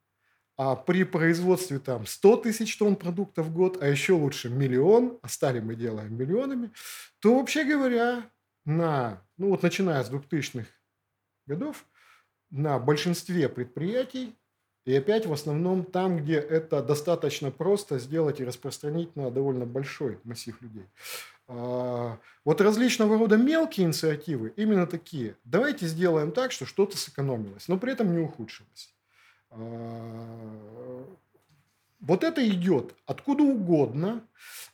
А 0.58 0.76
при 0.76 1.03
производстве 1.03 1.80
там 1.80 2.05
100 2.05 2.38
тысяч 2.38 2.78
тонн 2.78 2.95
продукта 2.95 3.43
в 3.43 3.53
год, 3.53 3.82
а 3.82 3.88
еще 3.88 4.14
лучше 4.14 4.49
миллион, 4.49 5.20
а 5.22 5.30
стали 5.30 5.60
мы 5.60 5.76
делаем 5.76 6.18
миллионами, 6.18 6.72
то 7.20 7.38
вообще 7.38 7.64
говоря, 7.64 8.30
на, 8.66 9.24
ну 9.38 9.49
вот 9.49 9.64
начиная 9.64 10.03
с 10.03 10.10
2000-х 10.10 10.68
годов, 11.45 11.86
на 12.49 12.80
большинстве 12.80 13.49
предприятий 13.49 14.36
И 14.88 14.95
опять 14.95 15.25
в 15.25 15.33
основном 15.33 15.83
там, 15.83 16.15
где 16.15 16.35
это 16.35 16.81
достаточно 16.81 17.51
просто 17.51 17.99
сделать 17.99 18.39
и 18.39 18.45
распространить 18.45 19.13
на 19.17 19.29
довольно 19.29 19.65
большой 19.65 20.17
массив 20.23 20.61
людей. 20.61 20.85
А, 21.49 22.17
вот 22.45 22.61
различного 22.61 23.17
рода 23.17 23.35
мелкие 23.35 23.85
инициативы 23.85 24.53
именно 24.55 24.88
такие. 24.88 25.35
Давайте 25.43 25.88
сделаем 25.88 26.31
так, 26.31 26.53
что 26.53 26.65
что-то 26.65 26.95
сэкономилось, 26.95 27.67
но 27.67 27.77
при 27.77 27.91
этом 27.91 28.13
не 28.13 28.19
ухудшилось. 28.19 28.95
А, 29.49 31.05
вот 31.99 32.23
это 32.23 32.47
идет 32.47 32.95
откуда 33.05 33.43
угодно, 33.43 34.25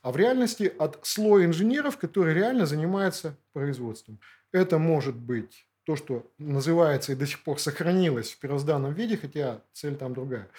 а 0.04 0.12
в 0.12 0.16
реальности 0.16 0.72
от 0.78 1.00
слоя 1.02 1.46
инженеров, 1.46 1.98
которые 1.98 2.36
реально 2.36 2.68
занимаются 2.68 3.36
производством. 3.52 4.20
Это 4.52 4.78
может 4.78 5.16
быть 5.16 5.66
то, 5.86 5.96
что 5.96 6.32
называется 6.38 7.12
и 7.12 7.16
до 7.16 7.26
сих 7.26 7.44
пор 7.44 7.60
сохранилось 7.60 8.32
в 8.32 8.40
первозданном 8.40 8.94
виде, 8.94 9.18
хотя 9.18 9.62
цель 9.74 9.96
там 9.96 10.14
другая. 10.14 10.50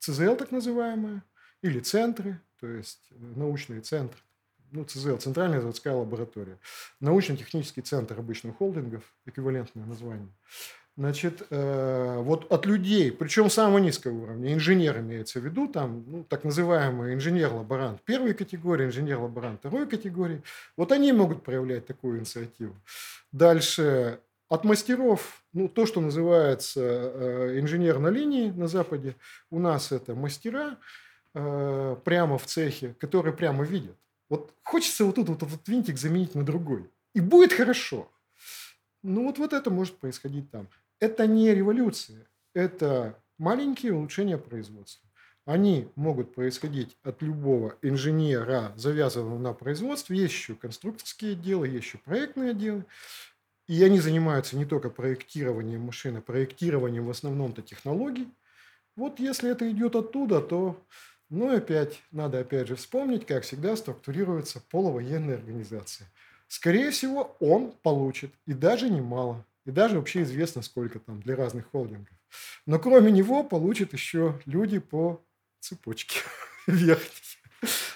ЦЗЛ 0.00 0.36
так 0.36 0.50
называемая, 0.50 1.22
или 1.62 1.80
центры, 1.80 2.40
то 2.60 2.66
есть 2.66 3.00
э, 3.10 3.14
научные 3.36 3.80
центры. 3.80 4.20
Ну, 4.70 4.84
ЦЗЛ, 4.84 5.16
Центральная 5.18 5.60
заводская 5.60 5.94
лаборатория. 5.94 6.58
Научно-технический 7.00 7.80
центр 7.80 8.18
обычных 8.18 8.56
холдингов, 8.56 9.04
эквивалентное 9.24 9.86
название. 9.86 10.28
Значит, 10.96 11.46
э, 11.50 12.18
вот 12.20 12.52
от 12.52 12.66
людей, 12.66 13.10
причем 13.10 13.50
самого 13.50 13.78
низкого 13.78 14.12
уровня, 14.12 14.52
инженер 14.52 14.98
имеется 14.98 15.40
в 15.40 15.44
виду, 15.44 15.66
там, 15.68 16.04
ну, 16.06 16.24
так 16.24 16.44
называемый 16.44 17.14
инженер-лаборант 17.14 18.02
первой 18.02 18.34
категории, 18.34 18.86
инженер-лаборант 18.86 19.60
второй 19.60 19.88
категории, 19.88 20.42
вот 20.76 20.92
они 20.92 21.12
могут 21.12 21.42
проявлять 21.42 21.86
такую 21.86 22.18
инициативу. 22.18 22.76
Дальше 23.32 24.20
от 24.48 24.64
мастеров, 24.64 25.42
ну, 25.52 25.68
то, 25.68 25.86
что 25.86 26.00
называется 26.00 26.80
э, 26.80 27.60
инженер 27.60 27.98
на 27.98 28.08
линии 28.08 28.50
на 28.50 28.68
Западе, 28.68 29.16
у 29.50 29.58
нас 29.58 29.92
это 29.92 30.14
мастера 30.14 30.78
э, 31.34 31.96
прямо 32.04 32.38
в 32.38 32.46
цехе, 32.46 32.94
которые 33.00 33.34
прямо 33.34 33.64
видят. 33.64 33.96
Вот 34.28 34.52
хочется 34.62 35.04
вот 35.04 35.16
тут 35.16 35.28
вот 35.28 35.42
этот 35.42 35.66
винтик 35.68 35.98
заменить 35.98 36.34
на 36.34 36.44
другой. 36.44 36.90
И 37.14 37.20
будет 37.20 37.52
хорошо. 37.52 38.10
Ну, 39.02 39.24
вот, 39.24 39.38
вот 39.38 39.52
это 39.52 39.70
может 39.70 39.96
происходить 39.98 40.50
там. 40.50 40.68
Это 40.98 41.26
не 41.26 41.54
революция, 41.54 42.26
это 42.54 43.18
маленькие 43.38 43.92
улучшения 43.92 44.38
производства. 44.38 45.08
Они 45.44 45.88
могут 45.94 46.34
происходить 46.34 46.96
от 47.02 47.20
любого 47.20 47.76
инженера, 47.82 48.72
завязанного 48.76 49.38
на 49.38 49.52
производстве. 49.52 50.16
Есть 50.16 50.32
еще 50.32 50.54
конструкторские 50.54 51.32
отделы, 51.32 51.68
есть 51.68 51.84
еще 51.84 51.98
проектные 51.98 52.52
отделы. 52.52 52.86
И 53.66 53.82
они 53.82 53.98
занимаются 53.98 54.56
не 54.56 54.66
только 54.66 54.90
проектированием 54.90 55.80
машины, 55.80 56.18
а 56.18 56.20
проектированием 56.22 57.06
в 57.06 57.10
основном-то 57.10 57.62
технологий. 57.62 58.28
Вот 58.96 59.18
если 59.18 59.50
это 59.50 59.70
идет 59.70 59.96
оттуда, 59.96 60.40
то, 60.40 60.80
ну, 61.30 61.54
опять, 61.56 62.02
надо 62.12 62.40
опять 62.40 62.68
же 62.68 62.76
вспомнить, 62.76 63.26
как 63.26 63.42
всегда 63.42 63.74
структурируется 63.76 64.62
полувоенная 64.70 65.36
организация. 65.36 66.06
Скорее 66.46 66.90
всего, 66.90 67.36
он 67.40 67.72
получит, 67.82 68.32
и 68.46 68.52
даже 68.52 68.90
немало, 68.90 69.44
и 69.64 69.70
даже 69.70 69.96
вообще 69.98 70.22
известно, 70.22 70.62
сколько 70.62 70.98
там 70.98 71.20
для 71.20 71.34
разных 71.34 71.70
холдингов. 71.70 72.14
Но 72.66 72.78
кроме 72.78 73.10
него 73.10 73.42
получат 73.42 73.92
еще 73.92 74.40
люди 74.44 74.78
по 74.78 75.22
цепочке 75.60 76.20
верхней. 76.66 77.33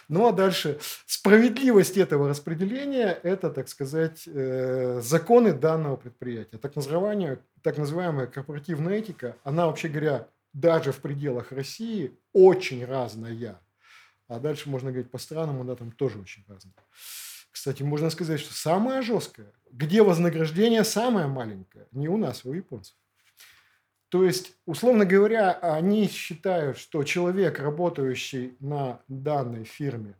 Ну 0.08 0.26
а 0.26 0.32
дальше 0.32 0.78
справедливость 1.06 1.98
этого 1.98 2.28
распределения– 2.28 3.18
это, 3.22 3.50
так 3.50 3.68
сказать, 3.68 4.22
э, 4.26 5.00
законы 5.02 5.52
данного 5.52 5.96
предприятия. 5.96 6.56
Так 6.56 6.76
называемая, 6.76 7.40
так 7.62 7.76
называемая 7.76 8.26
корпоративная 8.26 8.98
этика, 8.98 9.36
она, 9.44 9.66
вообще 9.66 9.88
говоря, 9.88 10.28
даже 10.54 10.92
в 10.92 11.00
пределах 11.00 11.52
России 11.52 12.18
очень 12.32 12.86
разная. 12.86 13.60
А 14.28 14.40
дальше 14.40 14.70
можно 14.70 14.90
говорить 14.90 15.10
по 15.10 15.18
странам, 15.18 15.60
она 15.60 15.76
там 15.76 15.92
тоже 15.92 16.18
очень 16.18 16.42
разная. 16.48 16.74
Кстати, 17.50 17.82
можно 17.82 18.08
сказать, 18.08 18.40
что 18.40 18.54
самая 18.54 19.02
жесткая, 19.02 19.52
где 19.70 20.02
вознаграждение 20.02 20.84
самое 20.84 21.26
маленькое, 21.26 21.86
не 21.92 22.08
у 22.08 22.16
нас, 22.16 22.42
а 22.44 22.48
у 22.48 22.52
японцев. 22.54 22.94
То 24.08 24.24
есть, 24.24 24.54
условно 24.64 25.04
говоря, 25.04 25.52
они 25.52 26.08
считают, 26.08 26.78
что 26.78 27.04
человек, 27.04 27.58
работающий 27.58 28.56
на 28.60 29.00
данной 29.06 29.64
фирме, 29.64 30.14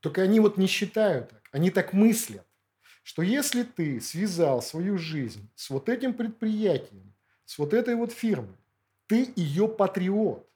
только 0.00 0.22
они 0.22 0.40
вот 0.40 0.56
не 0.56 0.66
считают 0.66 1.30
так, 1.30 1.42
они 1.52 1.70
так 1.70 1.92
мыслят, 1.92 2.46
что 3.02 3.22
если 3.22 3.62
ты 3.62 4.00
связал 4.00 4.62
свою 4.62 4.96
жизнь 4.96 5.50
с 5.54 5.70
вот 5.70 5.88
этим 5.88 6.14
предприятием, 6.14 7.14
с 7.44 7.58
вот 7.58 7.74
этой 7.74 7.96
вот 7.96 8.12
фирмой, 8.12 8.56
ты 9.06 9.32
ее 9.36 9.68
патриот. 9.68 10.46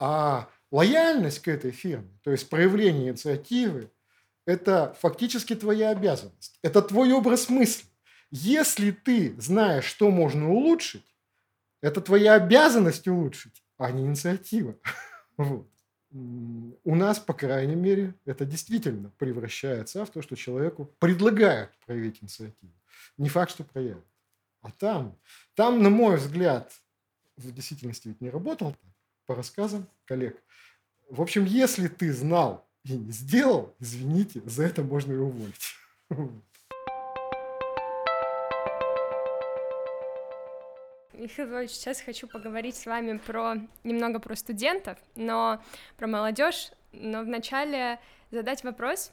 А 0.00 0.48
лояльность 0.70 1.40
к 1.40 1.48
этой 1.48 1.70
фирме, 1.70 2.18
то 2.22 2.32
есть 2.32 2.48
проявление 2.48 3.10
инициативы, 3.10 3.90
это 4.44 4.96
фактически 5.00 5.54
твоя 5.54 5.90
обязанность. 5.90 6.58
Это 6.62 6.82
твой 6.82 7.12
образ 7.12 7.48
мысли. 7.48 7.86
Если 8.30 8.90
ты 8.90 9.34
знаешь, 9.40 9.84
что 9.84 10.10
можно 10.10 10.50
улучшить, 10.50 11.13
это 11.84 12.00
твоя 12.00 12.34
обязанность 12.34 13.06
улучшить, 13.08 13.62
а 13.76 13.90
не 13.92 14.04
инициатива. 14.06 14.76
Вот. 15.36 15.68
У 16.12 16.94
нас, 16.94 17.18
по 17.18 17.34
крайней 17.34 17.74
мере, 17.74 18.14
это 18.24 18.44
действительно 18.44 19.10
превращается 19.18 20.04
в 20.04 20.10
то, 20.10 20.22
что 20.22 20.36
человеку 20.36 20.94
предлагают 21.00 21.72
проявить 21.84 22.22
инициативу. 22.22 22.72
Не 23.18 23.28
факт, 23.28 23.50
что 23.50 23.64
проявят. 23.64 24.04
А 24.62 24.70
там, 24.70 25.18
там, 25.56 25.82
на 25.82 25.90
мой 25.90 26.18
взгляд, 26.18 26.72
в 27.36 27.50
действительности 27.52 28.06
ведь 28.06 28.20
не 28.20 28.30
работал, 28.30 28.76
по 29.26 29.34
рассказам 29.34 29.88
коллег. 30.04 30.40
В 31.10 31.20
общем, 31.20 31.44
если 31.44 31.88
ты 31.88 32.12
знал 32.12 32.64
и 32.84 32.96
не 32.96 33.10
сделал, 33.10 33.74
извините, 33.80 34.40
за 34.46 34.62
это 34.62 34.84
можно 34.84 35.12
и 35.12 35.16
уволить. 35.16 35.74
Михаил 41.24 41.48
Львович, 41.48 41.70
сейчас 41.70 42.02
хочу 42.02 42.28
поговорить 42.28 42.76
с 42.76 42.84
вами 42.84 43.16
про 43.16 43.54
немного 43.82 44.18
про 44.18 44.36
студентов, 44.36 44.98
но 45.16 45.58
про 45.96 46.06
молодежь. 46.06 46.70
Но 46.92 47.22
вначале 47.22 47.98
задать 48.30 48.62
вопрос. 48.62 49.10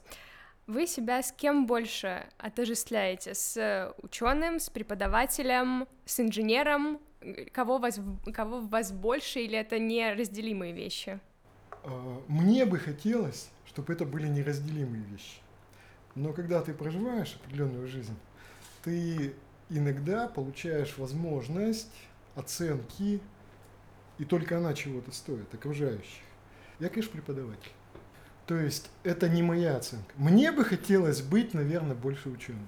Вы 0.67 0.87
себя 0.87 1.23
с 1.23 1.31
кем 1.31 1.65
больше 1.65 2.27
отождествляете? 2.37 3.33
С 3.33 3.95
ученым, 4.03 4.59
с 4.59 4.69
преподавателем, 4.69 5.87
с 6.03 6.19
инженером? 6.19 6.99
Кого, 7.53 7.77
вас, 7.77 7.97
кого 8.33 8.59
вас 8.59 8.91
больше 8.91 9.39
или 9.39 9.57
это 9.57 9.79
неразделимые 9.79 10.73
вещи? 10.73 11.17
А, 11.85 12.21
мне 12.27 12.65
бы 12.65 12.77
хотелось, 12.77 13.49
чтобы 13.65 13.93
это 13.93 14.03
были 14.03 14.27
неразделимые 14.27 15.03
вещи. 15.03 15.37
Но 16.15 16.33
когда 16.33 16.61
ты 16.61 16.73
проживаешь 16.73 17.37
определенную 17.41 17.87
жизнь, 17.87 18.17
ты 18.83 19.33
иногда 19.77 20.27
получаешь 20.27 20.97
возможность 20.97 21.91
оценки, 22.35 23.19
и 24.17 24.25
только 24.25 24.57
она 24.57 24.73
чего-то 24.73 25.11
стоит, 25.11 25.53
окружающих. 25.53 26.21
Я, 26.79 26.89
конечно, 26.89 27.11
преподаватель. 27.13 27.71
То 28.45 28.55
есть 28.55 28.89
это 29.03 29.29
не 29.29 29.41
моя 29.41 29.77
оценка. 29.77 30.13
Мне 30.15 30.51
бы 30.51 30.65
хотелось 30.65 31.21
быть, 31.21 31.53
наверное, 31.53 31.95
больше 31.95 32.29
ученым. 32.29 32.67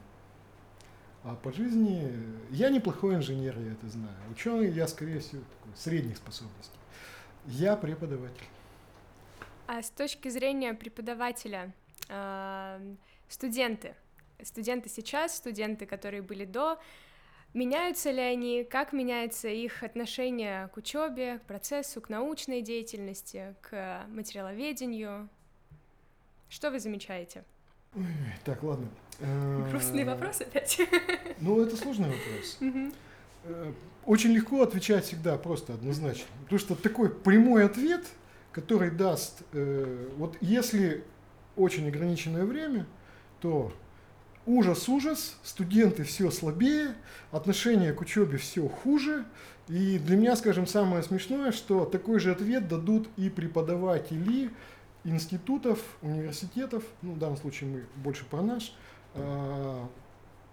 А 1.23 1.35
по 1.35 1.51
жизни 1.53 2.11
я 2.49 2.69
неплохой 2.69 3.15
инженер, 3.15 3.57
я 3.59 3.71
это 3.71 3.89
знаю. 3.89 4.15
Ученый 4.31 4.69
я, 4.71 4.87
скорее 4.87 5.19
всего, 5.19 5.41
такой, 5.41 5.75
средних 5.75 6.17
способностей. 6.17 6.77
Я 7.45 7.75
преподаватель. 7.75 8.45
А 9.67 9.81
с 9.81 9.89
точки 9.89 10.29
зрения 10.29 10.73
преподавателя, 10.73 11.73
э, 12.09 12.95
студенты, 13.29 13.95
студенты 14.45 14.89
сейчас, 14.89 15.37
студенты, 15.37 15.85
которые 15.85 16.21
были 16.21 16.45
до, 16.45 16.79
меняются 17.53 18.11
ли 18.11 18.21
они, 18.21 18.63
как 18.63 18.93
меняется 18.93 19.47
их 19.47 19.83
отношение 19.83 20.69
к 20.69 20.77
учебе, 20.77 21.39
к 21.39 21.43
процессу, 21.43 22.01
к 22.01 22.09
научной 22.09 22.61
деятельности, 22.61 23.55
к 23.61 24.05
материаловедению? 24.07 25.29
Что 26.49 26.71
вы 26.71 26.79
замечаете? 26.79 27.43
Ой, 27.95 28.05
так, 28.43 28.63
ладно. 28.63 28.87
Грустный 29.69 30.03
э, 30.03 30.05
вопрос 30.05 30.41
опять. 30.41 30.79
Ну, 31.39 31.61
это 31.61 31.75
сложный 31.77 32.09
вопрос. 32.09 32.57
Э, 33.45 33.73
очень 34.05 34.31
легко 34.31 34.63
отвечать 34.63 35.05
всегда 35.05 35.37
просто 35.37 35.73
однозначно. 35.73 36.25
Потому 36.43 36.59
что 36.59 36.75
такой 36.75 37.09
прямой 37.09 37.65
ответ, 37.65 38.05
который 38.51 38.91
даст, 38.91 39.43
э, 39.53 40.09
вот 40.17 40.37
если 40.41 41.03
очень 41.55 41.87
ограниченное 41.87 42.45
время, 42.45 42.85
то 43.41 43.71
ужас-ужас, 44.45 45.37
студенты 45.43 46.03
все 46.03 46.31
слабее, 46.31 46.95
отношение 47.31 47.93
к 47.93 48.01
учебе 48.01 48.37
все 48.37 48.67
хуже. 48.67 49.25
И 49.67 49.97
для 49.97 50.17
меня, 50.17 50.35
скажем, 50.35 50.67
самое 50.67 51.03
смешное, 51.03 51.51
что 51.51 51.85
такой 51.85 52.19
же 52.19 52.31
ответ 52.31 52.67
дадут 52.67 53.07
и 53.15 53.29
преподаватели 53.29 54.51
институтов, 55.05 55.79
университетов, 56.01 56.83
ну, 57.01 57.13
в 57.13 57.19
данном 57.19 57.37
случае 57.37 57.69
мы 57.69 57.83
больше 57.95 58.25
про 58.25 58.41
наш, 58.41 58.73
а, 59.15 59.87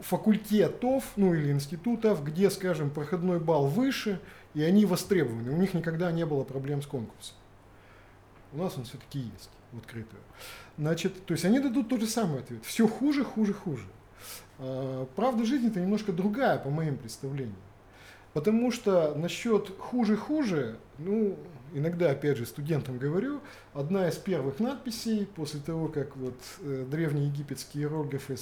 факультетов, 0.01 1.05
ну 1.17 1.35
или 1.35 1.53
институтов, 1.53 2.25
где, 2.25 2.51
скажем, 2.51 2.91
проходной 2.91 3.39
балл 3.39 3.67
выше, 3.67 4.21
и 4.55 4.63
они 4.63 4.87
востребованы. 4.87 5.51
У 5.51 5.57
них 5.57 5.75
никогда 5.75 6.11
не 6.11 6.25
было 6.27 6.45
проблем 6.45 6.83
с 6.83 6.87
конкурсом. 6.87 7.37
У 8.53 8.59
нас 8.59 8.77
он 8.77 8.85
все-таки 8.85 9.21
есть 9.21 9.51
в 9.73 9.79
открытую. 9.79 10.21
Значит, 10.81 11.27
то 11.27 11.35
есть 11.35 11.45
они 11.45 11.61
дадут 11.61 11.91
тот 11.91 12.01
же 12.01 12.07
самый 12.07 12.41
ответ. 12.41 12.65
Все 12.65 12.89
хуже, 12.89 13.23
хуже, 13.23 13.53
хуже. 13.53 13.85
А, 14.59 15.07
правда 15.15 15.45
жизни-то 15.45 15.79
немножко 15.79 16.11
другая, 16.11 16.59
по 16.59 16.71
моим 16.71 16.97
представлениям. 16.97 17.55
Потому 18.33 18.73
что 18.73 19.15
насчет 19.15 19.69
хуже-хуже, 19.79 20.79
ну, 20.97 21.37
иногда, 21.75 22.11
опять 22.11 22.39
же, 22.39 22.47
студентам 22.47 22.97
говорю, 22.97 23.43
одна 23.75 24.09
из 24.09 24.17
первых 24.17 24.59
надписей 24.59 25.27
после 25.27 25.61
того, 25.61 25.89
как 25.89 26.17
вот 26.17 26.41
э, 26.61 26.87
древние 26.91 27.27
египетские 27.27 27.83
иероглифы 27.83 28.39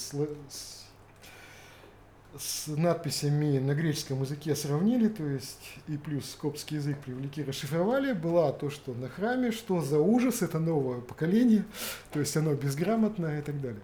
с 2.36 2.66
надписями 2.68 3.58
на 3.58 3.74
греческом 3.74 4.22
языке 4.22 4.54
сравнили, 4.54 5.08
то 5.08 5.24
есть 5.24 5.74
и 5.86 5.96
плюс 5.96 6.30
скопский 6.30 6.76
язык 6.76 6.98
привлекли, 6.98 7.44
расшифровали, 7.44 8.12
была 8.12 8.52
то, 8.52 8.70
что 8.70 8.92
на 8.94 9.08
храме, 9.08 9.52
что 9.52 9.80
за 9.80 9.98
ужас, 9.98 10.42
это 10.42 10.58
новое 10.58 11.00
поколение, 11.00 11.64
то 12.12 12.20
есть 12.20 12.36
оно 12.36 12.54
безграмотное 12.54 13.40
и 13.40 13.42
так 13.42 13.60
далее. 13.60 13.80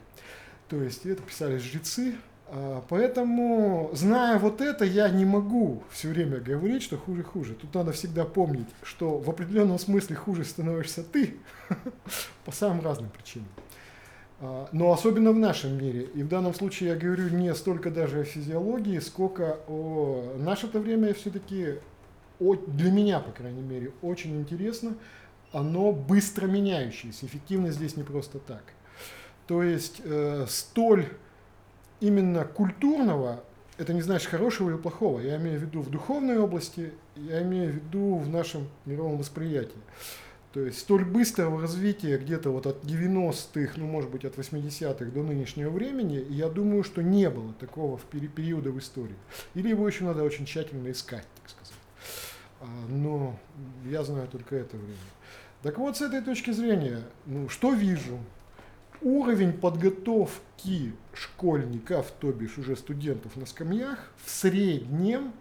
То 0.69 0.83
есть 0.83 1.07
это 1.07 1.23
писали 1.23 1.59
жрецы, 1.59 2.15
а, 2.47 2.85
Поэтому, 2.89 3.91
зная 3.95 4.39
вот 4.39 4.61
это, 4.61 4.85
я 4.85 5.09
не 5.09 5.25
могу 5.25 5.83
все 5.91 6.09
время 6.09 6.39
говорить, 6.39 6.83
что 6.83 6.99
хуже-хуже. 6.99 7.55
Тут 7.55 7.75
надо 7.75 7.93
всегда 7.93 8.25
помнить, 8.25 8.69
что 8.83 9.19
в 9.19 9.31
определенном 9.31 9.79
смысле 9.79 10.17
хуже 10.17 10.45
становишься 10.45 11.03
ты 11.03 11.37
по 12.45 12.53
самым 12.53 12.85
разным 12.85 13.11
причинам. 13.11 13.49
А, 14.41 14.69
но 14.73 14.93
особенно 14.93 15.33
в 15.33 15.39
нашем 15.39 15.79
мире. 15.79 16.03
И 16.15 16.23
в 16.23 16.29
данном 16.29 16.55
случае 16.55 16.91
я 16.91 16.97
говорю 16.97 17.29
не 17.31 17.55
столько 17.55 17.91
даже 17.91 18.21
о 18.21 18.25
физиологии, 18.25 18.99
сколько 18.99 19.59
о... 19.69 20.35
Наше-то 20.39 20.81
время 20.81 21.15
все-таки, 21.15 21.79
для 22.41 22.91
меня, 22.91 23.21
по 23.21 23.33
крайней 23.33 23.63
мере, 23.63 23.93
очень 24.03 24.41
интересно. 24.41 24.95
Оно 25.53 25.93
быстро 25.93 26.47
меняющееся. 26.47 27.27
Эффективность 27.27 27.77
здесь 27.77 27.97
не 27.97 28.03
просто 28.03 28.39
так. 28.39 28.65
То 29.47 29.63
есть 29.63 30.01
э, 30.05 30.47
столь 30.49 31.07
именно 32.01 32.45
культурного, 32.45 33.45
это 33.79 33.93
не 33.93 34.03
значит 34.03 34.29
хорошего 34.29 34.71
или 34.71 34.77
плохого. 34.77 35.21
Я 35.21 35.37
имею 35.37 35.61
в 35.61 35.63
виду 35.63 35.81
в 35.81 35.91
духовной 35.91 36.39
области, 36.39 36.93
я 37.17 37.43
имею 37.43 37.73
в 37.73 37.75
виду 37.77 38.17
в 38.17 38.29
нашем 38.29 38.69
мировом 38.85 39.19
восприятии. 39.19 39.79
То 40.55 40.61
есть 40.61 40.79
столь 40.79 41.05
быстрого 41.05 41.61
развития 41.61 42.17
где-то 42.17 42.51
вот 42.51 42.67
от 42.67 42.85
90-х, 42.85 43.73
ну 43.75 43.87
может 43.87 44.09
быть 44.09 44.25
от 44.25 44.39
80-х 44.39 45.05
до 45.07 45.23
нынешнего 45.25 45.69
времени, 45.69 46.25
я 46.31 46.49
думаю, 46.49 46.85
что 46.85 47.03
не 47.03 47.29
было 47.29 47.53
такого 47.55 47.99
в 47.99 48.05
периода 48.05 48.71
в 48.71 48.79
истории. 48.79 49.17
Или 49.55 49.71
его 49.71 49.89
еще 49.89 50.05
надо 50.05 50.23
очень 50.23 50.47
тщательно 50.47 50.93
искать, 50.93 51.27
так 51.41 51.51
сказать. 51.51 51.75
А, 52.61 52.67
но 52.89 53.37
я 53.85 54.05
знаю 54.05 54.29
только 54.29 54.55
это 54.55 54.77
время. 54.77 54.95
Так 55.65 55.79
вот, 55.79 55.97
с 55.97 56.03
этой 56.03 56.21
точки 56.21 56.53
зрения, 56.53 57.01
ну, 57.27 57.49
что 57.49 57.73
вижу? 57.73 58.21
уровень 59.03 59.53
подготовки 59.53 60.95
школьников, 61.13 62.13
то 62.21 62.33
бишь 62.33 62.59
уже 62.59 62.77
студентов 62.77 63.37
на 63.37 63.45
скамьях, 63.45 64.13
в 64.25 64.31
среднем 64.31 65.33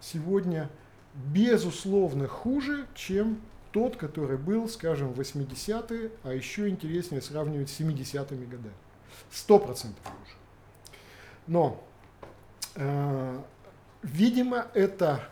сегодня 0.00 0.70
безусловно 1.14 2.26
хуже, 2.26 2.86
чем 2.94 3.40
тот, 3.74 3.96
который 3.96 4.38
был, 4.38 4.68
скажем, 4.68 5.12
в 5.12 5.20
80-е, 5.20 6.10
а 6.22 6.32
еще 6.32 6.68
интереснее 6.68 7.20
сравнивать 7.20 7.68
с 7.68 7.80
70-ми 7.80 8.46
годами. 8.46 8.74
Сто 9.30 9.58
процентов 9.58 10.02
хуже. 10.04 10.36
Но, 11.46 11.84
э, 12.76 13.38
видимо, 14.02 14.68
это 14.72 15.28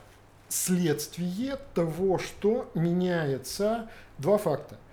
следствие 0.48 1.56
того, 1.72 2.18
что 2.18 2.70
меняется 2.74 3.88
два 4.18 4.36
факта– 4.36 4.78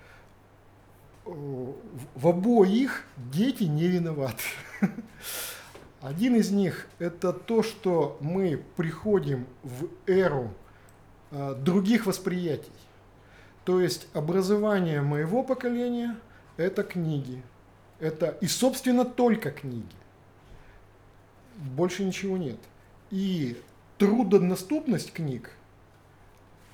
в 1.24 2.26
обоих 2.28 3.04
дети 3.16 3.64
не 3.64 3.86
виноваты. 3.86 4.42
Один 6.00 6.36
из 6.36 6.50
них– 6.50 6.86
это 6.98 7.32
то, 7.32 7.62
что 7.62 8.16
мы 8.20 8.62
приходим 8.76 9.46
в 9.62 9.88
эру 10.06 10.54
э, 11.30 11.54
других 11.56 12.06
восприятий. 12.06 12.72
То 13.70 13.80
есть 13.80 14.08
образование 14.14 15.00
моего 15.00 15.44
поколения– 15.44 16.16
это 16.56 16.82
книги. 16.82 17.40
Это 18.00 18.36
и, 18.40 18.48
собственно, 18.48 19.04
только 19.04 19.52
книги. 19.52 19.86
Больше 21.56 22.02
ничего 22.02 22.36
нет. 22.36 22.58
И 23.12 23.56
труднодоступность 23.96 25.12
книг 25.12 25.52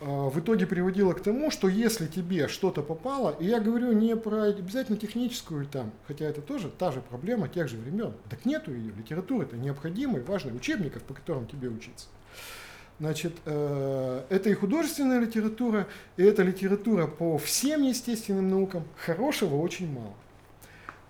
а, 0.01 0.31
в 0.31 0.41
итоге 0.41 0.65
приводило 0.67 1.13
к 1.13 1.23
тому, 1.23 1.51
что 1.51 1.69
если 1.69 2.07
тебе 2.07 2.49
что-то 2.49 2.81
попало, 2.81 3.37
и 3.39 3.45
я 3.45 3.61
говорю 3.61 3.93
не 3.93 4.17
про 4.17 4.45
обязательно 4.45 4.97
техническую 4.97 5.67
там, 5.67 5.93
хотя 6.07 6.25
это 6.25 6.41
тоже 6.41 6.71
та 6.71 6.93
же 6.93 7.03
проблема 7.03 7.47
тех 7.47 7.69
же 7.69 7.77
времен, 7.77 8.15
так 8.31 8.47
нету 8.47 8.73
ее, 8.73 8.95
литература 8.95 9.43
это 9.43 9.59
необходимый, 9.59 10.23
важный 10.23 10.57
учебников, 10.57 11.03
по 11.03 11.13
которым 11.13 11.47
тебе 11.47 11.69
учиться. 11.69 12.07
Значит, 12.99 13.35
э, 13.45 14.25
это 14.31 14.49
и 14.49 14.55
художественная 14.55 15.21
литература, 15.21 15.87
и 16.17 16.23
это 16.23 16.43
литература 16.43 17.07
по 17.07 17.37
всем 17.37 17.83
естественным 17.83 18.49
наукам, 18.49 18.85
хорошего 18.97 19.57
очень 19.57 19.93
мало. 19.93 20.15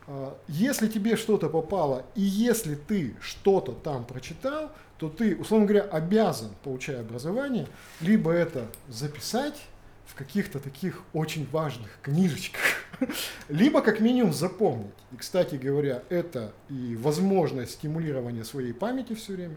А, 0.09 0.37
если 0.49 0.89
тебе 0.89 1.17
что-то 1.17 1.49
попало, 1.49 2.05
и 2.15 2.23
если 2.23 2.75
ты 2.75 3.15
что-то 3.21 3.73
там 3.73 4.05
прочитал, 4.05 4.73
то 4.99 5.09
ты, 5.09 5.37
условно 5.37 5.67
говоря, 5.67 5.85
обязан, 5.85 6.51
получая 6.65 7.01
образование, 7.01 7.69
либо 8.01 8.33
это 8.33 8.67
записать 8.89 9.61
в 10.07 10.15
каких-то 10.15 10.59
таких 10.59 11.03
очень 11.13 11.47
важных 11.51 11.99
книжечках, 12.03 12.63
либо 13.49 13.81
как 13.81 14.01
минимум 14.01 14.33
запомнить. 14.33 14.95
И, 15.13 15.17
кстати 15.17 15.57
говоря, 15.57 16.03
это 16.09 16.53
и 16.69 16.97
возможность 16.97 17.73
стимулирования 17.73 18.45
своей 18.45 18.73
памяти 18.73 19.15
все 19.15 19.35
время. 19.35 19.57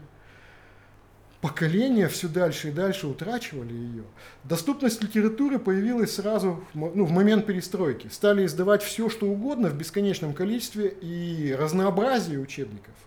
Поколения 1.40 2.08
все 2.08 2.28
дальше 2.28 2.68
и 2.68 2.72
дальше 2.72 3.06
утрачивали 3.06 3.72
ее. 3.72 4.04
Доступность 4.44 5.02
литературы 5.02 5.58
появилась 5.58 6.14
сразу 6.14 6.62
ну, 6.74 7.04
в 7.04 7.10
момент 7.12 7.46
перестройки. 7.46 8.08
Стали 8.08 8.44
издавать 8.44 8.82
все, 8.82 9.08
что 9.08 9.26
угодно 9.26 9.70
в 9.70 9.74
бесконечном 9.74 10.34
количестве 10.34 10.88
и 10.88 11.54
разнообразие 11.58 12.38
учебников– 12.38 12.94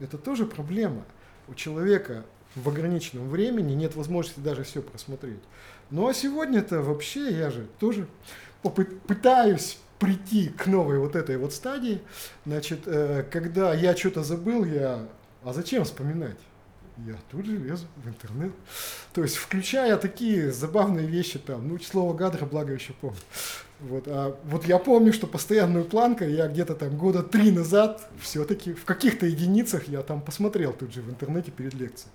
это 0.00 0.18
тоже 0.18 0.46
проблема. 0.46 1.04
У 1.48 1.54
человека 1.54 2.24
в 2.54 2.68
ограниченном 2.68 3.28
времени 3.28 3.72
нет 3.72 3.94
возможности 3.96 4.40
даже 4.40 4.64
все 4.64 4.82
просмотреть. 4.82 5.40
Ну 5.90 6.08
а 6.08 6.14
сегодня-то 6.14 6.82
вообще 6.82 7.30
я 7.30 7.50
же 7.50 7.66
тоже 7.78 8.06
пытаюсь 9.06 9.78
прийти 9.98 10.48
к 10.48 10.66
новой 10.66 10.98
вот 10.98 11.16
этой 11.16 11.36
вот 11.38 11.52
стадии. 11.52 12.00
Значит, 12.44 12.80
э, 12.86 13.24
когда 13.30 13.72
я 13.72 13.96
что-то 13.96 14.22
забыл, 14.22 14.64
я... 14.64 15.06
А 15.44 15.52
зачем 15.52 15.84
вспоминать? 15.84 16.36
Я 16.98 17.14
тут 17.30 17.44
же 17.44 17.56
лезу 17.56 17.86
в 17.96 18.08
интернет. 18.08 18.52
То 19.12 19.22
есть, 19.22 19.36
включая 19.36 19.96
такие 19.98 20.50
забавные 20.50 21.06
вещи 21.06 21.38
там, 21.38 21.68
ну, 21.68 21.78
слово 21.78 22.14
гадра, 22.14 22.46
благо 22.46 22.72
еще 22.72 22.94
помню. 22.94 23.18
Вот, 23.80 24.04
а 24.06 24.38
вот 24.44 24.64
я 24.64 24.78
помню, 24.78 25.12
что 25.12 25.26
постоянную 25.26 25.84
планку 25.84 26.24
я 26.24 26.48
где-то 26.48 26.74
там 26.74 26.96
года 26.96 27.22
три 27.22 27.50
назад 27.50 28.08
все-таки 28.18 28.72
в 28.72 28.86
каких-то 28.86 29.26
единицах 29.26 29.88
я 29.88 30.00
там 30.02 30.22
посмотрел 30.22 30.72
тут 30.72 30.94
же 30.94 31.02
в 31.02 31.10
интернете 31.10 31.50
перед 31.50 31.74
лекцией. 31.74 32.10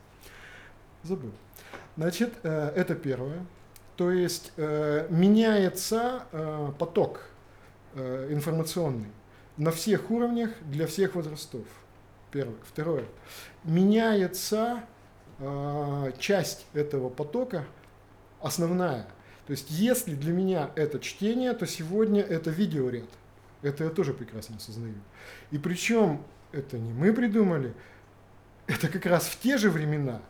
Забыл. 1.03 1.31
Значит, 1.97 2.33
э, 2.43 2.71
это 2.75 2.95
первое. 2.95 3.45
То 3.95 4.11
есть 4.11 4.53
э, 4.57 5.07
меняется 5.09 6.23
э, 6.31 6.71
поток 6.79 7.27
информационный 7.93 9.11
на 9.57 9.69
всех 9.71 10.09
уровнях 10.11 10.51
для 10.61 10.87
всех 10.87 11.15
возрастов. 11.15 11.65
Первое. 12.31 12.55
Второе. 12.63 13.03
Меняется 13.63 14.83
часть 16.19 16.65
этого 16.73 17.09
потока, 17.09 17.65
основная– 18.41 19.07
то 19.51 19.53
есть, 19.53 19.69
если 19.69 20.15
для 20.15 20.31
меня 20.31 20.71
это 20.75 20.97
чтение, 20.99 21.51
то 21.51 21.67
сегодня 21.67 22.21
это 22.21 22.49
видеоряд. 22.49 23.09
Это 23.61 23.83
я 23.83 23.89
тоже 23.89 24.13
прекрасно 24.13 24.55
осознаю. 24.55 24.95
И 25.51 25.57
причем 25.57 26.23
это 26.53 26.77
не 26.77 26.93
мы 26.93 27.11
придумали, 27.11 27.73
это 28.67 28.87
как 28.87 29.05
раз 29.05 29.25
в 29.25 29.39
те 29.41 29.57
же 29.57 29.69
времена 29.69 30.21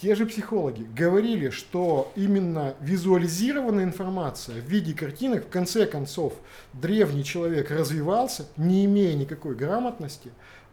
те 0.00 0.14
же 0.14 0.26
психологи 0.26 0.82
говорили, 0.96 1.50
что 1.50 2.12
именно 2.16 2.74
визуализированная 2.80 3.84
информация 3.84 4.60
в 4.60 4.64
виде 4.64 4.94
картинок, 4.94 5.46
в 5.46 5.48
конце 5.48 5.86
концов, 5.86 6.34
древний 6.72 7.24
человек 7.24 7.70
развивался, 7.70 8.46
не 8.56 8.84
имея 8.84 9.14
никакой 9.14 9.54
грамотности, 9.54 10.30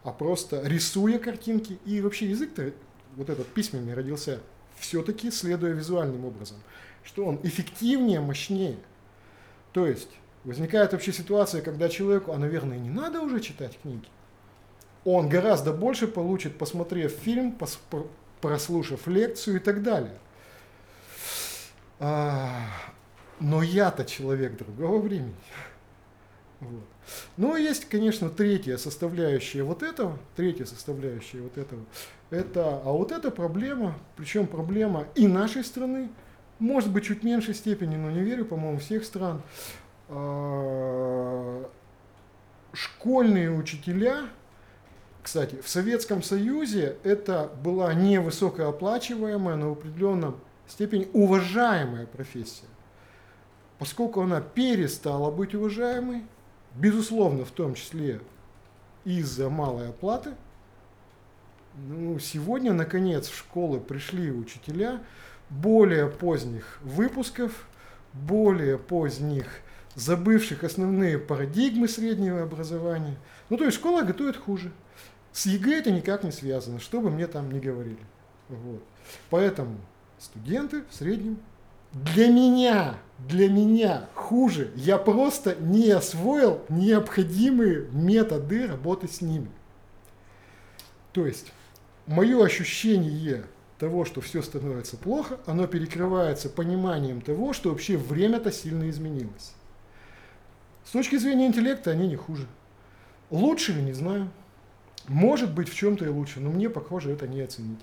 а 0.10 0.12
просто 0.12 0.62
рисуя 0.66 1.20
картинки. 1.20 1.80
И 1.86 2.01
вообще 2.01 2.30
язык-то, 2.30 2.74
вот 3.16 3.30
этот 3.30 3.47
письменный, 3.47 3.93
родился 3.93 4.39
все-таки 4.78 5.32
следуя 5.32 5.72
визуальным 5.72 6.26
образом 6.26 6.57
что 7.10 7.26
он 7.26 7.39
эффективнее, 7.43 8.20
мощнее. 8.20 8.78
То 9.74 9.88
есть 9.88 10.10
возникает 10.43 10.93
вообще 10.93 11.12
ситуация, 11.12 11.62
когда 11.62 11.89
человеку, 11.89 12.32
а 12.32 12.38
наверное 12.38 12.78
не 12.78 12.89
надо 12.89 13.22
уже 13.22 13.39
читать 13.39 13.80
книги. 13.82 14.05
он 15.05 15.28
гораздо 15.28 15.74
больше 15.74 16.07
получит, 16.07 16.57
посмотрев 16.57 17.12
фильм, 17.12 17.57
прослушав 18.41 19.07
лекцию 19.07 19.57
и 19.57 19.60
так 19.60 19.82
далее. 19.82 20.18
А, 21.99 22.68
но 23.39 23.64
я-то 23.64 24.05
человек 24.05 24.57
другого 24.57 25.01
времени. 25.01 25.34
Вот. 26.60 26.86
Но 27.38 27.57
есть, 27.57 27.86
конечно, 27.86 28.30
третья 28.30 28.78
составляющая 28.78 29.64
вот 29.64 29.84
этого, 29.84 30.18
третья 30.36 30.66
составляющая 30.66 31.41
вот 31.41 31.57
этого, 31.57 31.82
это, 32.30 32.82
а 32.84 32.91
вот 32.91 33.12
эта 33.12 33.32
проблема, 33.32 33.95
причем 34.16 34.47
проблема 34.47 35.07
и 35.16 35.28
нашей 35.28 35.64
страны, 35.64 36.10
может 36.60 36.91
быть, 36.91 37.05
чуть 37.05 37.24
меньшей 37.24 37.53
степени, 37.53 37.95
но 37.95 38.12
не 38.12 38.22
верю, 38.22 38.45
по-моему, 38.45 38.80
всех 38.80 39.05
стран, 39.05 39.41
а, 40.10 41.70
школьные 42.74 43.51
учителя, 43.51 44.30
кстати, 45.22 45.62
в 45.62 45.70
Советском 45.70 46.24
Союзе 46.24 46.97
это 47.03 47.51
была 47.64 47.93
не 47.93 48.20
высокооплачиваемая, 48.20 49.55
но 49.55 49.70
в 49.70 49.74
определенном 49.74 50.39
степени 50.68 51.07
уважаемая 51.14 52.05
профессия. 52.05 52.66
Поскольку 53.78 54.22
она 54.22 54.41
перестала 54.41 55.32
быть 55.32 55.55
уважаемой, 55.55 56.24
безусловно, 56.80 57.46
в 57.46 57.52
том 57.52 57.76
числе 57.76 58.22
из-за 59.06 59.50
малой 59.50 59.90
оплаты, 59.90 60.32
ну, 61.76 62.20
сегодня, 62.20 62.74
наконец, 62.74 63.28
в 63.28 63.38
школы 63.38 63.80
пришли 63.80 64.32
учителя 64.32 65.02
более 65.50 66.08
поздних 66.08 66.80
выпусков, 66.82 67.68
более 68.14 68.78
поздних 68.78 69.46
забывших 69.96 70.64
основные 70.64 71.20
парадигмы 71.20 71.88
среднего 71.88 72.44
образования. 72.44 73.18
Ну, 73.50 73.58
то 73.58 73.66
есть 73.66 73.78
школа 73.78 74.02
готовит 74.04 74.38
хуже. 74.38 74.72
С 75.32 75.46
ЕГЭ 75.46 75.80
это 75.80 75.92
никак 75.92 76.24
не 76.24 76.32
связано, 76.32 76.80
что 76.80 77.02
бы 77.02 77.10
мне 77.10 77.28
там 77.28 77.52
ни 77.52 77.60
говорили. 77.60 78.00
Вот. 78.48 78.84
Поэтому 79.30 79.78
студенты 80.18 80.84
в 80.90 80.96
среднем 80.96 81.38
для 81.94 82.28
меня, 82.28 82.96
для 83.18 83.50
меня 83.50 84.08
хуже. 84.14 84.72
Я 84.76 84.98
просто 84.98 85.56
не 85.56 85.90
освоил 85.90 86.62
необходимые 86.70 87.88
методы 87.92 88.68
работы 88.68 89.08
с 89.08 89.22
ними. 89.22 89.50
То 91.14 91.26
есть, 91.26 91.52
мое 92.06 92.44
ощущение 92.44 93.46
того, 93.80 94.06
что 94.06 94.22
все 94.22 94.42
становится 94.42 94.98
плохо, 94.98 95.40
оно 95.46 95.66
перекрывается 95.66 96.50
пониманием 96.50 97.22
того, 97.22 97.54
что 97.54 97.70
вообще 97.70 97.98
время-то 97.98 98.52
сильно 98.52 98.90
изменилось. 98.90 99.54
С 100.86 100.92
точки 100.92 101.18
зрения 101.18 101.48
интеллекта 101.48 101.92
они 101.92 102.08
не 102.08 102.16
хуже. 102.16 102.48
Лучше 103.30 103.74
ли, 103.74 103.82
не 103.82 103.94
знаю. 103.94 104.30
Может 105.08 105.54
быть, 105.54 105.70
в 105.70 105.76
чем-то 105.76 106.06
и 106.06 106.10
лучше, 106.10 106.40
но 106.40 106.50
мне, 106.50 106.70
похоже, 106.70 107.12
это 107.12 107.28
не 107.28 107.42
оценить. 107.42 107.80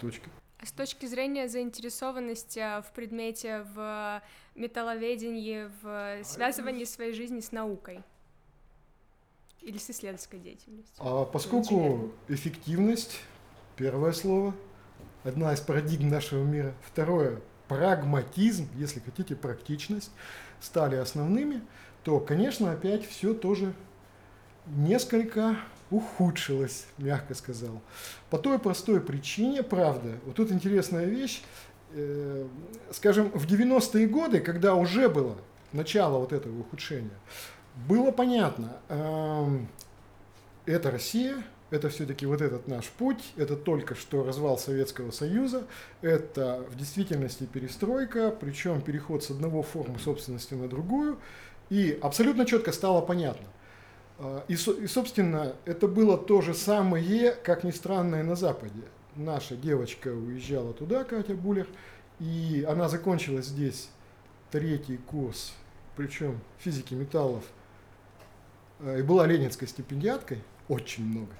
Точка. 0.00 0.28
А 0.62 0.66
с 0.66 0.70
точки 0.70 1.06
зрения 1.06 1.48
заинтересованности 1.48 2.80
в 2.82 2.92
предмете, 2.92 3.66
в 3.74 4.22
металловедении, 4.54 5.68
в 5.82 6.24
связывании 6.24 6.84
своей 6.84 7.12
жизни 7.14 7.40
с 7.40 7.50
наукой? 7.50 8.00
Или 9.60 9.78
с 9.78 9.90
исследовательской 9.90 10.38
деятельностью? 10.38 10.94
А 11.04 11.24
поскольку 11.24 12.12
эффективность, 12.28 13.18
первое 13.74 14.12
слово, 14.12 14.54
одна 15.24 15.52
из 15.52 15.60
парадигм 15.60 16.08
нашего 16.08 16.44
мира, 16.44 16.72
второе, 16.86 17.40
прагматизм, 17.66 18.68
если 18.76 19.00
хотите, 19.00 19.34
практичность, 19.34 20.12
стали 20.60 20.94
основными, 20.94 21.60
то, 22.04 22.20
конечно, 22.20 22.70
опять 22.70 23.04
все 23.04 23.34
тоже 23.34 23.74
несколько 24.66 25.56
ухудшилось, 25.90 26.86
мягко 26.98 27.34
сказал. 27.34 27.82
По 28.32 28.38
той 28.38 28.58
простой 28.58 29.02
причине, 29.02 29.62
правда, 29.62 30.14
вот 30.24 30.36
тут 30.36 30.50
интересная 30.52 31.04
вещь, 31.04 31.42
э, 31.92 32.46
скажем, 32.90 33.30
в 33.32 33.44
90-е 33.44 34.06
годы, 34.06 34.40
когда 34.40 34.74
уже 34.74 35.10
было 35.10 35.36
начало 35.74 36.16
вот 36.16 36.32
этого 36.32 36.58
ухудшения, 36.60 37.10
было 37.86 38.10
понятно, 38.10 38.78
э, 38.88 39.58
это 40.64 40.90
Россия, 40.90 41.44
это 41.68 41.90
все-таки 41.90 42.24
вот 42.24 42.40
этот 42.40 42.68
наш 42.68 42.86
путь, 42.86 43.22
это 43.36 43.54
только 43.54 43.94
что 43.94 44.24
развал 44.24 44.56
Советского 44.56 45.10
Союза, 45.10 45.66
это 46.00 46.64
в 46.70 46.76
действительности 46.78 47.44
перестройка, 47.44 48.30
причем 48.30 48.80
переход 48.80 49.22
с 49.22 49.30
одного 49.30 49.62
формы 49.62 49.98
собственности 49.98 50.54
на 50.54 50.68
другую, 50.68 51.18
и 51.68 51.98
абсолютно 52.00 52.46
четко 52.46 52.72
стало 52.72 53.02
понятно. 53.02 53.46
А, 54.22 54.44
и, 54.46 54.54
и, 54.54 54.86
собственно, 54.86 55.54
это 55.64 55.88
было 55.88 56.16
то 56.16 56.40
же 56.42 56.54
самое, 56.54 57.32
как 57.32 57.64
ни 57.64 57.72
странно, 57.72 58.16
и 58.16 58.22
на 58.22 58.36
Западе. 58.36 58.82
Наша 59.16 59.56
девочка 59.56 60.08
уезжала 60.08 60.72
туда, 60.72 61.04
Катя 61.04 61.34
Булер, 61.34 61.66
и 62.20 62.64
она 62.68 62.88
закончила 62.88 63.42
здесь 63.42 63.90
третий 64.52 64.96
курс, 64.96 65.52
причем 65.96 66.38
физики 66.58 66.94
металлов, 66.94 67.44
а, 68.78 68.96
и 68.96 69.02
была 69.02 69.26
ленинской 69.26 69.66
стипендиаткой, 69.66 70.38
очень 70.68 71.04
много, 71.04 71.32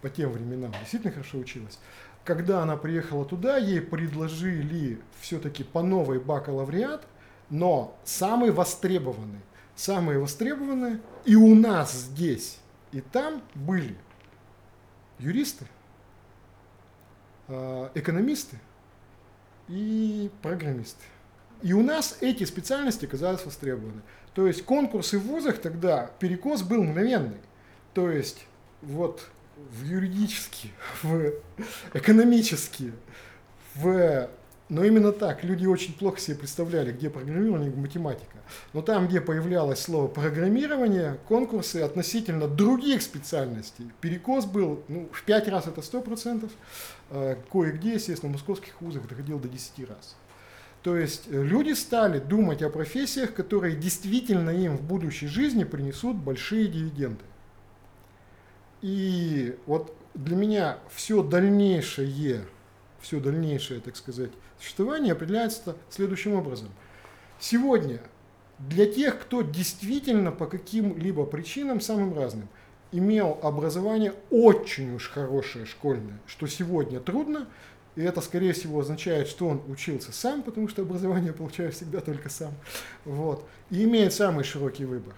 по 0.00 0.08
тем 0.08 0.30
временам, 0.30 0.72
действительно 0.80 1.12
хорошо 1.12 1.38
училась. 1.38 1.80
Когда 2.24 2.62
она 2.62 2.76
приехала 2.76 3.24
туда, 3.24 3.56
ей 3.56 3.80
предложили 3.80 5.00
все-таки 5.20 5.64
по 5.64 5.82
новой 5.82 6.20
бакалавриат, 6.20 7.04
но 7.50 7.98
самый 8.04 8.52
востребованный– 8.52 9.40
самые 9.78 10.18
востребованные, 10.18 11.00
и 11.24 11.36
у 11.36 11.54
нас 11.54 11.92
здесь, 11.92 12.58
и 12.90 13.00
там 13.00 13.40
были 13.54 13.96
юристы, 15.20 15.66
а, 17.46 17.90
экономисты 17.94 18.58
и 19.68 20.30
программисты. 20.42 21.04
И 21.62 21.72
у 21.72 21.82
нас 21.82 22.18
эти 22.20 22.44
специальности 22.44 23.04
оказались 23.04 23.44
востребованы. 23.44 24.02
То 24.34 24.48
есть 24.48 24.64
конкурсы 24.64 25.18
в 25.18 25.22
вузах 25.22 25.58
тогда, 25.58 26.10
перекос 26.18 26.62
был 26.62 26.82
мгновенный. 26.82 27.40
То 27.94 28.10
есть 28.10 28.46
вот 28.82 29.28
в 29.56 29.84
юридические, 29.84 30.72
в 31.02 31.34
экономические, 31.94 32.94
в 33.76 34.28
но 34.68 34.84
именно 34.84 35.12
так. 35.12 35.44
Люди 35.44 35.66
очень 35.66 35.94
плохо 35.94 36.20
себе 36.20 36.36
представляли, 36.36 36.92
где 36.92 37.08
программирование, 37.08 37.70
где 37.70 37.80
математика. 37.80 38.36
Но 38.72 38.82
там, 38.82 39.08
где 39.08 39.20
появлялось 39.20 39.80
слово 39.80 40.08
программирование, 40.08 41.18
конкурсы 41.26 41.78
относительно 41.78 42.48
других 42.48 43.02
специальностей. 43.02 43.90
Перекос 44.00 44.44
был, 44.44 44.82
ну, 44.88 45.08
в 45.12 45.22
5 45.24 45.48
раз 45.48 45.66
это 45.66 45.80
100%, 45.80 46.50
э, 47.10 47.36
кое-где, 47.50 47.94
естественно, 47.94 48.30
в 48.30 48.34
московских 48.34 48.80
вузах 48.80 49.08
доходил 49.08 49.38
до 49.38 49.48
10 49.48 49.88
раз. 49.88 50.16
То 50.82 50.96
есть 50.96 51.24
э, 51.28 51.42
люди 51.42 51.72
стали 51.72 52.18
думать 52.18 52.62
о 52.62 52.70
профессиях, 52.70 53.32
которые 53.32 53.74
действительно 53.74 54.50
им 54.50 54.76
в 54.76 54.82
будущей 54.82 55.28
жизни 55.28 55.64
принесут 55.64 56.16
большие 56.16 56.68
дивиденды. 56.68 57.24
И 58.82 59.56
вот 59.66 59.96
для 60.14 60.36
меня 60.36 60.78
все 60.90 61.22
дальнейшее, 61.22 62.42
все 63.00 63.18
дальнейшее, 63.18 63.80
так 63.80 63.96
сказать, 63.96 64.30
существование 64.60 65.12
определяется 65.12 65.76
следующим 65.90 66.34
образом. 66.34 66.68
Сегодня 67.40 68.00
для 68.58 68.86
тех, 68.86 69.20
кто 69.20 69.42
действительно 69.42 70.32
по 70.32 70.46
каким-либо 70.46 71.24
причинам, 71.26 71.80
самым 71.80 72.14
разным, 72.14 72.48
имел 72.90 73.38
образование 73.42 74.14
очень 74.30 74.94
уж 74.94 75.08
хорошее 75.08 75.66
школьное, 75.66 76.18
что 76.26 76.46
сегодня 76.46 77.00
трудно, 77.00 77.46
и 77.96 78.02
это, 78.02 78.20
скорее 78.20 78.52
всего, 78.52 78.80
означает, 78.80 79.28
что 79.28 79.48
он 79.48 79.62
учился 79.68 80.12
сам, 80.12 80.42
потому 80.42 80.68
что 80.68 80.82
образование 80.82 81.32
получаю 81.32 81.72
всегда 81.72 82.00
только 82.00 82.28
сам, 82.28 82.52
вот, 83.04 83.44
и 83.70 83.84
имеет 83.84 84.12
самый 84.12 84.44
широкий 84.44 84.84
выбор. 84.84 85.14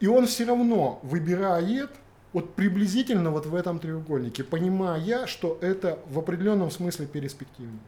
И 0.00 0.06
он 0.06 0.26
все 0.26 0.44
равно 0.44 1.00
выбирает 1.02 1.90
вот 2.32 2.54
приблизительно 2.54 3.30
вот 3.30 3.46
в 3.46 3.54
этом 3.54 3.78
треугольнике, 3.78 4.42
понимая, 4.42 5.26
что 5.26 5.58
это 5.60 5.98
в 6.08 6.18
определенном 6.18 6.70
смысле 6.70 7.06
перспективно 7.06 7.78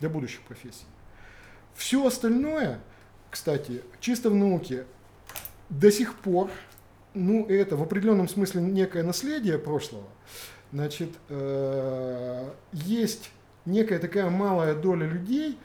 для 0.00 0.08
будущих 0.08 0.42
профессий. 0.42 0.86
Все 1.74 2.04
остальное, 2.06 2.80
кстати, 3.30 3.82
чисто 4.00 4.30
в 4.30 4.34
науке 4.34 4.84
до 5.68 5.92
сих 5.92 6.14
пор, 6.16 6.50
ну, 7.14 7.46
это 7.46 7.76
в 7.76 7.82
определенном 7.82 8.28
смысле 8.28 8.62
некое 8.62 9.02
наследие 9.02 9.58
прошлого. 9.58 10.06
Значит, 10.72 11.10
э, 11.28 12.50
есть 12.72 13.30
некая 13.64 13.98
такая 13.98 14.28
малая 14.28 14.74
доля 14.74 15.06
людей, 15.06 15.58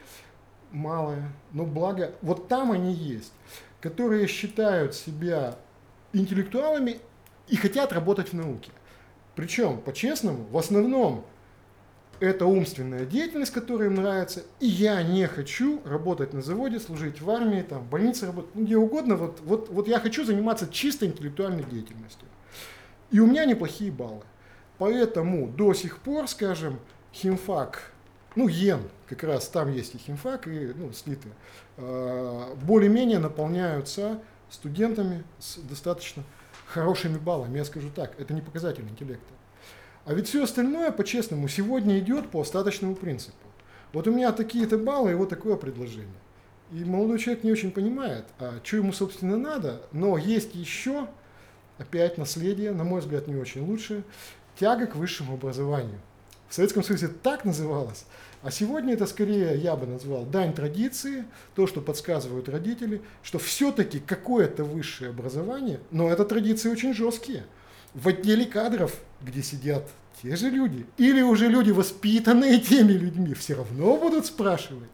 малая, 0.70 1.32
но 1.52 1.64
благо, 1.64 2.12
вот 2.22 2.48
там 2.48 2.72
они 2.72 2.92
есть, 2.92 3.32
которые 3.80 4.26
считают 4.26 4.94
себя 4.94 5.56
интеллектуалами 6.12 7.00
и 7.48 7.56
хотят 7.56 7.92
работать 7.92 8.30
в 8.30 8.32
науке. 8.34 8.70
Причем, 9.34 9.80
по-честному, 9.80 10.44
в 10.44 10.56
основном 10.56 11.26
это 12.20 12.46
умственная 12.46 13.04
деятельность, 13.04 13.52
которая 13.52 13.88
им 13.88 13.96
нравится, 13.96 14.42
и 14.60 14.66
я 14.66 15.02
не 15.02 15.26
хочу 15.26 15.80
работать 15.84 16.32
на 16.32 16.42
заводе, 16.42 16.80
служить 16.80 17.20
в 17.20 17.30
армии, 17.30 17.62
там, 17.62 17.82
в 17.82 17.88
больнице 17.88 18.26
работать, 18.26 18.54
ну, 18.54 18.64
где 18.64 18.76
угодно, 18.76 19.16
вот, 19.16 19.40
вот, 19.44 19.68
вот 19.68 19.88
я 19.88 20.00
хочу 20.00 20.24
заниматься 20.24 20.68
чисто 20.70 21.06
интеллектуальной 21.06 21.64
деятельностью. 21.64 22.28
И 23.10 23.20
у 23.20 23.26
меня 23.26 23.44
неплохие 23.44 23.92
баллы. 23.92 24.22
Поэтому 24.78 25.48
до 25.48 25.72
сих 25.72 25.98
пор, 25.98 26.28
скажем, 26.28 26.78
химфак, 27.12 27.92
ну, 28.34 28.48
ЕН, 28.48 28.80
как 29.06 29.22
раз 29.22 29.48
там 29.48 29.72
есть 29.72 29.94
и 29.94 29.98
химфак, 29.98 30.48
и 30.48 30.72
ну, 30.74 30.92
слиты, 30.92 31.28
э, 31.76 32.54
более-менее 32.62 33.18
наполняются 33.18 34.20
студентами 34.50 35.24
с 35.38 35.58
достаточно 35.58 36.24
хорошими 36.66 37.18
баллами. 37.18 37.58
Я 37.58 37.64
скажу 37.64 37.90
так, 37.94 38.18
это 38.18 38.34
не 38.34 38.40
показатель 38.40 38.82
интеллекта. 38.82 39.32
А 40.04 40.12
ведь 40.12 40.28
все 40.28 40.44
остальное, 40.44 40.90
по-честному, 40.90 41.48
сегодня 41.48 41.98
идет 41.98 42.30
по 42.30 42.42
остаточному 42.42 42.94
принципу. 42.94 43.36
Вот 43.92 44.06
у 44.06 44.12
меня 44.12 44.32
такие-то 44.32 44.76
баллы 44.76 45.12
и 45.12 45.14
вот 45.14 45.30
такое 45.30 45.56
предложение. 45.56 46.08
И 46.72 46.84
молодой 46.84 47.18
человек 47.18 47.44
не 47.44 47.52
очень 47.52 47.70
понимает, 47.70 48.24
а 48.38 48.58
что 48.62 48.78
ему, 48.78 48.92
собственно, 48.92 49.36
надо, 49.36 49.82
но 49.92 50.18
есть 50.18 50.54
еще, 50.54 51.08
опять, 51.78 52.18
наследие, 52.18 52.72
на 52.72 52.84
мой 52.84 53.00
взгляд, 53.00 53.28
не 53.28 53.36
очень 53.36 53.64
лучшее, 53.64 54.02
тяга 54.58 54.86
к 54.86 54.96
высшему 54.96 55.34
образованию. 55.34 56.00
В 56.48 56.54
Советском 56.54 56.82
Союзе 56.82 57.08
так 57.08 57.44
называлось, 57.44 58.04
а 58.42 58.50
сегодня 58.50 58.94
это 58.94 59.06
скорее, 59.06 59.56
я 59.56 59.74
бы 59.74 59.86
назвал, 59.86 60.24
дань 60.24 60.52
традиции, 60.52 61.24
то, 61.54 61.66
что 61.66 61.80
подсказывают 61.80 62.48
родители, 62.48 63.00
что 63.22 63.38
все-таки 63.38 64.00
какое-то 64.00 64.64
высшее 64.64 65.10
образование, 65.10 65.80
но 65.90 66.10
это 66.10 66.24
традиции 66.24 66.68
очень 66.68 66.92
жесткие. 66.92 67.44
В 67.94 68.08
отделе 68.08 68.44
кадров, 68.44 68.96
где 69.22 69.42
сидят 69.42 69.88
те 70.22 70.36
же 70.36 70.50
люди, 70.50 70.86
или 70.96 71.22
уже 71.22 71.48
люди, 71.48 71.70
воспитанные 71.70 72.58
теми 72.60 72.92
людьми, 72.92 73.34
все 73.34 73.54
равно 73.54 73.96
будут 73.96 74.26
спрашивать. 74.26 74.88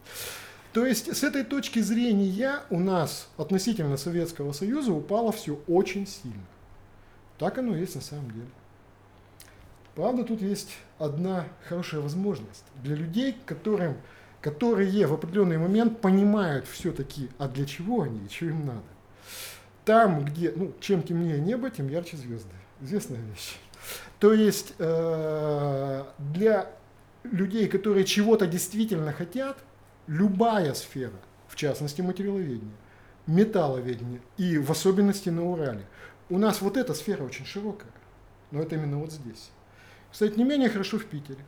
То 0.73 0.85
есть 0.85 1.13
с 1.13 1.23
этой 1.23 1.43
точки 1.43 1.79
зрения 1.79 2.59
у 2.69 2.79
нас 2.79 3.27
относительно 3.37 3.97
Советского 3.97 4.53
Союза 4.53 4.93
упало 4.93 5.31
все 5.31 5.59
очень 5.67 6.07
сильно. 6.07 6.45
Так 7.37 7.57
оно 7.57 7.75
есть 7.75 7.95
на 7.95 8.01
самом 8.01 8.31
деле. 8.31 8.47
Правда, 9.95 10.23
тут 10.23 10.41
есть 10.41 10.69
одна 10.99 11.45
хорошая 11.67 12.01
возможность 12.01 12.63
для 12.81 12.95
людей, 12.95 13.35
которым, 13.45 13.97
которые 14.41 15.07
в 15.07 15.13
определенный 15.13 15.57
момент 15.57 15.99
понимают 15.99 16.65
все-таки, 16.67 17.29
а 17.37 17.47
для 17.49 17.65
чего 17.65 18.03
они 18.03 18.25
и 18.25 18.29
что 18.29 18.45
им 18.45 18.65
надо. 18.65 18.83
Там, 19.83 20.23
где, 20.23 20.53
ну, 20.55 20.73
чем 20.79 21.03
темнее 21.03 21.39
небо, 21.39 21.69
тем 21.69 21.89
ярче 21.89 22.15
звезды. 22.15 22.55
Известная 22.81 23.19
вещь. 23.19 23.57
То 24.19 24.33
есть 24.33 24.73
э, 24.77 26.03
для 26.19 26.71
людей, 27.23 27.67
которые 27.67 28.05
чего-то 28.05 28.47
действительно 28.47 29.13
хотят, 29.13 29.57
любая 30.07 30.73
сфера, 30.73 31.13
в 31.47 31.55
частности 31.55 32.01
материаловедение, 32.01 32.75
металловедение 33.27 34.21
и 34.37 34.57
в 34.57 34.71
особенности 34.71 35.29
на 35.29 35.45
Урале, 35.45 35.85
у 36.29 36.37
нас 36.37 36.61
вот 36.61 36.77
эта 36.77 36.93
сфера 36.93 37.23
очень 37.23 37.45
широкая, 37.45 37.91
но 38.51 38.61
это 38.61 38.75
именно 38.75 38.97
вот 38.97 39.11
здесь. 39.11 39.51
Кстати, 40.11 40.37
не 40.37 40.43
менее 40.43 40.69
хорошо 40.69 40.97
в 40.97 41.05
Питере. 41.05 41.43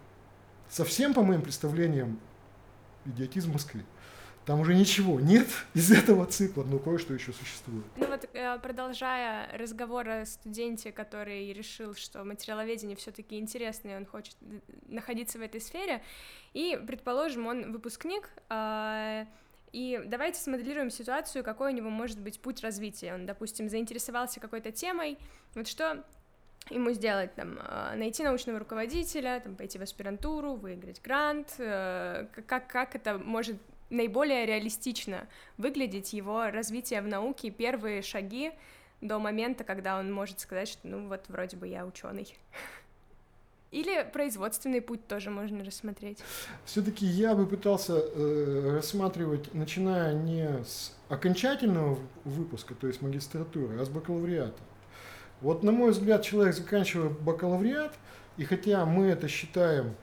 Совсем, 0.69 1.13
по 1.13 1.23
моим 1.23 1.41
представлениям, 1.41 2.19
идиотизм 3.05 3.51
в 3.51 3.53
Москве. 3.53 3.83
Там 4.45 4.59
уже 4.59 4.75
ничего 4.75 5.19
нет 5.19 5.47
из 5.73 5.91
этого 5.91 6.25
цикла, 6.25 6.63
но 6.63 6.79
кое-что 6.79 7.13
еще 7.13 7.31
существует. 7.33 7.85
Ну 7.95 8.07
вот, 8.07 8.29
э, 8.33 8.59
продолжая 8.59 9.49
разговор 9.57 10.07
о 10.09 10.25
студенте, 10.25 10.91
который 10.91 11.53
решил, 11.53 11.95
что 11.95 12.23
материаловедение 12.23 12.97
все-таки 12.97 13.39
интересно, 13.39 13.89
и 13.89 13.95
он 13.95 14.05
хочет 14.05 14.35
находиться 14.87 15.39
в 15.39 15.41
этой 15.41 15.61
сфере, 15.61 16.03
и, 16.53 16.79
предположим, 16.85 17.47
он 17.47 17.71
выпускник, 17.71 18.29
а, 18.49 19.25
и 19.71 20.01
давайте 20.05 20.39
смоделируем 20.39 20.91
ситуацию, 20.91 21.43
какой 21.43 21.71
у 21.71 21.75
него 21.75 21.89
может 21.89 22.19
быть 22.19 22.39
путь 22.39 22.61
развития. 22.61 23.13
Он, 23.13 23.25
допустим, 23.25 23.69
заинтересовался 23.69 24.39
какой-то 24.39 24.71
темой, 24.71 25.17
вот 25.55 25.67
что 25.67 26.03
ему 26.69 26.91
сделать, 26.91 27.33
там, 27.35 27.57
а, 27.59 27.95
найти 27.95 28.23
научного 28.23 28.59
руководителя, 28.59 29.39
там, 29.39 29.55
пойти 29.55 29.79
в 29.79 29.81
аспирантуру, 29.81 30.55
выиграть 30.55 31.01
грант, 31.01 31.55
э, 31.57 32.27
как, 32.45 32.67
как 32.67 32.95
это 32.95 33.17
может 33.17 33.57
наиболее 33.93 34.45
реалистично 34.45 35.27
выглядеть 35.57 36.13
его 36.13 36.49
развитие 36.49 37.01
в 37.01 37.07
науке, 37.07 37.49
первые 37.49 38.01
шаги 38.01 38.51
до 39.01 39.19
момента, 39.19 39.63
когда 39.63 39.99
он 39.99 40.11
может 40.11 40.39
сказать, 40.39 40.67
что 40.67 40.87
ну 40.87 41.07
вот 41.07 41.25
вроде 41.27 41.57
бы 41.57 41.67
я 41.67 41.85
ученый. 41.85 42.35
Или 43.71 44.07
производственный 44.13 44.81
путь 44.81 45.07
тоже 45.07 45.31
можно 45.31 45.63
рассмотреть. 45.63 46.19
Все-таки 46.63 47.07
я 47.07 47.33
бы 47.33 47.47
пытался 47.47 47.95
э, 47.95 48.71
рассматривать, 48.75 49.51
начиная 49.55 50.13
не 50.13 50.63
с 50.63 50.95
окончательного 51.09 51.97
выпуска, 52.23 52.75
то 52.75 52.85
есть 52.85 53.01
магистратуры, 53.01 53.79
а 53.79 53.85
с 53.85 53.89
бакалавриата. 53.89 54.61
Вот, 55.41 55.63
на 55.63 55.71
мой 55.71 55.91
взгляд, 55.91 56.21
человек 56.21 56.55
заканчивает 56.55 57.19
бакалавриат, 57.19 57.93
и 58.37 58.45
хотя 58.45 58.85
мы 58.85 59.07
это 59.07 59.27
считаем 59.27 59.95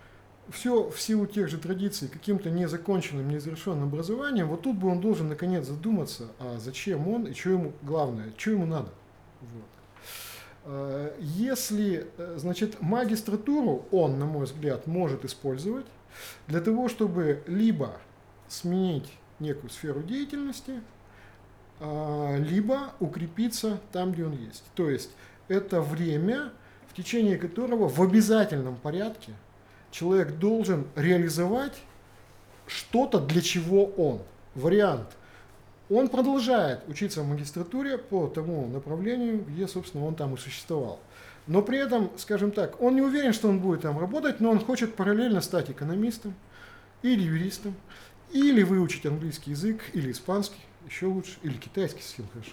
все 0.51 0.91
в 0.91 1.01
силу 1.01 1.27
тех 1.27 1.49
же 1.49 1.59
традиций 1.59 2.09
каким-то 2.09 2.51
незаконченным, 2.51 3.29
незавершенным 3.29 3.89
образованием, 3.89 4.49
вот 4.49 4.63
тут 4.63 4.77
бы 4.77 4.89
он 4.89 5.01
должен 5.01 5.29
наконец 5.29 5.67
задуматься, 5.67 6.29
а 6.39 6.59
зачем 6.59 7.09
он 7.09 7.27
и 7.27 7.35
что 7.35 7.51
ему 7.51 7.73
главное, 7.83 8.33
что 8.37 8.51
ему 8.51 8.67
надо. 8.67 8.91
Вот. 9.41 9.65
А, 10.65 11.17
если, 11.19 12.09
э, 12.17 12.35
значит, 12.39 12.81
магистратуру 12.81 13.87
он, 13.91 14.19
на 14.19 14.27
мой 14.27 14.47
взгляд, 14.47 14.87
может 14.87 15.25
использовать 15.25 15.87
для 16.47 16.61
того, 16.61 16.89
чтобы 16.89 17.43
либо 17.47 17.97
сменить 18.49 19.11
некую 19.39 19.71
сферу 19.71 20.03
деятельности, 20.03 20.81
а, 21.81 22.37
либо 22.37 22.93
укрепиться 23.01 23.81
там, 23.93 24.13
где 24.13 24.27
он 24.27 24.33
есть. 24.33 24.65
То 24.75 24.91
есть 24.91 25.11
это 25.49 25.81
время, 25.81 26.53
в 26.89 26.95
течение 26.95 27.39
которого 27.39 27.89
в 27.89 28.03
обязательном 28.03 28.77
порядке 28.77 29.33
человек 29.91 30.39
должен 30.39 30.87
реализовать 30.97 31.81
что-то, 32.67 33.19
для 33.21 33.41
чего 33.41 33.85
он. 33.85 34.21
Вариант. 34.55 35.09
Он 35.89 36.09
продолжает 36.09 36.89
учиться 36.89 37.23
в 37.23 37.29
магистратуре 37.29 37.99
по 37.99 38.29
тому 38.29 38.69
направлению, 38.69 39.45
где, 39.45 39.67
собственно, 39.67 40.07
он 40.07 40.15
там 40.15 40.35
и 40.35 40.39
существовал. 40.39 41.01
Но 41.47 41.63
при 41.63 41.79
этом, 41.79 42.13
скажем 42.17 42.53
так, 42.53 42.81
он 42.81 42.95
не 42.95 43.03
уверен, 43.03 43.33
что 43.33 43.49
он 43.49 43.59
будет 43.59 43.83
там 43.83 43.99
работать, 43.99 44.41
но 44.41 44.51
он 44.51 44.61
хочет 44.61 44.95
параллельно 44.95 45.41
стать 45.41 45.71
экономистом 45.71 46.35
или 47.03 47.23
юристом, 47.23 47.75
или 48.31 48.63
выучить 48.63 49.05
английский 49.07 49.51
язык, 49.51 49.83
или 49.93 50.13
испанский, 50.13 50.61
еще 50.87 51.07
лучше, 51.07 51.39
или 51.43 51.55
китайский 51.55 52.03
совсем 52.03 52.29
хорошо. 52.33 52.53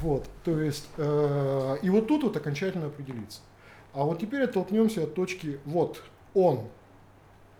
Вот, 0.00 0.28
то 0.44 0.60
есть, 0.60 0.86
э, 0.96 1.76
и 1.82 1.90
вот 1.90 2.06
тут 2.06 2.22
вот 2.22 2.36
окончательно 2.36 2.86
определиться. 2.86 3.40
А 3.92 4.04
вот 4.04 4.20
теперь 4.20 4.42
оттолкнемся 4.42 5.02
от 5.04 5.14
точки, 5.14 5.58
вот, 5.64 6.02
он 6.34 6.68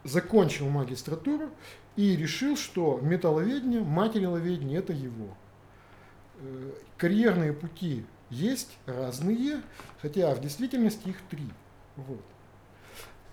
закончил 0.04 0.68
магистратуру 0.68 1.50
и 1.96 2.16
решил, 2.16 2.56
что 2.56 2.98
металловедение, 3.02 3.80
материаловедение– 3.80 4.78
это 4.80 4.92
его. 4.92 5.28
Э, 6.38 6.72
карьерные 6.96 7.52
пути 7.52 8.04
есть 8.30 8.78
разные, 8.86 9.60
хотя 10.00 10.34
в 10.34 10.40
действительности 10.40 11.08
их 11.08 11.16
три. 11.28 11.48
Вот. 11.96 12.22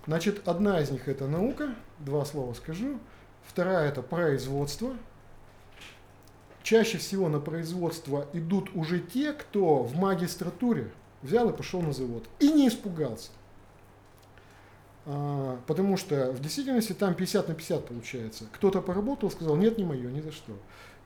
Значит, 0.06 0.48
одна 0.48 0.80
из 0.82 0.92
них– 0.92 1.08
это 1.10 1.28
наука, 1.28 1.76
два 2.00 2.26
слова 2.26 2.54
скажу. 2.54 3.00
Вторая– 3.46 3.90
это 3.90 4.02
производство, 4.02 4.94
чаще 6.64 6.98
всего 6.98 7.30
на 7.30 7.40
производство 7.40 8.28
идут 8.34 8.72
уже 8.76 9.00
те, 9.00 9.32
кто 9.32 9.84
в 9.84 9.96
магистратуре 9.96 10.92
взял 11.22 11.50
и 11.50 11.56
пошел 11.56 11.82
на 11.82 11.94
завод. 11.94 12.28
И 12.40 12.52
не 12.52 12.68
испугался. 12.68 13.32
А, 15.10 15.62
потому 15.68 15.96
что 15.96 16.34
в 16.34 16.42
действительности 16.42 16.92
там 16.92 17.16
50 17.16 17.48
на 17.48 17.56
50 17.56 17.88
получается. 17.88 18.44
Кто-то 18.52 18.82
поработал, 18.82 19.32
сказал, 19.32 19.56
нет, 19.56 19.78
не 19.78 19.86
мое, 19.86 20.12
ни 20.12 20.20
за 20.20 20.34
что. 20.34 20.52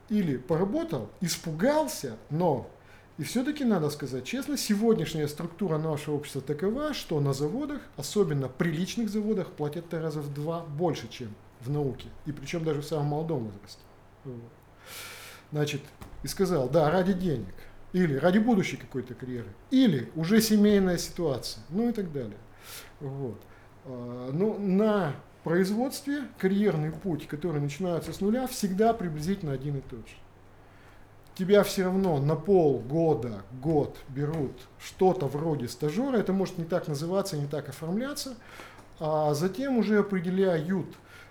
Или 0.08 0.36
поработал, 0.36 1.08
испугался, 1.20 2.16
но 2.28 2.68
и 3.16 3.22
все-таки 3.22 3.64
надо 3.64 3.90
сказать 3.90 4.24
честно, 4.24 4.58
сегодняшняя 4.58 5.28
структура 5.28 5.78
нашего 5.78 6.16
общества 6.16 6.42
такова, 6.42 6.94
что 6.94 7.20
на 7.20 7.32
заводах, 7.32 7.80
особенно 7.96 8.48
приличных 8.48 9.08
заводах, 9.08 9.52
платят 9.52 9.94
раза 9.94 10.20
в 10.20 10.34
два 10.34 10.60
больше, 10.64 11.08
чем 11.08 11.32
в 11.60 11.70
науке. 11.70 12.08
И 12.26 12.32
причем 12.32 12.64
даже 12.64 12.80
в 12.80 12.84
самом 12.84 13.06
молодом 13.06 13.44
возрасте. 13.44 13.82
Значит, 15.52 15.80
и 16.24 16.26
сказал, 16.26 16.68
да, 16.68 16.90
ради 16.90 17.12
денег, 17.12 17.54
или 17.92 18.16
ради 18.16 18.38
будущей 18.38 18.78
какой-то 18.78 19.14
карьеры, 19.14 19.52
или 19.70 20.10
уже 20.16 20.40
семейная 20.40 20.98
ситуация, 20.98 21.62
ну 21.68 21.88
и 21.88 21.92
так 21.92 22.12
далее. 22.12 22.38
Вот. 22.98 23.40
А, 23.84 24.30
ну, 24.32 24.58
на 24.58 25.14
производстве 25.44 26.22
карьерный 26.38 26.92
путь, 26.92 27.26
который 27.26 27.60
начинается 27.60 28.12
с 28.12 28.20
нуля, 28.20 28.46
всегда 28.46 28.92
приблизительно 28.92 29.52
один 29.52 29.78
и 29.78 29.80
тот 29.80 30.00
же. 30.00 30.14
Тебя 31.34 31.62
все 31.64 31.84
равно 31.84 32.18
на 32.18 32.36
полгода, 32.36 33.42
год 33.62 33.96
берут 34.08 34.52
что-то 34.78 35.26
вроде 35.26 35.66
стажера, 35.66 36.18
это 36.18 36.32
может 36.32 36.58
не 36.58 36.64
так 36.64 36.88
называться, 36.88 37.38
не 37.38 37.46
так 37.46 37.70
оформляться, 37.70 38.36
а 39.00 39.32
затем 39.32 39.78
уже 39.78 40.00
определяют 40.00 40.86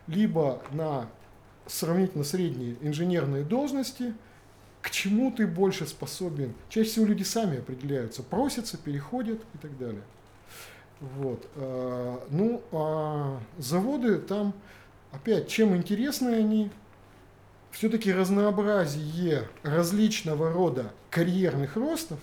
либо 0.07 0.61
на 0.71 1.07
сравнительно 1.67 2.23
средние 2.23 2.77
инженерные 2.81 3.43
должности, 3.43 4.13
к 4.81 4.89
чему 4.89 5.31
ты 5.31 5.45
больше 5.45 5.85
способен. 5.85 6.55
Чаще 6.69 6.89
всего 6.89 7.05
люди 7.05 7.23
сами 7.23 7.59
определяются, 7.59 8.23
просятся, 8.23 8.77
переходят 8.77 9.39
и 9.53 9.57
так 9.59 9.77
далее. 9.77 10.01
Вот. 11.01 11.47
Э, 11.55 12.19
ну, 12.29 12.61
а 12.71 13.39
заводы 13.57 14.19
там, 14.19 14.53
опять, 15.11 15.47
чем 15.47 15.75
интересны 15.75 16.29
они, 16.29 16.71
все-таки 17.71 18.13
разнообразие 18.13 19.49
различного 19.63 20.53
рода 20.53 20.93
карьерных 21.09 21.75
ростов 21.75 22.19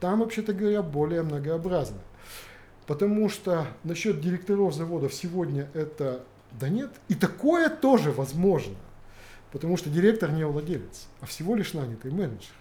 там, 0.00 0.20
вообще-то 0.20 0.52
говоря, 0.52 0.82
более 0.82 1.22
многообразно. 1.22 1.98
Потому 2.86 3.28
что 3.28 3.66
насчет 3.84 4.20
директоров 4.20 4.74
заводов 4.74 5.12
сегодня 5.12 5.68
это 5.74 6.24
да 6.52 6.68
нет. 6.68 6.90
И 7.08 7.14
такое 7.14 7.68
тоже 7.68 8.12
возможно. 8.12 8.76
Потому 9.52 9.76
что 9.76 9.90
директор 9.90 10.30
не 10.30 10.46
владелец, 10.46 11.08
а 11.20 11.26
всего 11.26 11.54
лишь 11.54 11.74
нанятый 11.74 12.10
менеджер. 12.10 12.52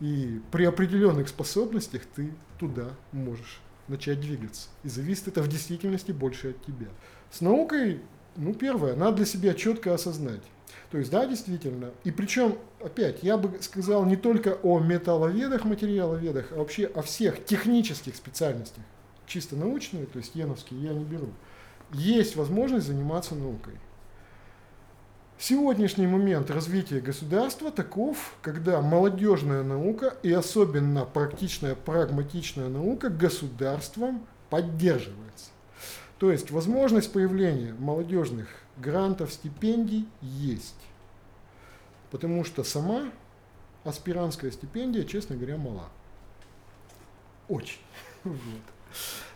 И 0.00 0.40
при 0.50 0.64
определенных 0.64 1.28
способностях 1.28 2.02
ты 2.06 2.32
туда 2.58 2.90
можешь 3.12 3.60
начать 3.90 4.20
двигаться. 4.20 4.68
И 4.82 4.88
зависит 4.88 5.28
это 5.28 5.42
в 5.42 5.48
действительности 5.48 6.12
больше 6.12 6.50
от 6.50 6.64
тебя. 6.64 6.88
С 7.30 7.40
наукой, 7.40 8.00
ну, 8.36 8.54
первое, 8.54 8.96
надо 8.96 9.18
для 9.18 9.26
себя 9.26 9.54
четко 9.54 9.92
осознать. 9.92 10.42
То 10.90 10.98
есть, 10.98 11.10
да, 11.10 11.26
действительно. 11.26 11.90
И 12.04 12.10
причем, 12.10 12.56
опять, 12.80 13.22
я 13.22 13.36
бы 13.36 13.60
сказал 13.60 14.04
не 14.06 14.16
только 14.16 14.58
о 14.62 14.80
металловедах, 14.80 15.64
материаловедах, 15.64 16.52
а 16.52 16.56
вообще 16.56 16.86
о 16.86 17.02
всех 17.02 17.44
технических 17.44 18.16
специальностях. 18.16 18.84
Чисто 19.26 19.56
научные, 19.56 20.06
то 20.06 20.18
есть 20.18 20.34
еновские, 20.34 20.82
я 20.82 20.92
не 20.92 21.04
беру. 21.04 21.28
Есть 21.92 22.36
возможность 22.36 22.86
заниматься 22.86 23.34
наукой. 23.34 23.74
Сегодняшний 25.42 26.06
момент 26.06 26.50
развития 26.50 27.00
государства 27.00 27.70
таков, 27.70 28.34
когда 28.42 28.82
молодежная 28.82 29.62
наука 29.62 30.14
и 30.22 30.30
особенно 30.30 31.06
практичная, 31.06 31.74
прагматичная 31.74 32.68
наука 32.68 33.08
государством 33.08 34.26
поддерживается. 34.50 35.46
То 36.18 36.30
есть 36.30 36.50
возможность 36.50 37.10
появления 37.10 37.72
молодежных 37.78 38.48
грантов, 38.76 39.32
стипендий 39.32 40.06
есть. 40.20 40.76
Потому 42.10 42.44
что 42.44 42.62
сама 42.62 43.10
аспирантская 43.84 44.50
стипендия, 44.50 45.04
честно 45.04 45.36
говоря, 45.36 45.56
мала. 45.56 45.88
Очень. 47.48 47.80
Вот. 48.24 48.36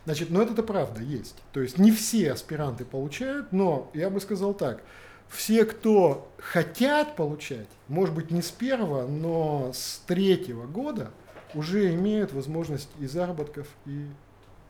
Значит, 0.05 0.29
но 0.29 0.43
это-то 0.43 0.63
правда 0.63 1.01
есть. 1.01 1.37
То 1.55 1.63
есть 1.63 1.79
не 1.79 1.93
все 1.93 2.33
аспиранты 2.33 2.85
получают, 2.85 3.53
но 3.53 3.91
я 3.95 4.11
бы 4.11 4.21
сказал 4.21 4.53
так, 4.53 4.83
все, 5.29 5.65
кто 5.65 6.31
хотят 6.39 7.17
получать, 7.17 7.69
может 7.89 8.15
быть 8.15 8.31
не 8.31 8.43
с 8.43 8.51
первого, 8.51 9.07
но 9.07 9.73
с 9.73 10.03
третьего 10.07 10.67
года, 10.67 11.11
уже 11.55 11.95
имеют 11.95 12.33
возможность 12.33 12.89
и 12.99 13.07
заработков, 13.07 13.69
и 13.87 14.07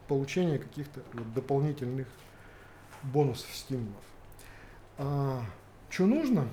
получения 0.08 0.58
каких-то 0.58 1.00
вот 1.14 1.32
дополнительных 1.32 2.06
бонусов, 3.02 3.48
стимулов. 3.54 4.04
А, 4.98 5.42
что 5.88 6.06
нужно? 6.06 6.46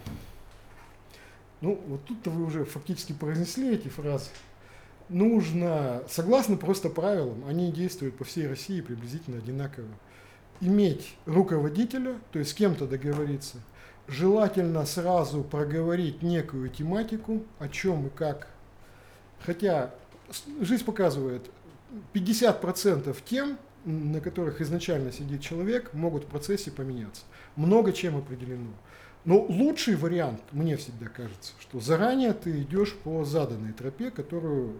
Ну, 1.60 1.80
вот 1.88 2.06
тут-то 2.06 2.30
вы 2.30 2.46
уже 2.46 2.66
фактически 2.66 3.14
произнесли 3.14 3.74
эти 3.76 3.88
фразы 3.88 4.30
нужно, 5.12 6.04
согласно 6.10 6.58
просто 6.58 6.90
правилам, 6.90 7.44
они 7.48 7.72
действуют 7.72 8.18
по 8.18 8.24
всей 8.24 8.48
России 8.48 8.82
приблизительно 8.82 9.38
одинаково, 9.38 9.88
иметь 10.62 11.16
руководителя, 11.26 12.16
то 12.32 12.40
есть 12.40 12.52
с 12.52 12.54
кем-то 12.54 12.88
договориться, 12.88 13.58
желательно 14.12 14.86
сразу 14.86 15.44
проговорить 15.44 16.22
некую 16.22 16.70
тематику, 16.70 17.44
о 17.58 17.68
чем 17.70 18.08
и 18.08 18.10
как. 18.10 18.50
Хотя 19.44 19.92
жизнь 20.60 20.86
показывает, 20.86 21.50
50% 22.14 23.18
тем, 23.26 23.58
на 23.86 24.22
которых 24.22 24.62
изначально 24.62 25.12
сидит 25.12 25.42
человек, 25.42 25.94
могут 25.94 26.26
в 26.26 26.28
процессе 26.28 26.72
поменяться. 26.72 27.24
Много 27.56 27.94
чем 27.94 28.18
определено. 28.18 28.72
Но 29.26 29.42
лучший 29.42 29.96
вариант, 29.96 30.42
мне 30.52 30.78
всегда 30.78 31.08
кажется, 31.08 31.54
что 31.60 31.80
заранее 31.80 32.34
ты 32.34 32.62
идешь 32.62 32.94
по 32.94 33.24
заданной 33.24 33.74
тропе, 33.74 34.12
которую 34.12 34.76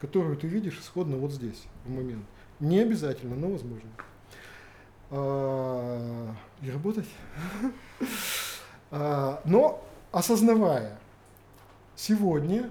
которую 0.00 0.36
ты 0.36 0.46
видишь 0.46 0.78
исходно 0.80 1.16
вот 1.16 1.32
здесь, 1.32 1.62
в 1.84 1.90
момент. 1.90 2.24
Не 2.58 2.80
обязательно, 2.80 3.36
но 3.36 3.50
возможно. 3.50 3.88
А, 5.10 6.34
и 6.62 6.70
работать. 6.70 7.08
А, 8.90 9.40
но 9.44 9.84
осознавая 10.12 10.98
сегодня 11.96 12.70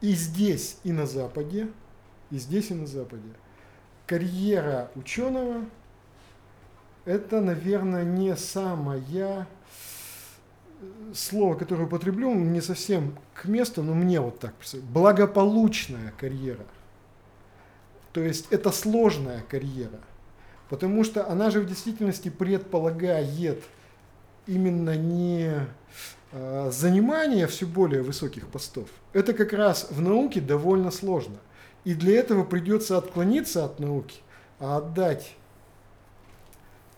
и 0.00 0.12
здесь, 0.12 0.78
и 0.84 0.92
на 0.92 1.06
Западе, 1.06 1.68
и 2.30 2.38
здесь, 2.38 2.70
и 2.70 2.74
на 2.74 2.86
Западе, 2.86 3.28
карьера 4.06 4.90
ученого– 4.94 5.64
это, 7.04 7.40
наверное, 7.40 8.04
не 8.04 8.36
самая 8.36 9.46
слово, 11.14 11.54
которое 11.54 11.84
употреблю, 11.84 12.34
не 12.34 12.60
совсем 12.60 13.16
к 13.34 13.46
месту, 13.46 13.82
но 13.82 13.94
мне 13.94 14.20
вот 14.20 14.38
так 14.38 14.54
Благополучная 14.92 16.12
карьера. 16.18 16.64
То 18.12 18.20
есть 18.20 18.46
это 18.50 18.70
сложная 18.70 19.42
карьера. 19.48 20.00
Потому 20.68 21.04
что 21.04 21.28
она 21.28 21.50
же 21.50 21.60
в 21.60 21.66
действительности 21.66 22.28
предполагает 22.28 23.62
именно 24.46 24.96
не 24.96 25.66
э, 26.32 26.70
занимание 26.72 27.46
все 27.46 27.66
более 27.66 28.02
высоких 28.02 28.48
постов. 28.48 28.88
Это 29.12 29.32
как 29.32 29.52
раз 29.52 29.88
в 29.90 30.00
науке 30.00 30.40
довольно 30.40 30.90
сложно. 30.90 31.36
И 31.84 31.94
для 31.94 32.18
этого 32.18 32.44
придется 32.44 32.96
отклониться 32.96 33.64
от 33.64 33.80
науки, 33.80 34.20
а 34.60 34.76
отдать 34.78 35.34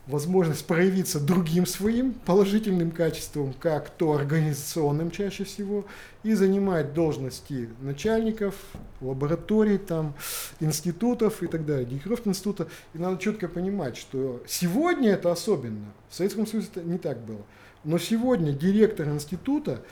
возможность 0.06 0.66
проявиться 0.66 1.18
другим 1.18 1.66
своим 1.66 2.12
положительным 2.12 2.90
качеством, 2.90 3.54
как 3.58 3.90
то 3.90 4.12
организационным 4.12 5.10
чаще 5.10 5.44
всего, 5.44 5.86
и 6.22 6.34
занимать 6.34 6.94
должности 6.94 7.68
начальников, 7.80 8.54
лабораторий, 9.00 9.78
там, 9.78 10.14
институтов 10.60 11.42
и 11.42 11.46
так 11.46 11.64
далее, 11.64 11.86
директоров 11.86 12.26
института. 12.26 12.68
И 12.92 12.98
надо 12.98 13.18
четко 13.18 13.48
понимать, 13.48 13.96
что 13.96 14.42
сегодня 14.46 15.12
это 15.12 15.32
особенно, 15.32 15.92
в 16.10 16.14
Советском 16.14 16.46
Союзе 16.46 16.68
это 16.74 16.82
не 16.82 16.98
так 16.98 17.18
было, 17.24 17.42
но 17.82 17.98
сегодня 17.98 18.52
директор 18.52 19.08
института 19.08 19.82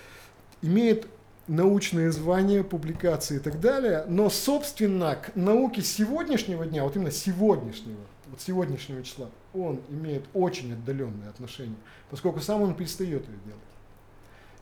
имеет 0.61 1.07
научные 1.49 2.13
звания, 2.13 2.63
публикации 2.63 3.37
и 3.37 3.41
так 3.41 3.61
далее, 3.61 4.05
но, 4.09 4.31
собственно, 4.31 5.17
к 5.17 5.35
науке 5.35 5.83
сегодняшнего 5.83 6.65
дня, 6.67 6.85
вот 6.85 6.97
именно 6.97 7.11
сегодняшнего, 7.11 7.99
вот 8.33 8.41
сегодняшнего 8.41 9.03
числа, 9.03 9.31
он 9.53 9.81
имеет 9.91 10.25
очень 10.33 10.73
отдаленные 10.73 11.29
отношения, 11.29 11.77
поскольку 12.11 12.41
сам 12.41 12.63
он 12.63 12.75
перестает 12.75 13.29
ее 13.29 13.39
делать. 13.45 13.63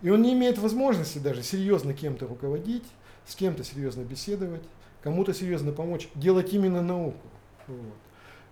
И 0.02 0.10
он 0.10 0.22
не 0.22 0.32
имеет 0.32 0.58
возможности 0.58 1.18
даже 1.18 1.42
серьезно 1.42 1.94
кем-то 1.94 2.26
руководить, 2.26 2.84
с 3.26 3.36
кем-то 3.36 3.62
серьезно 3.62 4.02
беседовать, 4.02 4.62
кому-то 5.02 5.32
серьезно 5.32 5.72
помочь, 5.72 6.08
делать 6.16 6.52
именно 6.52 6.82
науку. 6.82 7.26
Вот. 7.68 7.96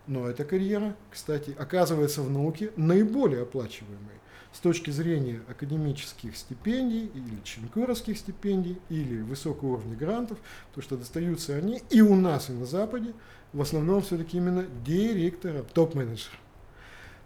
Но 0.07 0.29
эта 0.29 0.45
карьера, 0.45 0.95
кстати, 1.11 1.55
оказывается 1.59 2.23
в 2.23 2.31
науке 2.31 2.71
наиболее 2.77 3.43
оплачиваемой 3.43 4.19
с 4.53 4.61
точки 4.61 4.91
зрения 4.91 5.43
академических 5.49 6.37
стипендий 6.37 7.11
или 7.15 7.43
ченкуровских 7.45 8.17
стипендий 8.17 8.79
или 8.89 9.21
высокого 9.21 9.75
уровня 9.75 9.97
грантов, 9.97 10.39
то 10.75 10.81
что 10.81 10.97
достаются 10.97 11.57
они 11.57 11.83
и 11.91 12.01
у 12.01 12.15
нас, 12.15 12.49
и 12.49 12.53
на 12.53 12.65
Западе, 12.65 13.13
в 13.53 13.61
основном 13.61 14.03
все-таки 14.03 14.37
именно 14.37 14.67
директора, 14.85 15.63
топ-менеджера. 15.63 16.37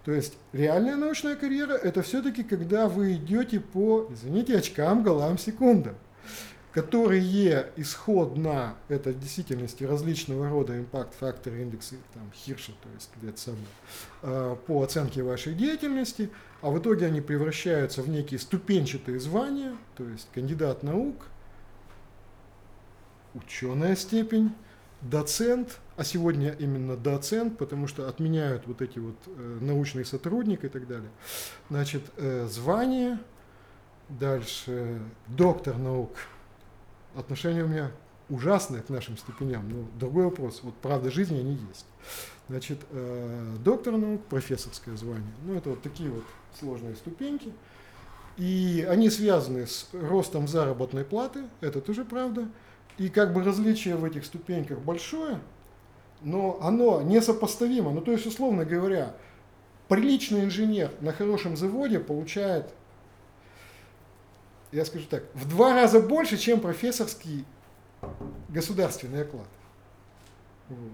То 0.04 0.12
есть 0.12 0.36
реальная 0.52 0.96
научная 0.96 1.36
карьера– 1.36 1.72
это 1.82 2.02
все-таки 2.02 2.42
когда 2.42 2.88
вы 2.88 3.14
идете 3.14 3.60
по, 3.60 4.08
извините, 4.10 4.58
очкам, 4.58 5.04
голам, 5.04 5.38
секундам, 5.38 5.94
которые 6.72 7.70
исходно, 7.76 8.74
это 8.88 9.10
в 9.10 9.20
действительности 9.20 9.84
различного 9.84 10.48
рода 10.48 10.76
импакт-факторы, 10.78 11.62
индексы, 11.62 11.98
там, 12.14 12.32
Хирша, 12.34 12.72
то 12.72 12.88
есть 13.24 13.38
самое, 13.38 13.62
э, 14.22 14.56
по 14.66 14.82
оценке 14.82 15.22
вашей 15.22 15.54
деятельности, 15.54 16.30
а 16.62 16.70
в 16.70 16.78
итоге 16.78 17.06
они 17.06 17.20
превращаются 17.20 18.02
в 18.02 18.08
некие 18.08 18.40
ступенчатые 18.40 19.20
звания, 19.20 19.76
то 19.96 20.08
есть 20.08 20.28
кандидат 20.34 20.82
наук, 20.82 21.26
ученая 23.34 23.94
степень, 23.94 24.52
доцент, 25.02 25.78
а 25.96 26.04
сегодня 26.04 26.56
именно 26.58 26.96
доцент, 26.96 27.58
потому 27.58 27.86
что 27.86 28.08
отменяют 28.08 28.66
вот 28.66 28.80
эти 28.82 28.98
вот 28.98 29.16
э, 29.26 29.58
научный 29.60 30.04
сотрудник 30.04 30.64
и 30.64 30.68
так 30.68 30.86
далее. 30.86 31.10
Значит, 31.68 32.02
э, 32.16 32.46
звание, 32.46 33.18
дальше 34.08 35.00
доктор 35.28 35.76
наук. 35.78 36.12
Отношения 37.14 37.64
у 37.64 37.68
меня 37.68 37.90
ужасные 38.30 38.82
к 38.82 38.88
нашим 38.88 39.18
степеням, 39.18 39.68
но 39.68 39.86
другой 39.98 40.24
вопрос. 40.24 40.60
Вот 40.62 40.74
правда 40.76 41.10
жизни 41.10 41.38
они 41.38 41.58
есть. 41.68 41.86
Значит, 42.48 42.78
э, 42.90 43.56
доктор 43.62 43.96
наук, 43.96 44.24
профессорское 44.24 44.96
звание. 44.96 45.32
Ну, 45.44 45.54
это 45.54 45.70
вот 45.70 45.82
такие 45.82 46.10
вот 46.10 46.24
сложные 46.58 46.96
ступеньки. 46.96 47.52
И 48.38 48.86
они 48.88 49.10
связаны 49.10 49.66
с 49.66 49.88
ростом 49.92 50.48
заработной 50.48 51.04
платы, 51.04 51.44
это 51.60 51.82
тоже 51.82 52.04
правда. 52.04 52.48
И 52.98 53.08
как 53.08 53.32
бы 53.34 53.42
различие 53.42 53.96
в 53.96 54.04
этих 54.04 54.24
ступеньках 54.24 54.78
большое, 54.78 55.40
но 56.22 56.58
оно 56.60 57.02
несопоставимо. 57.02 57.90
Ну, 57.90 58.00
то 58.00 58.12
есть, 58.12 58.26
условно 58.26 58.64
говоря, 58.64 59.14
приличный 59.88 60.44
инженер 60.44 60.90
на 61.00 61.12
хорошем 61.12 61.56
заводе 61.56 61.98
получает, 61.98 62.72
я 64.70 64.84
скажу 64.84 65.06
так, 65.08 65.24
в 65.34 65.48
два 65.48 65.74
раза 65.74 66.00
больше, 66.00 66.36
чем 66.36 66.60
профессорский 66.60 67.44
государственный 68.48 69.22
оклад. 69.22 69.48
Вот. 70.68 70.92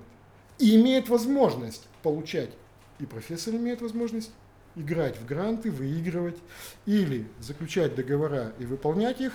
И 0.59 0.81
имеет 0.81 1.09
возможность 1.09 1.87
получать, 2.03 2.51
и 2.99 3.07
профессор 3.07 3.55
имеет 3.55 3.81
возможность 3.81 4.33
играть 4.75 5.17
в 5.17 5.27
гранты, 5.27 5.71
выигрывать, 5.71 6.39
или 6.87 7.27
заключать 7.41 7.95
договора 7.95 8.53
и 8.59 8.65
выполнять 8.65 9.21
их, 9.21 9.33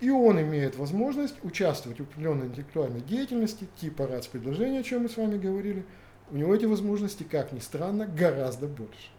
и 0.00 0.10
он 0.10 0.40
имеет 0.40 0.76
возможность 0.76 1.34
участвовать 1.42 1.98
в 1.98 2.02
определенной 2.02 2.46
интеллектуальной 2.46 3.00
деятельности, 3.00 3.66
типа 3.80 4.06
РАЦ-предложения, 4.06 4.80
о 4.80 4.84
чем 4.84 5.02
мы 5.02 5.08
с 5.08 5.16
вами 5.16 5.38
говорили. 5.38 5.84
У 6.30 6.36
него 6.36 6.54
эти 6.54 6.66
возможности, 6.66 7.24
как 7.24 7.52
ни 7.52 7.58
странно, 7.58 8.06
гораздо 8.06 8.66
больше. 8.68 9.10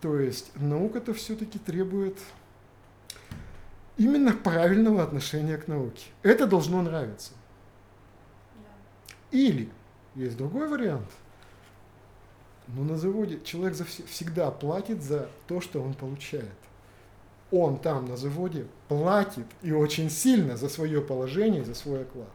То 0.00 0.18
есть 0.18 0.52
наука-то 0.56 1.12
все-таки 1.12 1.58
требует 1.58 2.18
именно 3.96 4.32
правильного 4.32 5.02
отношения 5.02 5.58
к 5.58 5.68
науке. 5.68 6.06
Это 6.22 6.46
должно 6.46 6.80
нравиться. 6.82 7.32
Или 9.30 9.68
есть 10.14 10.36
другой 10.36 10.68
вариант. 10.68 11.10
Но 12.68 12.84
на 12.84 12.96
заводе 12.96 13.40
человек 13.44 13.76
всегда 14.06 14.50
платит 14.50 15.02
за 15.02 15.28
то, 15.46 15.60
что 15.60 15.82
он 15.82 15.92
получает. 15.92 16.54
Он 17.56 17.78
там 17.78 18.06
на 18.06 18.16
заводе 18.16 18.66
платит 18.88 19.46
и 19.62 19.70
очень 19.70 20.10
сильно 20.10 20.56
за 20.56 20.68
свое 20.68 21.00
положение, 21.00 21.64
за 21.64 21.76
свой 21.76 22.02
оклад. 22.02 22.28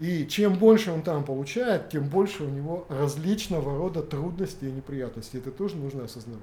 И 0.00 0.26
чем 0.26 0.54
больше 0.54 0.90
он 0.90 1.02
там 1.02 1.22
получает, 1.22 1.90
тем 1.90 2.08
больше 2.08 2.44
у 2.44 2.48
него 2.48 2.86
различного 2.88 3.76
рода 3.76 4.02
трудностей 4.02 4.68
и 4.68 4.72
неприятностей. 4.72 5.36
Это 5.36 5.50
тоже 5.50 5.76
нужно 5.76 6.04
осознавать. 6.04 6.42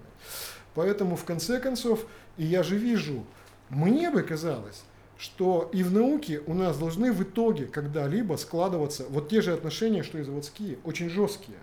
Поэтому 0.76 1.16
в 1.16 1.26
конце 1.26 1.60
концов, 1.60 2.06
и 2.38 2.45
я 2.45 2.61
же 2.61 2.78
вижу, 2.78 3.26
мне 3.70 4.11
бы 4.11 4.22
казалось, 4.22 4.84
что 5.18 5.68
и 5.74 5.82
в 5.82 5.91
науке 5.91 6.41
у 6.45 6.53
нас 6.53 6.78
должны 6.78 7.11
в 7.11 7.24
итоге 7.24 7.66
когда-либо 7.66 8.36
складываться 8.36 9.06
вот 9.10 9.30
те 9.30 9.41
же 9.41 9.52
отношения, 9.52 10.03
что 10.03 10.20
и 10.20 10.24
заводские, 10.24 10.78
очень 10.84 11.10
жесткие, 11.10 11.57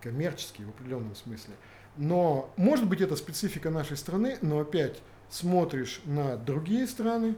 коммерческие 0.00 0.66
в 0.66 0.70
определенном 0.70 1.14
смысле. 1.14 1.54
Но 1.96 2.50
может 2.56 2.88
быть 2.88 3.00
это 3.00 3.14
специфика 3.14 3.70
нашей 3.70 3.96
страны, 3.96 4.38
но 4.42 4.58
опять 4.58 5.00
смотришь 5.32 6.00
на 6.04 6.36
другие 6.36 6.86
страны, 6.86 7.34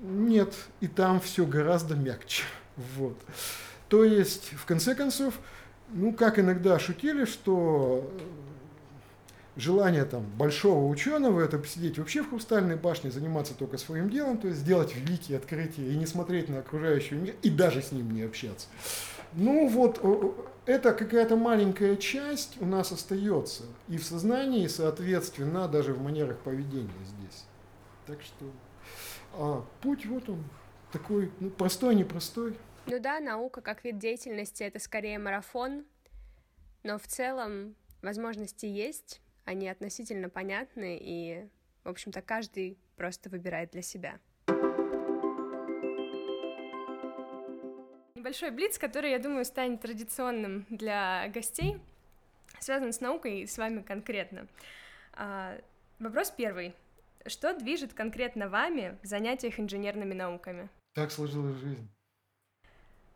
нет, 0.00 0.52
и 0.80 0.88
там 0.88 1.20
все 1.20 1.46
гораздо 1.46 1.94
мягче. 1.94 2.42
Вот. 2.96 3.16
То 3.88 4.04
есть, 4.04 4.52
в 4.52 4.66
конце 4.66 4.94
концов, 4.94 5.34
ну, 5.90 6.12
как 6.12 6.38
иногда 6.38 6.78
шутили, 6.78 7.24
что 7.24 8.10
желание 9.56 10.04
там 10.04 10.24
большого 10.36 10.88
ученого 10.88 11.40
это 11.40 11.58
посидеть 11.58 11.98
вообще 11.98 12.22
в 12.22 12.30
хрустальной 12.30 12.74
башне, 12.74 13.12
заниматься 13.12 13.54
только 13.54 13.78
своим 13.78 14.10
делом, 14.10 14.38
то 14.38 14.48
есть 14.48 14.60
сделать 14.60 14.94
великие 14.96 15.38
открытия 15.38 15.88
и 15.88 15.96
не 15.96 16.06
смотреть 16.06 16.48
на 16.48 16.58
окружающий 16.58 17.14
мир, 17.14 17.36
и 17.42 17.50
даже 17.50 17.80
с 17.80 17.92
ним 17.92 18.10
не 18.10 18.22
общаться. 18.22 18.66
Ну 19.34 19.68
вот, 19.68 20.00
это 20.66 20.92
какая-то 20.92 21.36
маленькая 21.36 21.96
часть 21.96 22.60
у 22.60 22.66
нас 22.66 22.92
остается 22.92 23.64
и 23.88 23.98
в 23.98 24.04
сознании, 24.04 24.64
и, 24.64 24.68
соответственно, 24.68 25.68
даже 25.68 25.92
в 25.92 26.02
манерах 26.02 26.38
поведения 26.38 26.90
здесь. 27.04 27.44
Так 28.06 28.22
что 28.22 28.46
а, 29.34 29.64
путь 29.82 30.06
вот 30.06 30.28
он, 30.28 30.44
такой 30.92 31.30
ну, 31.40 31.50
простой, 31.50 31.94
непростой. 31.94 32.56
Ну 32.86 33.00
да, 33.00 33.20
наука 33.20 33.60
как 33.60 33.84
вид 33.84 33.98
деятельности 33.98 34.62
это 34.62 34.78
скорее 34.78 35.18
марафон, 35.18 35.84
но 36.82 36.98
в 36.98 37.06
целом 37.06 37.74
возможности 38.02 38.66
есть, 38.66 39.20
они 39.44 39.68
относительно 39.68 40.28
понятны, 40.28 40.98
и, 41.00 41.48
в 41.82 41.88
общем-то, 41.88 42.22
каждый 42.22 42.78
просто 42.96 43.28
выбирает 43.30 43.70
для 43.70 43.82
себя. 43.82 44.18
Небольшой 48.34 48.50
блиц, 48.50 48.78
который, 48.78 49.12
я 49.12 49.20
думаю, 49.20 49.44
станет 49.44 49.80
традиционным 49.80 50.66
для 50.68 51.28
гостей, 51.28 51.80
связан 52.58 52.92
с 52.92 53.00
наукой 53.00 53.42
и 53.42 53.46
с 53.46 53.56
вами 53.58 53.80
конкретно. 53.80 54.48
А, 55.12 55.56
вопрос 56.00 56.32
первый. 56.36 56.74
Что 57.26 57.56
движет 57.56 57.94
конкретно 57.94 58.48
вами 58.48 58.98
в 59.04 59.06
занятиях 59.06 59.60
инженерными 59.60 60.14
науками? 60.14 60.68
Так 60.94 61.12
сложилась 61.12 61.58
жизнь. 61.58 61.88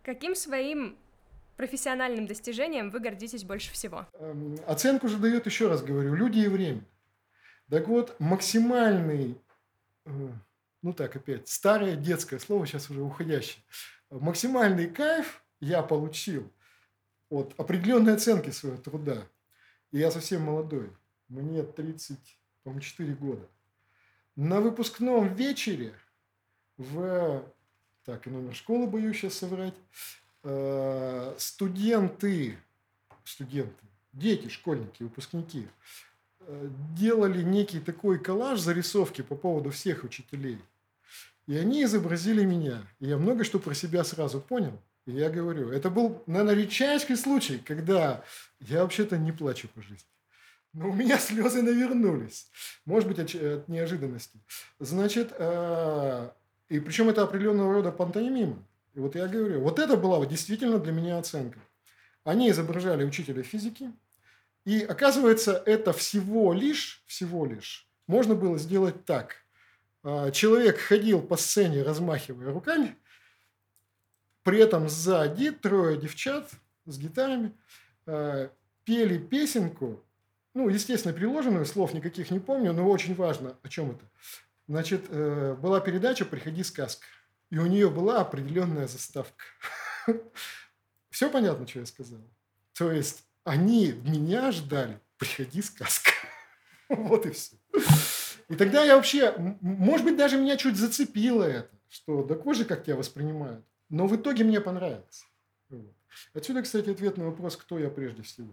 Каким 0.04 0.36
своим 0.36 0.96
профессиональным 1.56 2.28
достижением 2.28 2.90
вы 2.90 3.00
гордитесь 3.00 3.42
больше 3.42 3.72
всего? 3.72 4.06
Эм, 4.20 4.56
оценку 4.68 5.08
же 5.08 5.18
дает, 5.18 5.46
еще 5.46 5.66
раз 5.66 5.82
говорю, 5.82 6.14
люди 6.14 6.38
и 6.38 6.46
время. 6.46 6.84
Так 7.68 7.88
вот, 7.88 8.14
максимальный, 8.20 9.36
э, 10.04 10.10
ну 10.82 10.92
так 10.92 11.16
опять, 11.16 11.48
старое 11.48 11.96
детское 11.96 12.38
слово, 12.38 12.68
сейчас 12.68 12.88
уже 12.88 13.02
уходящее, 13.02 13.64
максимальный 14.10 14.88
кайф 14.88 15.42
я 15.60 15.82
получил 15.82 16.50
от 17.30 17.54
определенной 17.58 18.14
оценки 18.14 18.50
своего 18.50 18.78
труда. 18.78 19.26
И 19.90 19.98
я 19.98 20.10
совсем 20.10 20.42
молодой, 20.42 20.90
мне 21.28 21.62
34 21.62 23.14
года. 23.14 23.46
На 24.36 24.60
выпускном 24.60 25.34
вечере 25.34 25.94
в, 26.76 27.44
так, 28.04 28.26
и 28.26 28.30
номер 28.30 28.54
школы 28.54 28.86
боюсь 28.86 29.16
сейчас 29.18 29.34
соврать, 29.34 29.74
Э, 30.44 31.34
студенты, 31.36 32.56
студенты, 33.24 33.84
дети, 34.12 34.48
школьники, 34.48 35.02
выпускники 35.02 35.68
э, 36.40 36.68
делали 36.96 37.42
некий 37.42 37.80
такой 37.80 38.18
коллаж 38.18 38.60
зарисовки 38.60 39.22
по 39.22 39.34
поводу 39.34 39.70
всех 39.70 40.04
учителей. 40.04 40.58
И 41.48 41.56
они 41.56 41.82
изобразили 41.82 42.44
меня. 42.44 42.86
И 43.00 43.06
я 43.06 43.16
много 43.16 43.42
что 43.42 43.58
про 43.58 43.74
себя 43.74 44.04
сразу 44.04 44.40
понял. 44.40 44.78
И 45.06 45.12
я 45.12 45.30
говорю, 45.30 45.70
это 45.70 45.88
был, 45.88 46.22
наверное, 46.26 46.54
редчайший 46.54 47.16
случай, 47.16 47.58
когда 47.58 48.22
я 48.60 48.82
вообще-то 48.82 49.16
не 49.16 49.32
плачу 49.32 49.66
по 49.74 49.80
жизни. 49.80 50.06
Но 50.74 50.90
у 50.90 50.92
меня 50.92 51.18
слезы 51.18 51.62
навернулись. 51.62 52.50
Может 52.84 53.08
быть, 53.08 53.18
от, 53.18 53.66
неожиданности. 53.66 54.38
Значит, 54.78 55.32
э, 55.38 56.30
и 56.68 56.78
причем 56.80 57.08
это 57.08 57.22
определенного 57.22 57.72
рода 57.72 57.92
пантомима. 57.92 58.62
И 58.92 59.00
вот 59.00 59.14
я 59.14 59.26
говорю, 59.26 59.62
вот 59.62 59.78
это 59.78 59.96
была 59.96 60.18
вот 60.18 60.28
действительно 60.28 60.78
для 60.78 60.92
меня 60.92 61.18
оценка. 61.18 61.58
Они 62.24 62.50
изображали 62.50 63.04
учителя 63.04 63.42
физики, 63.42 63.90
и 64.66 64.82
оказывается, 64.82 65.62
это 65.64 65.94
всего 65.94 66.52
лишь, 66.52 67.02
всего 67.06 67.46
лишь 67.46 67.88
можно 68.08 68.34
было 68.34 68.58
сделать 68.58 69.04
так. 69.04 69.36
А, 70.02 70.30
человек 70.30 70.78
ходил 70.78 71.20
по 71.20 71.36
сцене, 71.36 71.82
размахивая 71.82 72.52
руками, 72.52 72.96
при 74.42 74.58
этом 74.58 74.88
сзади 74.88 75.50
трое 75.50 75.98
девчат 75.98 76.50
с 76.86 76.98
гитарами 76.98 77.52
а, 78.06 78.50
пели 78.84 79.18
песенку, 79.18 80.02
ну, 80.54 80.68
естественно, 80.68 81.14
приложенную, 81.14 81.66
слов 81.66 81.92
никаких 81.92 82.30
не 82.30 82.40
помню, 82.40 82.72
но 82.72 82.88
очень 82.88 83.14
важно, 83.14 83.56
о 83.62 83.68
чем 83.68 83.90
это. 83.92 84.04
Значит, 84.66 85.06
э, 85.08 85.54
была 85.54 85.80
передача 85.80 86.24
«Приходи, 86.24 86.62
сказка». 86.62 87.06
И 87.50 87.58
у 87.58 87.66
нее 87.66 87.88
была 87.88 88.20
определенная 88.20 88.86
заставка. 88.86 89.44
Все 91.10 91.30
понятно, 91.30 91.66
что 91.66 91.80
я 91.80 91.86
сказал? 91.86 92.20
То 92.74 92.92
есть 92.92 93.24
они 93.44 93.92
меня 93.92 94.52
ждали, 94.52 95.00
приходи, 95.16 95.62
сказка. 95.62 96.10
Вот 96.88 97.26
и 97.26 97.30
все. 97.30 97.56
И 98.48 98.54
тогда 98.54 98.82
я 98.82 98.96
вообще, 98.96 99.34
может 99.60 100.06
быть, 100.06 100.16
даже 100.16 100.38
меня 100.38 100.56
чуть 100.56 100.76
зацепило 100.76 101.44
это, 101.44 101.70
что 101.88 102.22
да 102.22 102.34
кожи 102.34 102.64
как 102.64 102.84
тебя 102.84 102.96
воспринимают. 102.96 103.64
Но 103.90 104.06
в 104.06 104.16
итоге 104.16 104.44
мне 104.44 104.60
понравилось. 104.60 105.24
Вот. 105.68 105.92
Отсюда, 106.34 106.62
кстати, 106.62 106.90
ответ 106.90 107.18
на 107.18 107.26
вопрос, 107.26 107.56
кто 107.56 107.78
я 107.78 107.90
прежде 107.90 108.22
всего. 108.22 108.48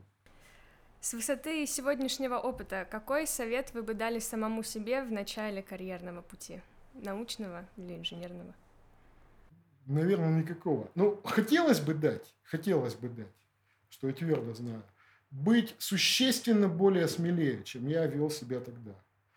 С 1.00 1.14
высоты 1.14 1.66
сегодняшнего 1.66 2.38
опыта, 2.38 2.88
какой 2.90 3.28
совет 3.28 3.74
вы 3.74 3.84
бы 3.84 3.94
дали 3.94 4.20
самому 4.20 4.64
себе 4.64 5.04
в 5.04 5.12
начале 5.12 5.62
карьерного 5.62 6.22
пути? 6.22 6.62
Научного 6.94 7.66
или 7.78 7.96
инженерного? 7.96 8.54
Наверное, 9.86 10.42
никакого. 10.42 10.90
Ну, 10.96 11.22
хотелось 11.24 11.80
бы 11.80 11.94
дать, 11.94 12.34
хотелось 12.44 12.96
бы 12.96 13.08
дать, 13.10 13.28
что 13.90 14.08
я 14.08 14.14
твердо 14.14 14.54
знаю, 14.56 14.82
быть 15.30 15.76
существенно 15.78 16.68
более 16.68 17.08
смелее, 17.08 17.64
чем 17.64 17.88
я 17.88 18.08
вел 18.08 18.32
себя 18.32 18.60
тогда. 18.60 18.96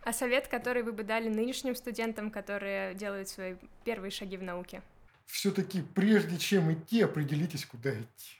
А 0.09 0.13
совет, 0.13 0.47
который 0.47 0.81
вы 0.81 0.91
бы 0.91 1.03
дали 1.03 1.29
нынешним 1.29 1.75
студентам, 1.75 2.31
которые 2.31 2.95
делают 2.95 3.29
свои 3.29 3.57
первые 3.85 4.09
шаги 4.09 4.37
в 4.37 4.41
науке? 4.41 4.81
Все-таки 5.27 5.83
прежде 5.83 6.39
чем 6.39 6.73
идти, 6.73 7.03
определитесь, 7.03 7.63
куда 7.63 7.93
идти. 7.93 8.31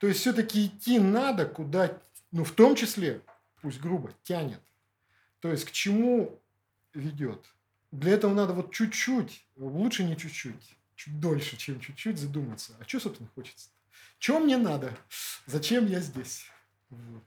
То 0.00 0.08
есть 0.08 0.18
все-таки 0.18 0.66
идти 0.66 0.98
надо, 0.98 1.46
куда, 1.46 1.96
ну 2.32 2.42
в 2.42 2.50
том 2.50 2.74
числе, 2.74 3.20
пусть 3.62 3.80
грубо, 3.80 4.12
тянет. 4.24 4.60
То 5.38 5.52
есть 5.52 5.66
к 5.66 5.70
чему 5.70 6.36
ведет. 6.94 7.46
Для 7.92 8.14
этого 8.14 8.34
надо 8.34 8.52
вот 8.52 8.72
чуть-чуть, 8.72 9.46
лучше 9.54 10.02
не 10.02 10.16
чуть-чуть, 10.16 10.76
чуть 10.96 11.20
дольше, 11.20 11.56
чем 11.56 11.78
чуть-чуть 11.78 12.18
задуматься. 12.18 12.72
А 12.80 12.88
что, 12.88 12.98
собственно, 12.98 13.30
хочется? 13.36 13.68
Что 14.18 14.40
мне 14.40 14.56
надо? 14.56 14.92
Зачем 15.46 15.86
я 15.86 16.00
здесь? 16.00 16.46
Вот. 16.90 17.22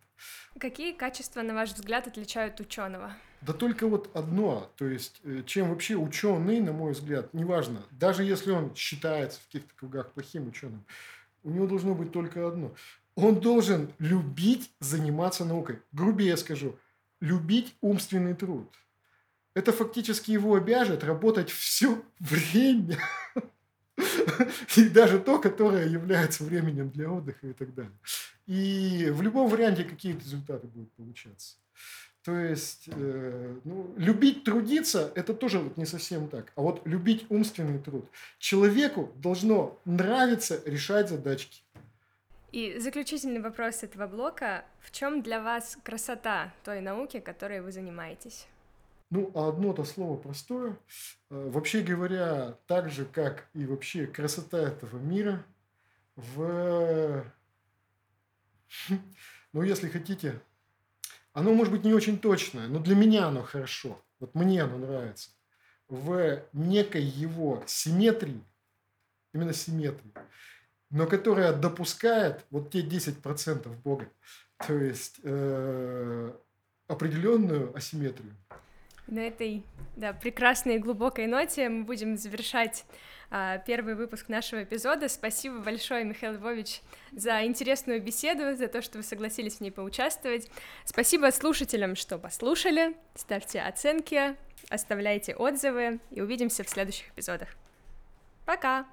Какие 0.60 0.94
качества, 0.94 1.42
на 1.44 1.54
ваш 1.54 1.74
взгляд, 1.74 2.08
отличают 2.08 2.60
ученого? 2.60 3.14
Да 3.42 3.54
только 3.54 3.88
вот 3.88 4.10
одно, 4.16 4.72
то 4.78 4.86
есть, 4.86 5.22
э, 5.24 5.44
чем 5.46 5.70
вообще 5.70 5.96
ученый, 5.96 6.60
на 6.62 6.72
мой 6.72 6.94
взгляд, 6.94 7.34
неважно, 7.34 7.84
даже 7.92 8.24
если 8.24 8.52
он 8.52 8.74
считается 8.74 9.40
в 9.40 9.46
каких-то 9.46 9.76
кругах 9.76 10.12
плохим 10.14 10.48
ученым, 10.48 10.84
у 11.44 11.52
него 11.52 11.68
должно 11.68 11.94
быть 11.94 12.12
только 12.12 12.48
одно. 12.48 12.74
Он 13.16 13.40
должен 13.40 13.94
любить 14.00 14.72
заниматься 14.80 15.46
наукой. 15.46 15.82
Грубее 15.92 16.38
скажу, 16.38 16.78
любить 17.22 17.76
умственный 17.82 18.34
труд. 18.34 18.74
Это 19.54 19.72
фактически 19.72 20.32
его 20.32 20.56
обяжет 20.56 21.04
работать 21.04 21.50
все 21.52 22.02
время. 22.20 22.98
И 24.78 24.90
даже 24.90 25.20
то, 25.20 25.40
которое 25.40 25.88
является 25.88 26.44
временем 26.44 26.90
для 26.90 27.12
отдыха 27.12 27.48
и 27.48 27.54
так 27.54 27.74
далее. 27.74 27.98
И 28.46 29.10
в 29.12 29.22
любом 29.22 29.50
варианте 29.50 29.84
какие 29.84 30.14
результаты 30.14 30.68
будут 30.68 30.92
получаться. 30.94 31.56
То 32.24 32.38
есть, 32.38 32.90
э, 32.92 33.56
ну, 33.64 33.94
любить 33.98 34.44
трудиться– 34.44 35.14
это 35.16 35.34
тоже 35.34 35.60
вот 35.60 35.78
не 35.78 35.86
совсем 35.86 36.28
так. 36.28 36.52
А 36.56 36.62
вот 36.62 36.86
любить 36.86 37.26
умственный 37.30 37.80
труд. 37.80 38.06
Человеку 38.38 39.14
должно 39.16 39.80
нравиться 39.86 40.62
решать 40.66 41.08
задачки. 41.08 41.62
И 42.52 42.80
заключительный 42.80 43.40
вопрос 43.40 43.84
этого 43.84 44.08
блока. 44.08 44.66
В 44.82 44.92
чем 44.92 45.22
для 45.22 45.42
вас 45.42 45.78
красота 45.84 46.54
той 46.66 46.82
науки, 46.82 47.20
которой 47.22 47.62
вы 47.62 47.72
занимаетесь? 47.72 48.48
Ну, 49.10 49.32
а 49.36 49.50
одно-то 49.50 49.86
слово 49.86 50.18
простое. 50.18 50.78
Э, 51.30 51.50
вообще 51.50 51.82
говоря, 51.82 52.58
так 52.68 52.90
же, 52.90 53.06
как 53.06 53.48
и 53.54 53.66
вообще 53.66 54.06
красота 54.06 54.60
этого 54.60 54.98
мира, 54.98 55.44
в... 56.16 57.24
Ну, 59.54 59.64
если 59.64 59.88
хотите, 59.88 60.40
оно 61.34 61.54
может 61.54 61.74
быть 61.74 61.86
не 61.86 61.94
очень 61.94 62.20
точное, 62.20 62.68
но 62.68 62.80
для 62.80 62.96
меня 62.96 63.28
оно 63.28 63.44
хорошо. 63.44 64.00
Вот 64.20 64.36
мне 64.36 64.62
оно 64.62 64.78
нравится. 64.78 65.30
В 65.88 66.44
некой 66.52 67.04
его 67.04 67.64
симметрии, 67.66 68.44
именно 69.34 69.54
симметрии, 69.54 70.12
но 70.90 71.08
которая 71.08 71.54
допускает 71.54 72.46
вот 72.50 72.72
те 72.72 72.82
10% 72.82 73.68
Бога, 73.84 74.10
то 74.66 74.74
есть 74.74 75.20
э, 75.24 76.34
определенную 76.88 77.76
асимметрию. 77.76 78.36
На 79.08 79.20
этой 79.20 79.64
да, 79.96 80.14
прекрасной 80.14 80.76
и 80.76 80.80
глубокой 80.80 81.28
ноте 81.28 81.70
мы 81.70 81.84
будем 81.84 82.18
завершать 82.18 82.86
а, 83.30 83.58
первый 83.60 83.96
выпуск 83.96 84.30
нашего 84.30 84.64
эпизода. 84.64 85.10
Спасибо 85.10 85.60
большое, 85.60 86.04
Михаил 86.04 86.34
Львович, 86.34 86.82
за 87.12 87.46
интересную 87.46 88.02
беседу, 88.02 88.56
за 88.56 88.68
то, 88.68 88.82
что 88.82 88.98
вы 88.98 89.04
согласились 89.04 89.56
в 89.56 89.62
ней 89.62 89.72
поучаствовать. 89.72 90.50
Спасибо 90.86 91.32
слушателям, 91.32 91.96
что 91.96 92.18
послушали. 92.18 92.96
Ставьте 93.16 93.62
оценки, 93.62 94.36
оставляйте 94.70 95.36
отзывы 95.36 96.00
и 96.12 96.22
увидимся 96.22 96.64
в 96.64 96.70
следующих 96.70 97.10
эпизодах. 97.10 97.50
Пока! 98.46 98.88